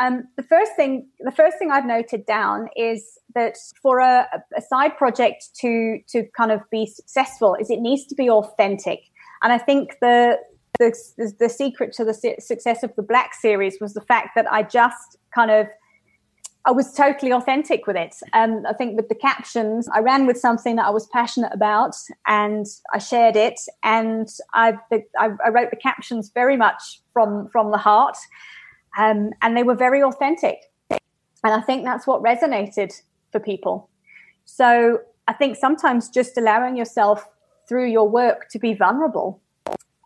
Um, 0.00 0.28
the 0.36 0.42
first 0.44 0.72
thing, 0.76 1.08
the 1.20 1.32
first 1.32 1.58
thing 1.58 1.70
I've 1.70 1.86
noted 1.86 2.24
down 2.24 2.68
is 2.76 3.18
that 3.34 3.56
for 3.82 3.98
a, 3.98 4.26
a 4.56 4.62
side 4.62 4.96
project 4.96 5.48
to 5.60 5.98
to 6.08 6.24
kind 6.36 6.52
of 6.52 6.60
be 6.70 6.86
successful, 6.86 7.56
is 7.60 7.70
it 7.70 7.80
needs 7.80 8.06
to 8.06 8.14
be 8.14 8.30
authentic. 8.30 9.00
And 9.42 9.52
I 9.52 9.58
think 9.58 9.96
the 10.00 10.38
the, 10.78 11.34
the 11.40 11.48
secret 11.48 11.92
to 11.94 12.04
the 12.04 12.14
success 12.38 12.84
of 12.84 12.94
the 12.94 13.02
Black 13.02 13.34
series 13.34 13.78
was 13.80 13.94
the 13.94 14.00
fact 14.00 14.30
that 14.36 14.50
I 14.52 14.62
just 14.62 15.16
kind 15.34 15.50
of 15.50 15.66
I 16.64 16.70
was 16.70 16.92
totally 16.92 17.32
authentic 17.32 17.86
with 17.86 17.96
it. 17.96 18.14
Um, 18.34 18.64
I 18.68 18.74
think 18.74 18.94
with 18.94 19.08
the 19.08 19.14
captions, 19.14 19.88
I 19.88 20.00
ran 20.00 20.26
with 20.26 20.38
something 20.38 20.76
that 20.76 20.84
I 20.84 20.90
was 20.90 21.06
passionate 21.06 21.52
about, 21.54 21.96
and 22.26 22.66
I 22.92 22.98
shared 22.98 23.36
it. 23.36 23.58
And 23.82 24.28
I, 24.52 24.74
I, 25.18 25.30
I 25.44 25.48
wrote 25.48 25.70
the 25.70 25.76
captions 25.76 26.30
very 26.34 26.56
much 26.56 27.00
from 27.12 27.48
from 27.48 27.70
the 27.70 27.78
heart 27.78 28.16
um, 28.96 29.30
and 29.42 29.56
they 29.56 29.62
were 29.62 29.74
very 29.74 30.02
authentic. 30.02 30.58
And 30.90 31.54
I 31.54 31.60
think 31.60 31.84
that's 31.84 32.06
what 32.06 32.22
resonated 32.22 32.92
for 33.30 33.40
people. 33.40 33.88
So 34.44 35.00
I 35.28 35.34
think 35.34 35.56
sometimes 35.56 36.08
just 36.08 36.36
allowing 36.36 36.76
yourself 36.76 37.28
through 37.68 37.86
your 37.86 38.08
work 38.08 38.48
to 38.50 38.58
be 38.58 38.74
vulnerable, 38.74 39.40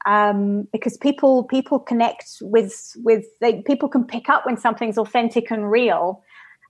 um, 0.04 0.66
because 0.72 0.96
people 0.96 1.44
people 1.44 1.78
connect 1.78 2.38
with 2.40 2.92
with 2.96 3.24
they, 3.40 3.62
people 3.62 3.88
can 3.88 4.04
pick 4.04 4.28
up 4.28 4.44
when 4.44 4.56
something's 4.56 4.98
authentic 4.98 5.50
and 5.50 5.70
real, 5.70 6.22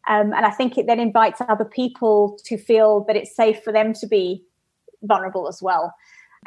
um, 0.06 0.34
and 0.34 0.44
I 0.44 0.50
think 0.50 0.76
it 0.76 0.86
then 0.86 1.00
invites 1.00 1.40
other 1.48 1.64
people 1.64 2.38
to 2.44 2.58
feel 2.58 3.04
that 3.06 3.16
it's 3.16 3.34
safe 3.34 3.62
for 3.64 3.72
them 3.72 3.94
to 3.94 4.06
be 4.06 4.44
vulnerable 5.02 5.48
as 5.48 5.60
well 5.62 5.94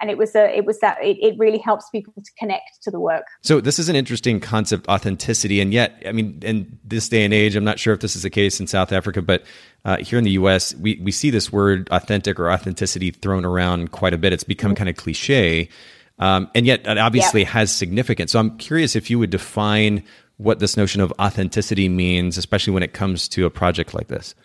and 0.02 0.10
it 0.10 0.18
was 0.18 0.36
a 0.36 0.56
it 0.56 0.66
was 0.66 0.80
that 0.80 0.98
it, 1.04 1.18
it 1.22 1.38
really 1.38 1.58
helps 1.58 1.90
people 1.90 2.14
to 2.18 2.32
connect 2.38 2.82
to 2.82 2.92
the 2.92 3.00
work 3.00 3.26
so 3.42 3.62
this 3.62 3.80
is 3.80 3.90
an 3.90 3.96
interesting 3.96 4.40
concept 4.40 4.88
authenticity 4.88 5.62
and 5.62 5.74
yet 5.74 6.02
i 6.06 6.12
mean 6.12 6.40
in 6.42 6.78
this 6.84 7.10
day 7.10 7.24
and 7.24 7.34
age 7.34 7.56
i'm 7.56 7.64
not 7.64 7.80
sure 7.80 7.94
if 7.94 8.00
this 8.00 8.16
is 8.16 8.24
the 8.24 8.30
case 8.30 8.60
in 8.60 8.68
south 8.68 8.92
africa 8.92 9.22
but 9.22 9.44
uh, 9.86 9.98
here 9.98 10.18
in 10.18 10.26
the 10.26 10.32
us 10.32 10.74
we, 10.76 11.00
we 11.04 11.12
see 11.12 11.30
this 11.30 11.52
word 11.52 11.88
authentic 11.92 12.40
or 12.40 12.52
authenticity 12.52 13.12
thrown 13.12 13.46
around 13.46 13.92
quite 13.92 14.14
a 14.14 14.18
bit 14.18 14.34
it's 14.34 14.44
become 14.44 14.72
mm-hmm. 14.72 14.78
kind 14.78 14.90
of 14.90 14.96
cliche 14.96 15.70
um, 16.18 16.50
and 16.56 16.66
yet 16.66 16.86
it 16.88 16.98
obviously 16.98 17.42
yep. 17.42 17.50
has 17.50 17.72
significance 17.72 18.32
so 18.32 18.40
i'm 18.40 18.58
curious 18.58 18.96
if 18.96 19.10
you 19.10 19.20
would 19.20 19.30
define 19.30 20.04
what 20.38 20.60
this 20.60 20.76
notion 20.76 21.02
of 21.02 21.14
authenticity 21.20 21.88
means 21.88 22.38
especially 22.38 22.74
when 22.74 22.84
it 22.84 22.94
comes 22.94 23.28
to 23.28 23.46
a 23.46 23.50
project 23.50 23.94
like 23.94 24.08
this 24.08 24.36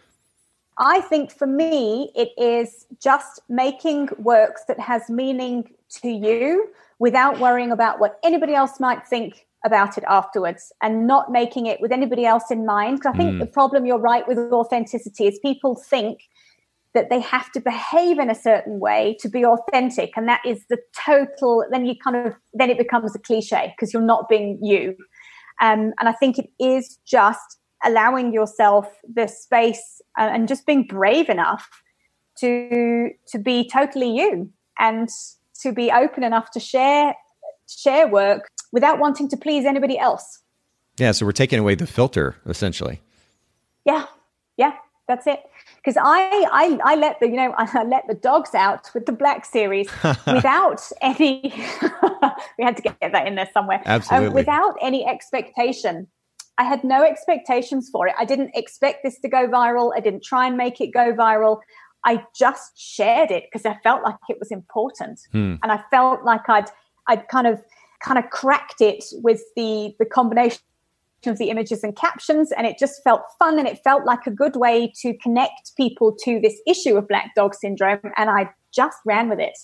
I 0.81 1.03
think 1.03 1.31
for 1.31 1.47
me, 1.47 2.11
it 2.17 2.31
is 2.39 2.87
just 3.01 3.43
making 3.51 4.09
works 4.19 4.63
that 4.67 4.81
has 4.81 5.11
meaning 5.11 5.71
to 6.01 6.09
you 6.09 6.71
without 6.99 7.39
worrying 7.39 7.71
about 7.71 8.01
what 8.01 8.19
anybody 8.25 8.55
else 8.55 8.81
might 8.81 9.07
think 9.07 9.47
about 9.65 9.99
it 9.99 10.05
afterwards 10.09 10.73
and 10.83 11.07
not 11.07 11.31
making 11.31 11.67
it 11.67 11.83
with 11.83 11.93
anybody 11.93 12.25
else 12.25 12.51
in 12.51 12.65
mind. 12.65 12.99
Because 12.99 13.15
I 13.15 13.19
think 13.19 13.35
mm. 13.35 13.41
the 13.41 13.47
problem 13.47 13.85
you're 13.85 13.99
right 13.99 14.27
with 14.27 14.39
authenticity 14.39 15.27
is 15.27 15.39
people 15.41 15.75
think 15.75 16.23
that 16.95 17.11
they 17.11 17.21
have 17.21 17.53
to 17.53 17.61
behave 17.61 18.19
in 18.19 18.31
a 18.31 18.35
certain 18.35 18.81
way 18.81 19.17
to 19.21 19.29
be 19.29 19.45
authentic. 19.45 20.13
And 20.17 20.27
that 20.29 20.41
is 20.47 20.65
the 20.71 20.79
total, 21.05 21.63
then 21.71 21.85
you 21.85 21.95
kind 22.03 22.17
of, 22.27 22.35
then 22.55 22.71
it 22.71 22.79
becomes 22.79 23.15
a 23.15 23.19
cliche 23.19 23.75
because 23.77 23.93
you're 23.93 24.03
not 24.03 24.31
being 24.31 24.59
you. 24.63 24.97
Um, 25.61 25.93
and 26.01 26.09
I 26.09 26.13
think 26.13 26.39
it 26.39 26.49
is 26.59 26.99
just 27.07 27.59
allowing 27.85 28.33
yourself 28.33 28.87
the 29.13 29.27
space 29.27 30.01
uh, 30.19 30.29
and 30.33 30.49
just 30.49 30.67
being 30.67 30.87
brave 30.87 31.29
enough 31.29 31.69
to 32.39 33.11
to 33.29 33.39
be 33.39 33.69
totally 33.69 34.11
you 34.11 34.51
and 34.79 35.09
to 35.61 35.73
be 35.73 35.91
open 35.91 36.25
enough 36.25 36.51
to 36.53 36.61
share 36.61 37.15
share 37.69 38.09
work 38.09 38.49
without 38.73 38.99
wanting 38.99 39.29
to 39.29 39.37
please 39.37 39.65
anybody 39.65 39.99
else. 39.99 40.41
Yeah, 40.99 41.13
so 41.13 41.25
we're 41.25 41.33
taking 41.33 41.59
away 41.59 41.75
the 41.75 41.87
filter 41.87 42.37
essentially. 42.47 43.01
Yeah, 43.85 44.07
yeah, 44.57 44.75
that's 45.09 45.27
it. 45.27 45.41
Because 45.77 45.97
I, 45.97 46.47
I, 46.53 46.79
I 46.85 46.95
let 46.97 47.21
the 47.21 47.29
you 47.29 47.37
know 47.37 47.55
I 47.59 47.85
let 47.85 48.07
the 48.09 48.15
dogs 48.15 48.55
out 48.55 48.91
with 48.95 49.07
the 49.07 49.13
Black 49.13 49.45
series 49.45 49.89
without 50.27 50.83
any. 51.01 51.41
we 52.59 52.65
had 52.65 52.77
to 52.77 52.83
get 52.83 52.99
that 53.01 53.27
in 53.27 53.35
there 53.35 53.51
somewhere. 53.53 53.79
Um, 53.79 53.85
Absolutely. 53.87 54.29
Um, 54.29 54.35
without 54.35 54.77
any 54.83 55.07
expectation 55.07 56.09
I 56.59 56.65
had 56.65 56.85
no 56.85 57.03
expectations 57.03 57.89
for 57.91 58.07
it. 58.07 58.15
I 58.19 58.25
didn't 58.25 58.51
expect 58.55 59.03
this 59.03 59.19
to 59.21 59.29
go 59.29 59.49
viral. 59.49 59.93
I 59.97 60.01
didn't 60.01 60.23
try 60.23 60.47
and 60.47 60.57
make 60.57 60.81
it 60.81 60.89
go 60.89 61.13
viral. 61.15 61.61
I 62.05 62.23
just 62.35 62.79
shared 62.79 63.31
it 63.31 63.45
because 63.45 63.67
I 63.67 63.79
felt 63.83 64.03
like 64.03 64.17
it 64.29 64.39
was 64.39 64.51
important, 64.51 65.21
hmm. 65.33 65.57
and 65.63 65.73
I 65.73 65.83
felt 65.91 66.25
like 66.25 66.49
I'd 66.49 66.71
I'd 67.09 67.29
kind 67.29 67.47
of 67.47 67.61
kind 68.01 68.19
of 68.19 68.31
cracked 68.31 68.81
it 68.81 69.05
with 69.23 69.43
the 69.57 69.95
the 69.99 70.07
combination 70.07 70.61
of 71.27 71.37
the 71.37 71.51
images 71.51 71.85
and 71.85 71.95
captions, 71.95 72.53
and 72.53 72.67
it 72.67 72.79
just 72.79 73.03
felt 73.05 73.23
fun, 73.39 73.59
and 73.59 73.69
it 73.69 73.81
felt 73.85 74.07
like 74.07 74.27
a 74.27 74.31
good 74.31 74.57
way 74.57 74.93
to 75.03 75.15
connect 75.19 75.77
people 75.77 76.17
to 76.25 76.41
this 76.41 76.61
issue 76.67 76.97
of 76.97 77.07
Black 77.07 77.35
Dog 77.37 77.55
Syndrome, 77.55 78.01
and 78.17 78.31
I 78.31 78.51
just 78.73 78.99
ran 79.05 79.29
with 79.29 79.41
it. 79.41 79.59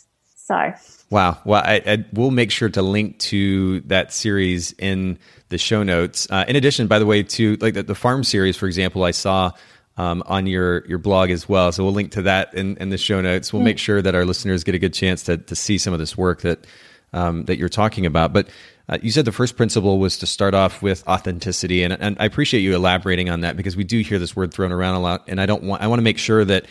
So 0.46 0.72
wow, 1.10 1.38
well, 1.44 1.60
I, 1.64 1.82
I 1.84 2.04
will 2.12 2.30
make 2.30 2.52
sure 2.52 2.68
to 2.68 2.80
link 2.80 3.18
to 3.18 3.80
that 3.82 4.12
series 4.12 4.72
in 4.78 5.18
the 5.48 5.58
show 5.58 5.82
notes. 5.82 6.28
Uh, 6.30 6.44
in 6.46 6.54
addition, 6.54 6.86
by 6.86 7.00
the 7.00 7.06
way, 7.06 7.24
to 7.24 7.56
like 7.56 7.74
the, 7.74 7.82
the 7.82 7.96
farm 7.96 8.22
series, 8.22 8.56
for 8.56 8.66
example, 8.66 9.02
I 9.02 9.10
saw 9.10 9.50
um, 9.96 10.22
on 10.26 10.46
your 10.46 10.86
your 10.86 10.98
blog 10.98 11.30
as 11.30 11.48
well. 11.48 11.72
So 11.72 11.82
we'll 11.82 11.94
link 11.94 12.12
to 12.12 12.22
that 12.22 12.54
in, 12.54 12.76
in 12.76 12.90
the 12.90 12.98
show 12.98 13.20
notes. 13.20 13.52
We'll 13.52 13.62
mm. 13.62 13.66
make 13.66 13.78
sure 13.78 14.00
that 14.00 14.14
our 14.14 14.24
listeners 14.24 14.62
get 14.62 14.76
a 14.76 14.78
good 14.78 14.94
chance 14.94 15.24
to 15.24 15.36
to 15.36 15.56
see 15.56 15.78
some 15.78 15.92
of 15.92 15.98
this 15.98 16.16
work 16.16 16.42
that 16.42 16.64
um, 17.12 17.44
that 17.46 17.58
you're 17.58 17.68
talking 17.68 18.06
about. 18.06 18.32
But 18.32 18.48
uh, 18.88 18.98
you 19.02 19.10
said 19.10 19.24
the 19.24 19.32
first 19.32 19.56
principle 19.56 19.98
was 19.98 20.18
to 20.18 20.26
start 20.26 20.54
off 20.54 20.80
with 20.80 21.06
authenticity, 21.08 21.82
and, 21.82 21.92
and 21.92 22.16
I 22.20 22.24
appreciate 22.24 22.60
you 22.60 22.76
elaborating 22.76 23.30
on 23.30 23.40
that 23.40 23.56
because 23.56 23.76
we 23.76 23.82
do 23.82 23.98
hear 24.00 24.20
this 24.20 24.36
word 24.36 24.54
thrown 24.54 24.70
around 24.70 24.94
a 24.94 25.00
lot, 25.00 25.24
and 25.26 25.40
I 25.40 25.46
don't 25.46 25.64
want 25.64 25.82
I 25.82 25.88
want 25.88 25.98
to 25.98 26.04
make 26.04 26.18
sure 26.18 26.44
that 26.44 26.66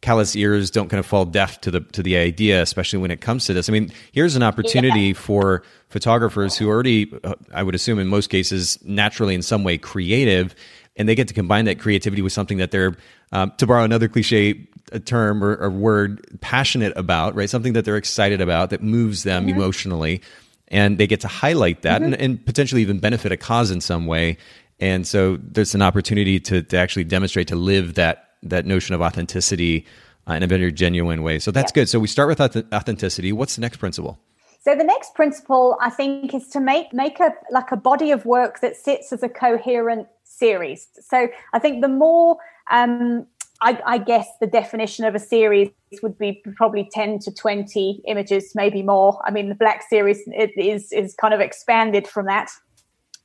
callous 0.00 0.36
ears 0.36 0.70
don't 0.70 0.88
kind 0.88 1.00
of 1.00 1.06
fall 1.06 1.24
deaf 1.24 1.60
to 1.62 1.70
the 1.70 1.80
to 1.80 2.02
the 2.02 2.16
idea, 2.16 2.62
especially 2.62 2.98
when 3.00 3.10
it 3.10 3.20
comes 3.20 3.46
to 3.46 3.54
this. 3.54 3.68
I 3.68 3.72
mean, 3.72 3.92
here's 4.12 4.36
an 4.36 4.42
opportunity 4.42 5.08
yeah. 5.08 5.14
for 5.14 5.62
photographers 5.88 6.56
who 6.56 6.68
already, 6.68 7.12
uh, 7.24 7.34
I 7.52 7.62
would 7.62 7.74
assume, 7.74 7.98
in 7.98 8.06
most 8.06 8.28
cases, 8.28 8.78
naturally 8.84 9.34
in 9.34 9.42
some 9.42 9.64
way 9.64 9.78
creative, 9.78 10.54
and 10.96 11.08
they 11.08 11.14
get 11.14 11.28
to 11.28 11.34
combine 11.34 11.64
that 11.64 11.78
creativity 11.78 12.22
with 12.22 12.32
something 12.32 12.58
that 12.58 12.70
they're, 12.70 12.96
um, 13.32 13.52
to 13.58 13.66
borrow 13.66 13.84
another 13.84 14.08
cliche 14.08 14.68
term 15.04 15.42
or, 15.44 15.56
or, 15.56 15.70
word, 15.70 16.26
passionate 16.40 16.92
about, 16.96 17.34
right? 17.34 17.50
Something 17.50 17.74
that 17.74 17.84
they're 17.84 17.96
excited 17.96 18.40
about 18.40 18.70
that 18.70 18.82
moves 18.82 19.22
them 19.22 19.46
mm-hmm. 19.46 19.56
emotionally, 19.56 20.22
and 20.68 20.98
they 20.98 21.06
get 21.06 21.20
to 21.20 21.28
highlight 21.28 21.82
that 21.82 22.02
mm-hmm. 22.02 22.12
and, 22.14 22.22
and 22.22 22.46
potentially 22.46 22.82
even 22.82 22.98
benefit 22.98 23.32
a 23.32 23.36
cause 23.36 23.70
in 23.70 23.80
some 23.80 24.06
way. 24.06 24.36
And 24.80 25.06
so 25.06 25.38
there's 25.42 25.74
an 25.74 25.82
opportunity 25.82 26.38
to, 26.40 26.62
to 26.62 26.76
actually 26.76 27.04
demonstrate 27.04 27.48
to 27.48 27.56
live 27.56 27.94
that 27.94 28.27
that 28.42 28.66
notion 28.66 28.94
of 28.94 29.02
authenticity 29.02 29.86
uh, 30.28 30.34
in 30.34 30.42
a 30.42 30.46
very 30.46 30.70
genuine 30.72 31.22
way. 31.22 31.38
So 31.38 31.50
that's 31.50 31.72
yeah. 31.72 31.82
good. 31.82 31.88
So 31.88 31.98
we 31.98 32.08
start 32.08 32.28
with 32.28 32.40
authenticity. 32.40 33.32
What's 33.32 33.56
the 33.56 33.60
next 33.60 33.78
principle? 33.78 34.18
So 34.60 34.74
the 34.74 34.84
next 34.84 35.14
principle, 35.14 35.78
I 35.80 35.90
think, 35.90 36.34
is 36.34 36.48
to 36.48 36.60
make 36.60 36.92
make 36.92 37.20
a 37.20 37.32
like 37.50 37.72
a 37.72 37.76
body 37.76 38.10
of 38.10 38.26
work 38.26 38.60
that 38.60 38.76
sits 38.76 39.12
as 39.12 39.22
a 39.22 39.28
coherent 39.28 40.08
series. 40.24 40.88
So 41.00 41.28
I 41.52 41.58
think 41.58 41.80
the 41.80 41.88
more, 41.88 42.36
um, 42.70 43.26
I, 43.62 43.80
I, 43.86 43.98
guess, 43.98 44.26
the 44.40 44.46
definition 44.46 45.04
of 45.04 45.14
a 45.14 45.18
series 45.18 45.70
would 46.02 46.18
be 46.18 46.42
probably 46.56 46.88
ten 46.92 47.18
to 47.20 47.32
twenty 47.32 48.02
images, 48.06 48.52
maybe 48.54 48.82
more. 48.82 49.20
I 49.24 49.30
mean, 49.30 49.48
the 49.48 49.54
Black 49.54 49.84
series 49.88 50.20
is 50.56 50.92
is 50.92 51.14
kind 51.14 51.32
of 51.32 51.40
expanded 51.40 52.06
from 52.06 52.26
that. 52.26 52.50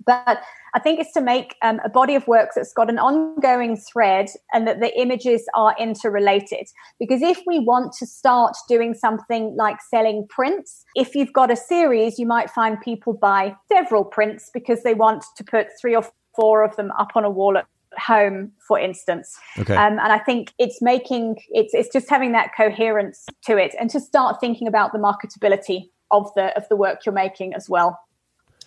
But 0.06 0.41
I 0.74 0.80
think 0.80 0.99
it's 0.99 1.14
to 1.14 1.22
make 1.22 1.56
um, 1.62 1.80
a 1.86 1.89
body 1.89 2.16
of 2.16 2.28
work 2.28 2.49
that's 2.56 2.74
got 2.74 2.89
an 2.89 2.97
ongoing 2.97 3.78
thread 3.78 4.28
and 4.54 4.68
that 4.68 4.80
the 4.80 4.99
images 4.99 5.45
are 5.56 5.76
interrelated. 5.80 6.68
Because 6.99 7.22
if 7.22 7.41
we 7.45 7.60
want 7.60 7.93
to 7.99 8.06
start 8.06 8.56
doing 8.68 8.93
something 8.93 9.56
like 9.56 9.78
selling 9.82 10.28
prints, 10.30 10.84
if 10.95 11.16
you've 11.16 11.34
got 11.34 11.51
a 11.51 11.56
series, 11.56 12.18
you 12.18 12.26
might 12.26 12.49
find 12.49 12.82
people 12.82 13.14
buy 13.14 13.56
several 13.72 14.04
prints 14.04 14.49
because 14.54 14.84
they 14.84 14.93
want 14.93 15.24
to 15.38 15.43
put 15.43 15.68
three 15.80 15.95
or 15.95 16.06
four 16.36 16.64
of 16.64 16.76
them 16.76 16.91
up 16.97 17.12
on 17.16 17.24
a 17.24 17.30
wall 17.30 17.58
at 17.58 17.66
home 17.97 18.51
for 18.68 18.80
instance 18.80 19.38
okay. 19.60 19.76
Um, 19.76 19.99
and 19.99 20.12
i 20.12 20.18
think 20.18 20.51
it's 20.58 20.82
making 20.82 21.36
it's 21.49 21.76
it's 21.76 21.89
just 21.93 22.10
having 22.10 22.32
that 22.32 22.49
coherence 22.58 23.28
to 23.43 23.56
it 23.58 23.76
and 23.80 23.88
to 23.91 23.99
start 23.99 24.38
thinking 24.41 24.68
about 24.68 24.93
the 24.93 24.97
marketability 24.97 25.89
of 26.10 26.28
the 26.36 26.56
of 26.58 26.68
the 26.70 26.76
work 26.76 27.06
you're 27.06 27.14
making 27.14 27.54
as 27.54 27.70
well 27.70 27.99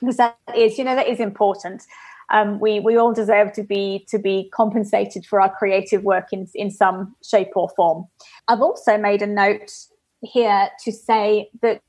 because 0.00 0.16
that 0.16 0.36
is 0.56 0.78
you 0.78 0.84
know 0.84 0.94
that 0.94 1.08
is 1.08 1.20
important 1.20 1.82
um, 2.30 2.58
we 2.58 2.80
we 2.80 2.96
all 2.96 3.12
deserve 3.12 3.52
to 3.52 3.62
be 3.62 4.04
to 4.08 4.18
be 4.18 4.50
compensated 4.52 5.24
for 5.24 5.40
our 5.40 5.54
creative 5.56 6.02
work 6.02 6.32
in 6.32 6.46
in 6.54 6.70
some 6.70 7.14
shape 7.24 7.50
or 7.56 7.68
form 7.76 8.06
i've 8.48 8.60
also 8.60 8.96
made 8.98 9.22
a 9.22 9.26
note 9.26 9.70
here 10.22 10.68
to 10.84 10.92
say 10.92 11.48
that 11.62 11.82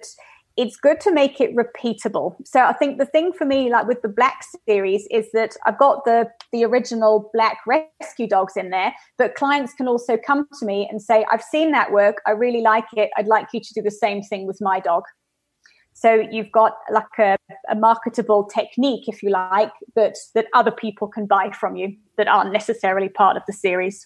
it's 0.58 0.76
good 0.76 1.00
to 1.02 1.14
make 1.14 1.40
it 1.40 1.56
repeatable. 1.56 2.36
So 2.44 2.62
I 2.62 2.74
think 2.74 2.98
the 2.98 3.06
thing 3.06 3.32
for 3.32 3.46
me, 3.46 3.72
like 3.72 3.88
with 3.88 4.02
the 4.02 4.10
Black 4.10 4.42
series, 4.68 5.08
is 5.12 5.32
that 5.34 5.56
I've 5.68 5.78
got 5.78 6.04
the 6.04 6.30
the 6.52 6.66
original 6.66 7.30
Black 7.32 7.60
rescue 7.68 8.28
dogs 8.28 8.58
in 8.58 8.72
there, 8.72 8.94
but 9.20 9.36
clients 9.36 9.74
can 9.74 9.88
also 9.88 10.18
come 10.18 10.48
to 10.60 10.66
me 10.66 10.88
and 10.90 11.00
say, 11.02 11.26
"I've 11.32 11.44
seen 11.44 11.72
that 11.72 11.92
work. 11.92 12.18
I 12.26 12.32
really 12.32 12.62
like 12.62 12.88
it. 12.94 13.12
I'd 13.18 13.28
like 13.28 13.48
you 13.54 13.62
to 13.62 13.74
do 13.74 13.84
the 13.84 13.92
same 13.92 14.24
thing 14.24 14.48
with 14.48 14.58
my 14.60 14.80
dog." 14.80 15.04
So 15.98 16.14
you've 16.32 16.52
got 16.52 16.78
like 16.92 17.18
a, 17.18 17.38
a 17.72 17.76
marketable 17.76 18.44
technique, 18.44 19.08
if 19.08 19.24
you 19.24 19.32
like, 19.32 19.72
that 19.96 20.16
that 20.36 20.46
other 20.54 20.70
people 20.70 21.08
can 21.08 21.26
buy 21.26 21.50
from 21.60 21.76
you 21.76 21.98
that 22.18 22.28
aren't 22.28 22.54
necessarily 22.54 23.10
part 23.10 23.36
of 23.36 23.42
the 23.48 23.54
series. 23.54 24.06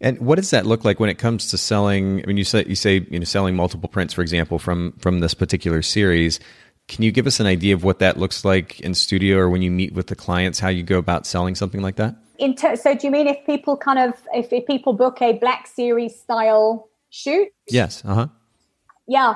And 0.00 0.20
what 0.20 0.36
does 0.36 0.50
that 0.50 0.64
look 0.64 0.84
like 0.84 1.00
when 1.00 1.10
it 1.10 1.18
comes 1.18 1.50
to 1.50 1.58
selling? 1.58 2.22
I 2.22 2.26
mean, 2.26 2.36
you 2.36 2.44
say 2.44 2.64
you 2.68 2.76
say 2.76 3.04
you 3.10 3.18
know 3.18 3.24
selling 3.24 3.56
multiple 3.56 3.88
prints, 3.88 4.14
for 4.14 4.22
example, 4.22 4.60
from 4.60 4.92
from 5.00 5.18
this 5.18 5.34
particular 5.34 5.82
series. 5.82 6.38
Can 6.86 7.02
you 7.02 7.10
give 7.10 7.26
us 7.26 7.40
an 7.40 7.46
idea 7.46 7.74
of 7.74 7.82
what 7.82 7.98
that 7.98 8.16
looks 8.16 8.44
like 8.44 8.78
in 8.80 8.94
studio 8.94 9.38
or 9.38 9.50
when 9.50 9.60
you 9.60 9.72
meet 9.72 9.94
with 9.94 10.06
the 10.06 10.14
clients? 10.14 10.60
How 10.60 10.68
you 10.68 10.84
go 10.84 10.98
about 10.98 11.26
selling 11.26 11.56
something 11.56 11.82
like 11.82 11.96
that? 11.96 12.14
Ter- 12.56 12.76
so, 12.76 12.94
do 12.94 13.08
you 13.08 13.10
mean 13.10 13.26
if 13.26 13.44
people 13.44 13.76
kind 13.76 13.98
of 13.98 14.14
if, 14.32 14.52
if 14.52 14.66
people 14.66 14.92
book 14.92 15.20
a 15.20 15.32
Black 15.32 15.66
Series 15.66 16.16
style 16.16 16.88
shoot? 17.10 17.48
Yes. 17.68 18.04
Uh 18.04 18.14
huh. 18.14 18.26
Yeah. 19.08 19.34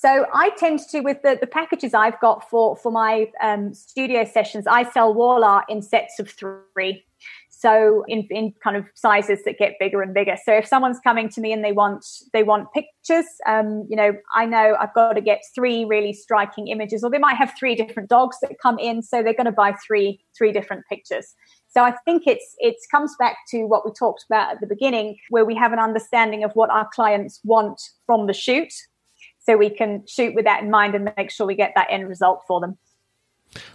So 0.00 0.26
I 0.32 0.50
tend 0.50 0.78
to, 0.90 1.00
with 1.00 1.22
the, 1.22 1.38
the 1.40 1.48
packages 1.48 1.92
I've 1.92 2.20
got 2.20 2.48
for 2.48 2.76
for 2.76 2.92
my 2.92 3.32
um, 3.42 3.74
studio 3.74 4.24
sessions, 4.24 4.68
I 4.68 4.88
sell 4.92 5.12
wall 5.12 5.42
art 5.42 5.64
in 5.68 5.82
sets 5.82 6.20
of 6.20 6.30
three. 6.30 7.04
So 7.48 8.04
in, 8.06 8.24
in 8.30 8.54
kind 8.62 8.76
of 8.76 8.84
sizes 8.94 9.40
that 9.44 9.58
get 9.58 9.72
bigger 9.80 10.00
and 10.00 10.14
bigger. 10.14 10.36
So 10.44 10.52
if 10.52 10.68
someone's 10.68 11.00
coming 11.02 11.28
to 11.30 11.40
me 11.40 11.52
and 11.52 11.64
they 11.64 11.72
want 11.72 12.06
they 12.32 12.44
want 12.44 12.72
pictures 12.72 13.24
um, 13.48 13.86
you 13.88 13.96
know 13.96 14.12
i 14.36 14.46
know 14.46 14.76
i've 14.78 14.94
got 14.94 15.14
to 15.14 15.20
get 15.20 15.40
three 15.54 15.84
really 15.84 16.12
striking 16.12 16.68
images 16.68 17.02
or 17.02 17.10
they 17.10 17.18
might 17.18 17.36
have 17.36 17.52
three 17.58 17.74
different 17.74 18.08
dogs 18.08 18.36
that 18.42 18.52
come 18.62 18.78
in 18.78 19.02
so 19.02 19.22
they're 19.22 19.34
going 19.34 19.46
to 19.46 19.50
buy 19.50 19.74
three 19.84 20.20
three 20.36 20.52
different 20.52 20.84
pictures. 20.88 21.34
So 21.66 21.82
i 21.82 21.92
think 22.04 22.22
it's 22.28 22.54
it 22.58 22.76
comes 22.92 23.16
back 23.18 23.38
to 23.48 23.64
what 23.64 23.84
we 23.84 23.90
talked 23.90 24.24
about 24.28 24.52
at 24.52 24.60
the 24.60 24.68
beginning 24.68 25.16
where 25.30 25.44
we 25.44 25.56
have 25.56 25.72
an 25.72 25.80
understanding 25.80 26.44
of 26.44 26.52
what 26.52 26.70
our 26.70 26.88
clients 26.92 27.40
want 27.42 27.80
from 28.06 28.28
the 28.28 28.32
shoot 28.32 28.72
so 29.48 29.56
we 29.56 29.70
can 29.70 30.04
shoot 30.06 30.34
with 30.34 30.44
that 30.44 30.62
in 30.62 30.70
mind 30.70 30.94
and 30.94 31.10
make 31.16 31.30
sure 31.30 31.46
we 31.46 31.54
get 31.54 31.72
that 31.74 31.88
end 31.90 32.08
result 32.08 32.42
for 32.46 32.60
them 32.60 32.76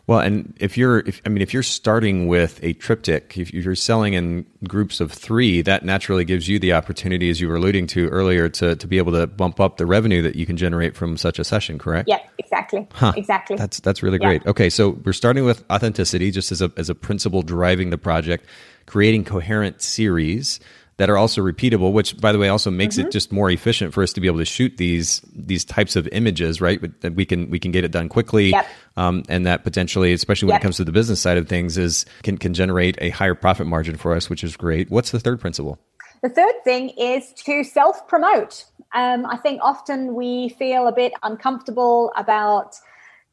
well, 0.05 0.19
and 0.19 0.55
if 0.59 0.77
you're, 0.77 0.99
if, 0.99 1.21
I 1.25 1.29
mean, 1.29 1.41
if 1.41 1.53
you're 1.53 1.63
starting 1.63 2.27
with 2.27 2.59
a 2.63 2.73
triptych, 2.73 3.37
if 3.37 3.53
you're 3.53 3.75
selling 3.75 4.13
in 4.13 4.45
groups 4.67 4.99
of 4.99 5.11
three, 5.11 5.61
that 5.63 5.83
naturally 5.83 6.25
gives 6.25 6.47
you 6.47 6.59
the 6.59 6.73
opportunity, 6.73 7.29
as 7.29 7.41
you 7.41 7.47
were 7.47 7.55
alluding 7.55 7.87
to 7.87 8.07
earlier, 8.09 8.49
to, 8.49 8.75
to 8.75 8.87
be 8.87 8.97
able 8.97 9.13
to 9.13 9.25
bump 9.27 9.59
up 9.59 9.77
the 9.77 9.85
revenue 9.85 10.21
that 10.21 10.35
you 10.35 10.45
can 10.45 10.57
generate 10.57 10.95
from 10.95 11.17
such 11.17 11.39
a 11.39 11.43
session. 11.43 11.79
Correct? 11.79 12.07
Yeah, 12.07 12.19
exactly. 12.37 12.87
Huh. 12.93 13.13
Exactly. 13.15 13.55
That's 13.55 13.79
that's 13.79 14.03
really 14.03 14.19
great. 14.19 14.43
Yeah. 14.43 14.51
Okay, 14.51 14.69
so 14.69 14.89
we're 14.89 15.13
starting 15.13 15.45
with 15.45 15.63
authenticity, 15.71 16.31
just 16.31 16.51
as 16.51 16.61
a 16.61 16.71
as 16.77 16.89
a 16.89 16.95
principle 16.95 17.41
driving 17.41 17.89
the 17.89 17.97
project, 17.97 18.45
creating 18.85 19.23
coherent 19.25 19.81
series 19.81 20.59
that 20.97 21.09
are 21.09 21.17
also 21.17 21.41
repeatable, 21.41 21.91
which 21.91 22.19
by 22.19 22.31
the 22.31 22.37
way 22.37 22.49
also 22.49 22.69
makes 22.69 22.97
mm-hmm. 22.97 23.07
it 23.07 23.11
just 23.11 23.31
more 23.31 23.49
efficient 23.49 23.93
for 23.93 24.03
us 24.03 24.13
to 24.13 24.21
be 24.21 24.27
able 24.27 24.39
to 24.39 24.45
shoot 24.45 24.77
these 24.77 25.21
these 25.35 25.65
types 25.65 25.95
of 25.95 26.07
images, 26.11 26.61
right? 26.61 26.79
That 27.01 27.15
we 27.15 27.25
can 27.25 27.49
we 27.49 27.59
can 27.59 27.71
get 27.71 27.83
it 27.83 27.91
done 27.91 28.09
quickly, 28.09 28.51
yep. 28.51 28.67
um, 28.97 29.23
and 29.29 29.45
that 29.45 29.63
potentially, 29.63 30.13
especially 30.13 30.47
when 30.47 30.55
yep. 30.55 30.61
it 30.61 30.63
comes 30.63 30.77
to 30.77 30.85
the 30.85 30.91
business 30.91 31.19
side 31.19 31.37
of 31.37 31.47
things, 31.47 31.77
is 31.77 32.05
can 32.23 32.37
can 32.37 32.53
generate 32.53 32.97
a 33.01 33.09
higher 33.09 33.35
profit 33.35 33.67
margin 33.67 33.97
for 33.97 34.13
us, 34.13 34.29
which 34.29 34.43
is 34.43 34.55
great. 34.55 34.89
What's 34.89 35.11
the 35.11 35.19
third 35.19 35.39
principle? 35.39 35.79
The 36.21 36.29
third 36.29 36.63
thing 36.63 36.89
is 36.89 37.33
to 37.45 37.63
self 37.63 38.07
promote. 38.07 38.65
Um, 38.93 39.25
I 39.25 39.37
think 39.37 39.59
often 39.61 40.13
we 40.13 40.49
feel 40.49 40.87
a 40.87 40.93
bit 40.93 41.13
uncomfortable 41.23 42.11
about 42.15 42.75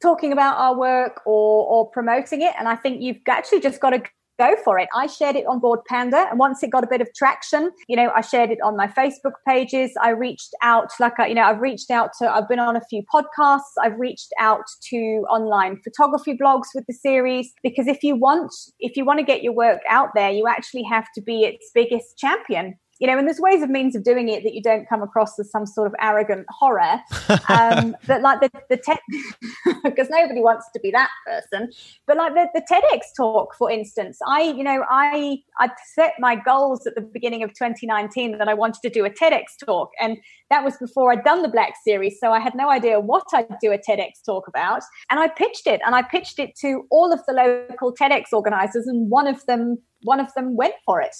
talking 0.00 0.32
about 0.32 0.56
our 0.56 0.76
work 0.76 1.20
or, 1.26 1.66
or 1.66 1.90
promoting 1.90 2.42
it. 2.42 2.54
And 2.58 2.66
I 2.66 2.76
think 2.76 3.02
you've 3.02 3.18
actually 3.28 3.60
just 3.60 3.80
got 3.80 3.90
to 3.90 4.02
go 4.40 4.56
for 4.64 4.78
it. 4.78 4.88
I 4.94 5.06
shared 5.06 5.36
it 5.36 5.46
on 5.46 5.60
Bored 5.60 5.84
Panda, 5.86 6.26
and 6.30 6.38
once 6.38 6.62
it 6.62 6.70
got 6.70 6.82
a 6.82 6.86
bit 6.86 7.02
of 7.02 7.08
traction, 7.14 7.70
you 7.88 7.96
know, 7.96 8.10
I 8.14 8.22
shared 8.22 8.50
it 8.50 8.58
on 8.64 8.76
my 8.76 8.86
Facebook 8.86 9.36
pages. 9.46 9.92
I 10.00 10.10
reached 10.10 10.54
out, 10.62 10.88
like, 10.98 11.20
I, 11.20 11.26
you 11.26 11.34
know, 11.34 11.42
I've 11.42 11.60
reached 11.60 11.90
out 11.90 12.10
to, 12.18 12.34
I've 12.34 12.48
been 12.48 12.58
on 12.58 12.74
a 12.74 12.80
few 12.88 13.02
podcasts. 13.14 13.74
I've 13.82 13.98
reached 13.98 14.32
out 14.40 14.64
to 14.90 14.96
online 15.30 15.80
photography 15.84 16.36
blogs 16.36 16.68
with 16.74 16.86
the 16.86 16.94
series 16.94 17.52
because 17.62 17.86
if 17.86 18.02
you 18.02 18.16
want, 18.16 18.52
if 18.78 18.96
you 18.96 19.04
want 19.04 19.18
to 19.18 19.24
get 19.24 19.42
your 19.42 19.52
work 19.52 19.80
out 19.88 20.08
there, 20.14 20.30
you 20.30 20.48
actually 20.48 20.84
have 20.84 21.06
to 21.14 21.20
be 21.20 21.42
its 21.42 21.70
biggest 21.74 22.16
champion 22.16 22.78
you 23.00 23.06
know, 23.06 23.18
and 23.18 23.26
there's 23.26 23.40
ways 23.40 23.62
of 23.62 23.70
means 23.70 23.96
of 23.96 24.04
doing 24.04 24.28
it 24.28 24.44
that 24.44 24.52
you 24.52 24.62
don't 24.62 24.86
come 24.86 25.02
across 25.02 25.38
as 25.38 25.50
some 25.50 25.64
sort 25.64 25.86
of 25.86 25.94
arrogant 26.02 26.44
horror. 26.50 27.00
Um, 27.48 27.96
but 28.06 28.20
like 28.20 28.40
the, 28.40 28.50
the 28.68 28.76
TED, 28.76 28.98
because 29.84 30.08
nobody 30.10 30.42
wants 30.42 30.66
to 30.74 30.80
be 30.80 30.90
that 30.90 31.08
person. 31.26 31.70
But 32.06 32.18
like 32.18 32.34
the, 32.34 32.48
the 32.54 32.62
TEDx 32.70 33.00
talk, 33.16 33.54
for 33.56 33.70
instance, 33.70 34.18
I, 34.28 34.42
you 34.42 34.62
know, 34.62 34.84
I, 34.90 35.38
I 35.58 35.70
set 35.94 36.12
my 36.18 36.36
goals 36.36 36.86
at 36.86 36.94
the 36.94 37.00
beginning 37.00 37.42
of 37.42 37.50
2019 37.54 38.36
that 38.36 38.48
I 38.48 38.54
wanted 38.54 38.82
to 38.82 38.90
do 38.90 39.06
a 39.06 39.10
TEDx 39.10 39.44
talk. 39.64 39.92
And 39.98 40.18
that 40.50 40.62
was 40.62 40.76
before 40.76 41.10
I'd 41.10 41.24
done 41.24 41.40
the 41.40 41.48
Black 41.48 41.72
series. 41.82 42.20
So 42.20 42.32
I 42.32 42.38
had 42.38 42.54
no 42.54 42.68
idea 42.68 43.00
what 43.00 43.24
I'd 43.32 43.48
do 43.62 43.72
a 43.72 43.78
TEDx 43.78 44.22
talk 44.26 44.46
about. 44.46 44.82
And 45.08 45.18
I 45.18 45.28
pitched 45.28 45.66
it 45.66 45.80
and 45.86 45.94
I 45.94 46.02
pitched 46.02 46.38
it 46.38 46.54
to 46.60 46.86
all 46.90 47.14
of 47.14 47.20
the 47.26 47.32
local 47.32 47.94
TEDx 47.94 48.24
organizers 48.34 48.86
and 48.86 49.08
one 49.08 49.26
of 49.26 49.46
them, 49.46 49.78
one 50.02 50.20
of 50.20 50.32
them 50.34 50.54
went 50.54 50.74
for 50.84 51.00
it. 51.00 51.16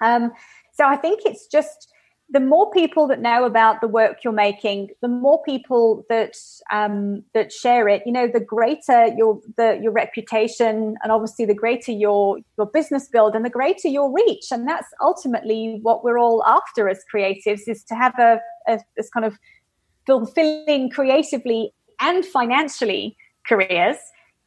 Um, 0.00 0.32
so 0.76 0.84
I 0.84 0.96
think 0.96 1.20
it's 1.24 1.46
just 1.46 1.92
the 2.28 2.40
more 2.40 2.70
people 2.72 3.06
that 3.06 3.20
know 3.20 3.44
about 3.44 3.80
the 3.80 3.86
work 3.86 4.24
you're 4.24 4.32
making, 4.32 4.88
the 5.00 5.08
more 5.08 5.40
people 5.44 6.04
that 6.08 6.34
um, 6.72 7.22
that 7.34 7.52
share 7.52 7.88
it, 7.88 8.02
you 8.04 8.12
know, 8.12 8.26
the 8.26 8.40
greater 8.40 9.06
your 9.16 9.40
the 9.56 9.78
your 9.80 9.92
reputation, 9.92 10.96
and 11.02 11.12
obviously 11.12 11.44
the 11.44 11.54
greater 11.54 11.92
your 11.92 12.38
your 12.58 12.66
business 12.66 13.08
build, 13.08 13.36
and 13.36 13.44
the 13.44 13.50
greater 13.50 13.88
your 13.88 14.12
reach. 14.12 14.46
And 14.50 14.66
that's 14.68 14.88
ultimately 15.00 15.78
what 15.82 16.02
we're 16.02 16.18
all 16.18 16.44
after 16.46 16.88
as 16.88 17.00
creatives: 17.12 17.68
is 17.68 17.84
to 17.84 17.94
have 17.94 18.14
a, 18.18 18.40
a 18.66 18.80
this 18.96 19.08
kind 19.08 19.24
of 19.24 19.38
fulfilling 20.04 20.90
creatively 20.90 21.72
and 22.00 22.24
financially 22.24 23.16
careers. 23.46 23.96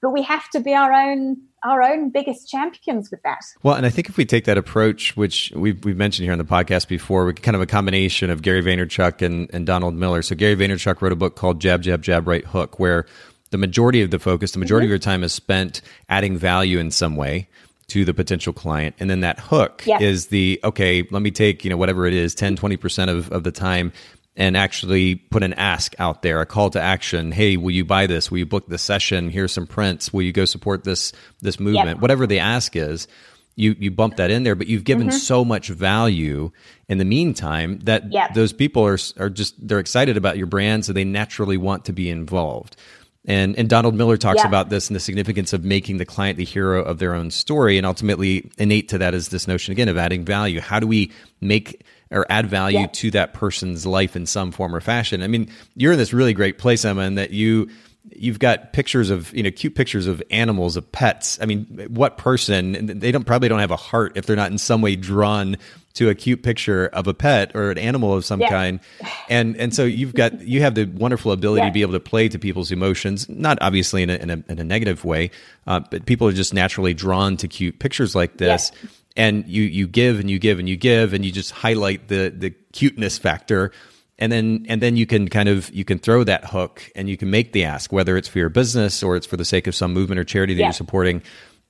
But 0.02 0.12
we 0.12 0.24
have 0.24 0.50
to 0.52 0.60
be 0.60 0.74
our 0.74 0.94
own 0.94 1.38
our 1.64 1.82
own 1.82 2.10
biggest 2.10 2.50
champions 2.50 3.12
with 3.12 3.22
that. 3.24 3.40
Well, 3.64 3.76
and 3.76 3.86
I 3.86 3.90
think 3.90 4.08
if 4.10 4.18
we 4.18 4.26
take 4.26 4.46
that 4.46 4.58
approach, 4.58 5.18
which 5.18 5.52
we've, 5.56 5.84
we've 5.84 5.98
mentioned 5.98 6.24
here 6.24 6.32
on 6.32 6.38
the 6.38 6.46
podcast 6.46 6.88
before, 6.88 7.26
we 7.26 7.34
kind 7.34 7.56
of 7.56 7.62
a 7.62 7.66
combination 7.66 8.30
of 8.30 8.42
Gary 8.42 8.64
Vaynerchuk 8.64 9.22
and, 9.22 9.50
and 9.54 9.66
Donald 9.66 9.96
Miller. 9.96 10.22
So 10.22 10.36
Gary 10.36 10.56
Vaynerchuk 10.56 11.02
wrote 11.02 11.12
a 11.12 11.18
book 11.18 11.36
called 11.36 11.60
Jab, 11.60 11.82
Jab, 11.82 12.02
Jab, 12.02 12.28
Right 12.28 12.46
Hook, 12.46 12.80
where 12.80 13.06
the 13.50 13.58
majority 13.58 14.02
of 14.02 14.12
the 14.12 14.20
focus, 14.20 14.52
the 14.52 14.60
majority 14.60 14.86
mm-hmm. 14.86 14.92
of 14.92 14.92
your 14.92 15.00
time 15.00 15.24
is 15.24 15.34
spent 15.34 15.82
adding 16.08 16.38
value 16.38 16.80
in 16.80 16.92
some 16.92 17.16
way 17.16 17.50
to 17.88 18.06
the 18.06 18.14
potential 18.14 18.54
client. 18.54 18.96
And 19.00 19.10
then 19.10 19.22
that 19.22 19.40
hook 19.40 19.84
is 20.00 20.28
the, 20.28 20.60
okay, 20.64 21.08
let 21.10 21.22
me 21.22 21.32
take, 21.32 21.64
you 21.64 21.70
know, 21.70 21.78
whatever 21.78 22.06
it 22.06 22.14
is, 22.14 22.36
10, 22.36 22.56
20% 22.56 23.10
of, 23.10 23.32
of 23.32 23.44
the 23.44 23.52
time 23.52 23.92
and 24.40 24.56
actually 24.56 25.16
put 25.16 25.44
an 25.44 25.54
ask 25.56 25.94
out 26.00 26.22
there, 26.22 26.40
a 26.40 26.46
call 26.46 26.70
to 26.70 26.82
action. 26.82 27.34
Hey, 27.34 27.58
will 27.58 27.72
you 27.72 27.84
buy 27.84 28.08
this? 28.08 28.32
Will 28.32 28.38
you 28.38 28.46
book 28.46 28.68
the 28.68 28.78
session? 28.78 29.30
Here's 29.30 29.52
some 29.52 29.68
prints. 29.68 30.14
Will 30.14 30.22
you 30.22 30.32
go 30.32 30.46
support 30.46 30.86
this 30.86 31.12
this 31.42 31.60
movement? 31.60 31.98
Yep. 31.98 32.00
Whatever 32.00 32.26
the 32.26 32.40
ask 32.40 32.76
is, 32.78 33.10
you 33.58 33.76
you 33.78 33.92
bump 33.92 34.16
that 34.16 34.32
in 34.32 34.44
there. 34.44 34.56
But 34.56 34.68
you've 34.68 34.86
given 34.86 35.10
mm-hmm. 35.10 35.18
so 35.18 35.44
much 35.44 35.68
value 35.68 36.52
in 36.88 37.00
the 37.00 37.06
meantime 37.06 37.80
that 37.80 38.12
yep. 38.14 38.34
those 38.34 38.54
people 38.54 38.86
are 38.86 38.98
are 39.18 39.30
just 39.30 39.56
they're 39.68 39.80
excited 39.80 40.16
about 40.16 40.38
your 40.38 40.48
brand, 40.48 40.86
so 40.86 40.94
they 40.94 41.04
naturally 41.04 41.58
want 41.58 41.86
to 41.86 41.94
be 41.94 42.10
involved. 42.10 42.78
And 43.26 43.60
and 43.60 43.68
Donald 43.68 43.96
Miller 43.96 44.16
talks 44.16 44.46
about 44.46 44.70
this 44.70 44.88
and 44.88 44.96
the 44.96 45.02
significance 45.02 45.52
of 45.52 45.66
making 45.66 45.98
the 45.98 46.06
client 46.06 46.38
the 46.38 46.46
hero 46.46 46.82
of 46.82 46.98
their 46.98 47.14
own 47.14 47.30
story. 47.30 47.78
And 47.78 47.86
ultimately, 47.86 48.50
innate 48.58 48.88
to 48.90 49.00
that 49.00 49.14
is 49.14 49.28
this 49.28 49.50
notion 49.50 49.74
again 49.74 49.90
of 49.90 49.98
adding 49.98 50.24
value. 50.24 50.62
How 50.62 50.80
do 50.80 50.88
we 50.88 51.12
make 51.42 51.84
or 52.12 52.26
add 52.30 52.48
value 52.48 52.80
yeah. 52.80 52.88
to 52.88 53.12
that 53.12 53.34
person's 53.34 53.86
life 53.86 54.16
in 54.16 54.26
some 54.26 54.52
form 54.52 54.76
or 54.76 54.82
fashion. 54.82 55.22
I 55.22 55.28
mean, 55.28 55.50
you're 55.76 55.94
in 55.94 55.98
this 56.00 56.14
really 56.14 56.34
great 56.34 56.58
place, 56.58 56.84
Emma, 56.86 57.02
and 57.02 57.18
that 57.18 57.32
you 57.32 57.70
you've 58.16 58.40
got 58.40 58.74
pictures 58.74 59.10
of 59.10 59.34
you 59.34 59.44
know 59.44 59.52
cute 59.52 59.76
pictures 59.76 60.08
of 60.08 60.24
animals 60.32 60.78
of 60.78 60.90
pets 60.92 61.38
i 61.42 61.46
mean 61.46 61.66
what 61.90 62.18
person 62.18 63.00
they 63.00 63.12
don't 63.12 63.26
probably 63.26 63.50
don't 63.50 63.60
have 63.60 63.72
a 63.72 63.76
heart 63.76 64.14
if 64.16 64.26
they're 64.26 64.36
not 64.36 64.52
in 64.52 64.58
some 64.58 64.82
way 64.82 64.96
drawn 64.96 65.58
to 65.94 66.10
a 66.10 66.16
cute 66.16 66.44
picture 66.44 66.88
of 66.88 67.08
a 67.08 67.14
pet 67.14 67.52
or 67.56 67.72
an 67.72 67.78
animal 67.78 68.14
of 68.14 68.24
some 68.24 68.40
yeah. 68.40 68.50
kind 68.50 68.80
and 69.28 69.56
and 69.58 69.76
so 69.76 69.84
you've 69.84 70.14
got 70.14 70.40
you 70.48 70.62
have 70.62 70.76
the 70.76 70.86
wonderful 70.86 71.32
ability 71.32 71.62
yeah. 71.62 71.68
to 71.68 71.74
be 71.74 71.82
able 71.82 71.94
to 71.94 72.00
play 72.00 72.30
to 72.30 72.40
people's 72.40 72.72
emotions 72.72 73.28
not 73.30 73.58
obviously 73.62 74.02
in 74.04 74.10
a, 74.10 74.16
in 74.16 74.30
a, 74.30 74.44
in 74.48 74.60
a 74.60 74.64
negative 74.64 75.04
way 75.04 75.30
uh, 75.68 75.80
but 75.92 76.06
people 76.06 76.28
are 76.28 76.34
just 76.34 76.54
naturally 76.54 76.94
drawn 76.94 77.38
to 77.38 77.48
cute 77.48 77.80
pictures 77.80 78.16
like 78.16 78.38
this 78.38 78.72
yeah. 78.82 78.90
And 79.20 79.46
you 79.48 79.64
you 79.64 79.86
give 79.86 80.20
and 80.20 80.32
you 80.32 80.40
give 80.40 80.60
and 80.60 80.70
you 80.70 80.78
give 80.78 81.14
and 81.14 81.26
you 81.26 81.32
just 81.32 81.52
highlight 81.52 82.08
the 82.08 82.34
the 82.36 82.52
cuteness 82.72 83.18
factor 83.18 83.72
and 84.18 84.32
then 84.32 84.66
and 84.70 84.82
then 84.82 84.96
you 84.96 85.06
can 85.06 85.28
kind 85.28 85.50
of 85.50 85.70
you 85.72 85.84
can 85.84 86.00
throw 86.00 86.24
that 86.24 86.46
hook 86.46 86.90
and 86.96 87.10
you 87.10 87.18
can 87.18 87.30
make 87.30 87.52
the 87.52 87.66
ask 87.66 87.92
whether 87.92 88.16
it's 88.16 88.30
for 88.30 88.40
your 88.40 88.50
business 88.50 89.04
or 89.04 89.18
it's 89.18 89.28
for 89.28 89.36
the 89.36 89.46
sake 89.46 89.68
of 89.68 89.76
some 89.76 89.94
movement 89.94 90.20
or 90.20 90.24
charity 90.24 90.54
that 90.54 90.62
yeah. 90.62 90.68
you're 90.68 90.74
supporting 90.74 91.22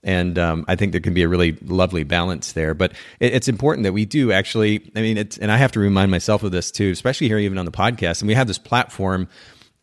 and 0.02 0.40
um, 0.40 0.64
I 0.68 0.76
think 0.78 0.94
there 0.94 1.02
can 1.02 1.14
be 1.14 1.24
a 1.24 1.28
really 1.28 1.58
lovely 1.62 2.06
balance 2.06 2.54
there. 2.54 2.74
But 2.74 2.94
it, 3.20 3.34
it's 3.34 3.50
important 3.50 3.84
that 3.84 3.92
we 3.92 4.06
do 4.06 4.32
actually. 4.32 4.90
I 4.96 5.02
mean, 5.02 5.18
it's 5.18 5.38
and 5.38 5.52
I 5.52 5.58
have 5.58 5.74
to 5.74 5.82
remind 5.82 6.10
myself 6.10 6.42
of 6.44 6.54
this 6.54 6.72
too, 6.72 6.92
especially 6.92 7.28
here 7.28 7.38
even 7.38 7.58
on 7.58 7.66
the 7.66 7.72
podcast. 7.72 8.22
And 8.22 8.30
we 8.30 8.34
have 8.34 8.48
this 8.48 8.58
platform 8.58 9.28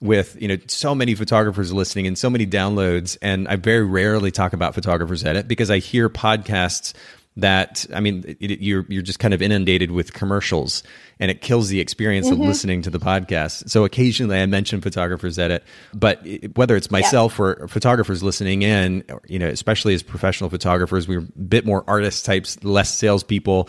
with 0.01 0.41
you 0.41 0.49
know 0.49 0.57
so 0.69 0.95
many 0.95 1.15
photographers 1.15 1.71
listening 1.71 2.07
and 2.07 2.17
so 2.17 2.31
many 2.31 2.47
downloads, 2.47 3.19
and 3.21 3.47
I 3.47 3.57
very 3.57 3.85
rarely 3.85 4.31
talk 4.31 4.55
about 4.55 4.75
photographers 4.75 5.23
edit 5.23 5.49
because 5.49 5.71
I 5.71 5.81
hear 5.81 6.09
podcasts 6.09 6.95
that 7.37 7.87
I 7.93 8.01
mean 8.01 8.37
it, 8.41 8.61
you're 8.61 8.87
you're 8.89 9.03
just 9.03 9.19
kind 9.19 9.35
of 9.35 9.43
inundated 9.43 9.91
with 9.91 10.15
commercials 10.15 10.83
and 11.21 11.31
it 11.31 11.43
kills 11.43 11.69
the 11.69 11.81
experience 11.81 12.29
mm-hmm. 12.29 12.41
of 12.41 12.49
listening 12.49 12.83
to 12.83 12.91
the 12.91 12.99
podcast. 12.99 13.69
So 13.69 13.85
occasionally 13.85 14.39
I 14.39 14.47
mention 14.47 14.81
photographers 14.81 15.39
edit, 15.39 15.63
but 15.93 16.27
whether 16.55 16.77
it's 16.77 16.91
myself 16.91 17.39
yeah. 17.39 17.45
or 17.45 17.69
photographers 17.69 18.23
listening 18.23 18.63
in, 18.63 19.05
you 19.27 19.39
know, 19.39 19.49
especially 19.49 19.95
as 19.95 20.03
professional 20.03 20.49
photographers, 20.51 21.07
we're 21.07 21.21
a 21.21 21.41
bit 21.41 21.67
more 21.67 21.85
artist 21.87 22.25
types, 22.25 22.63
less 22.65 22.93
salespeople, 22.95 23.69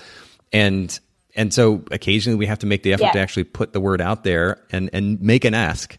and 0.54 0.98
and 1.36 1.54
so 1.54 1.84
occasionally 1.92 2.38
we 2.38 2.46
have 2.46 2.60
to 2.60 2.66
make 2.66 2.84
the 2.84 2.94
effort 2.94 3.04
yeah. 3.04 3.12
to 3.12 3.20
actually 3.20 3.44
put 3.44 3.74
the 3.74 3.82
word 3.82 4.02
out 4.02 4.24
there 4.24 4.62
and 4.72 4.90
and 4.94 5.22
make 5.22 5.46
an 5.46 5.54
ask. 5.54 5.98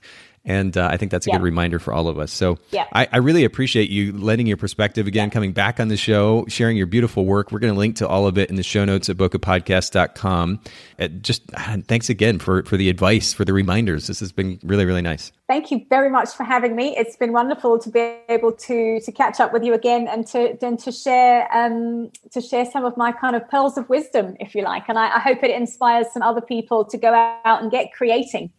And 0.48 0.78
uh, 0.78 0.88
I 0.90 0.96
think 0.96 1.12
that's 1.12 1.26
a 1.26 1.30
yeah. 1.30 1.36
good 1.36 1.42
reminder 1.44 1.78
for 1.78 1.92
all 1.92 2.08
of 2.08 2.18
us. 2.18 2.32
So 2.32 2.56
yeah. 2.70 2.86
I, 2.94 3.06
I, 3.12 3.18
really 3.18 3.44
appreciate 3.44 3.90
you 3.90 4.12
lending 4.12 4.46
your 4.46 4.56
perspective 4.56 5.06
again, 5.06 5.28
coming 5.28 5.52
back 5.52 5.78
on 5.78 5.88
the 5.88 5.96
show, 5.98 6.46
sharing 6.48 6.78
your 6.78 6.86
beautiful 6.86 7.26
work. 7.26 7.52
We're 7.52 7.58
going 7.58 7.74
to 7.74 7.78
link 7.78 7.96
to 7.96 8.08
all 8.08 8.26
of 8.26 8.38
it 8.38 8.48
in 8.48 8.56
the 8.56 8.62
show 8.62 8.86
notes 8.86 9.10
at 9.10 9.18
bokehpodcast.com. 9.18 10.60
Uh, 10.98 11.08
just 11.08 11.42
uh, 11.52 11.76
thanks 11.86 12.08
again 12.08 12.38
for, 12.38 12.62
for 12.62 12.78
the 12.78 12.88
advice, 12.88 13.34
for 13.34 13.44
the 13.44 13.52
reminders. 13.52 14.06
This 14.06 14.20
has 14.20 14.32
been 14.32 14.58
really, 14.62 14.86
really 14.86 15.02
nice. 15.02 15.32
Thank 15.48 15.70
you 15.70 15.84
very 15.90 16.08
much 16.08 16.30
for 16.30 16.44
having 16.44 16.74
me. 16.74 16.96
It's 16.96 17.16
been 17.16 17.32
wonderful 17.32 17.78
to 17.78 17.90
be 17.90 18.16
able 18.28 18.52
to 18.52 19.00
to 19.00 19.12
catch 19.12 19.40
up 19.40 19.52
with 19.52 19.64
you 19.64 19.72
again 19.72 20.06
and 20.06 20.26
to 20.28 20.58
and 20.62 20.78
to 20.80 20.92
share 20.92 21.48
um, 21.56 22.10
to 22.32 22.42
share 22.42 22.66
some 22.66 22.84
of 22.84 22.98
my 22.98 23.12
kind 23.12 23.34
of 23.34 23.48
pearls 23.48 23.78
of 23.78 23.88
wisdom, 23.88 24.36
if 24.40 24.54
you 24.54 24.62
like. 24.62 24.84
And 24.88 24.98
I, 24.98 25.16
I 25.16 25.20
hope 25.20 25.42
it 25.42 25.50
inspires 25.50 26.06
some 26.12 26.22
other 26.22 26.42
people 26.42 26.84
to 26.84 26.98
go 26.98 27.14
out 27.14 27.62
and 27.62 27.70
get 27.70 27.94
creating. 27.94 28.50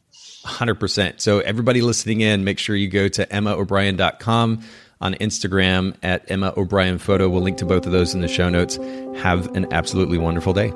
100%. 0.46 1.20
So, 1.20 1.40
everybody 1.40 1.82
listening 1.82 2.22
in, 2.22 2.44
make 2.44 2.60
sure 2.60 2.76
you 2.76 2.88
go 2.88 3.08
to 3.08 3.26
emmaobrien.com 3.26 4.62
on 5.02 5.14
Instagram 5.16 5.96
at 6.04 6.30
Emma 6.30 6.54
O'Brien 6.58 6.98
Photo. 6.98 7.30
We'll 7.30 7.42
link 7.42 7.58
to 7.58 7.66
both 7.66 7.86
of 7.86 7.92
those 7.92 8.14
in 8.14 8.22
the 8.22 8.28
show 8.28 8.50
notes. 8.50 8.78
Have 9.22 9.54
an 9.56 9.72
absolutely 9.72 10.18
wonderful 10.18 10.54
day. 10.54 10.74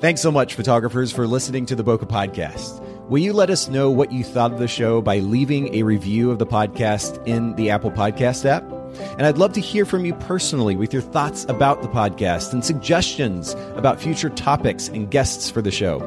Thanks 0.00 0.20
so 0.20 0.30
much, 0.30 0.54
photographers, 0.54 1.10
for 1.10 1.26
listening 1.26 1.66
to 1.66 1.74
the 1.74 1.82
Bokeh 1.82 2.08
Podcast. 2.08 2.80
Will 3.08 3.18
you 3.18 3.32
let 3.32 3.50
us 3.50 3.68
know 3.68 3.90
what 3.90 4.12
you 4.12 4.24
thought 4.24 4.52
of 4.52 4.58
the 4.58 4.68
show 4.68 5.00
by 5.00 5.20
leaving 5.20 5.74
a 5.74 5.84
review 5.84 6.30
of 6.30 6.38
the 6.38 6.46
podcast 6.46 7.24
in 7.26 7.54
the 7.54 7.70
Apple 7.70 7.90
Podcast 7.90 8.44
app? 8.44 8.62
And 9.00 9.26
I'd 9.26 9.38
love 9.38 9.52
to 9.54 9.60
hear 9.60 9.84
from 9.84 10.04
you 10.04 10.14
personally 10.14 10.76
with 10.76 10.92
your 10.92 11.02
thoughts 11.02 11.44
about 11.48 11.82
the 11.82 11.88
podcast 11.88 12.52
and 12.52 12.64
suggestions 12.64 13.54
about 13.76 14.00
future 14.00 14.30
topics 14.30 14.88
and 14.88 15.10
guests 15.10 15.50
for 15.50 15.62
the 15.62 15.70
show. 15.70 16.00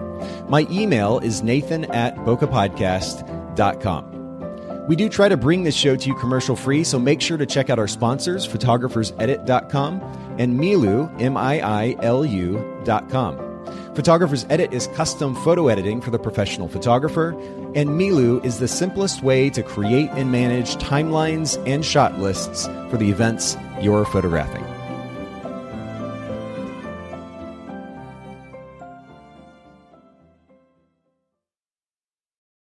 My 0.49 0.67
email 0.69 1.19
is 1.19 1.43
nathan 1.43 1.85
at 1.85 2.15
bokehpodcast.com. 2.17 4.87
We 4.87 4.95
do 4.95 5.07
try 5.07 5.29
to 5.29 5.37
bring 5.37 5.63
this 5.63 5.75
show 5.75 5.95
to 5.95 6.07
you 6.07 6.15
commercial 6.15 6.55
free, 6.55 6.83
so 6.83 6.97
make 6.97 7.21
sure 7.21 7.37
to 7.37 7.45
check 7.45 7.69
out 7.69 7.77
our 7.77 7.87
sponsors, 7.87 8.47
photographersedit.com 8.47 10.01
and 10.39 10.59
Miilu, 10.59 11.21
M 11.21 11.37
I 11.37 11.59
I 11.59 11.95
L 12.01 12.25
U.com. 12.25 13.48
Photographer's 13.95 14.45
Edit 14.49 14.71
is 14.71 14.87
custom 14.87 15.35
photo 15.35 15.67
editing 15.67 15.99
for 15.99 16.11
the 16.11 16.19
professional 16.19 16.67
photographer, 16.67 17.31
and 17.75 17.89
Miilu 17.89 18.43
is 18.45 18.59
the 18.59 18.67
simplest 18.67 19.23
way 19.23 19.49
to 19.49 19.63
create 19.63 20.09
and 20.11 20.31
manage 20.31 20.75
timelines 20.77 21.61
and 21.67 21.83
shot 21.83 22.19
lists 22.19 22.67
for 22.89 22.97
the 22.97 23.09
events 23.09 23.57
you're 23.81 24.05
photographing. 24.05 24.63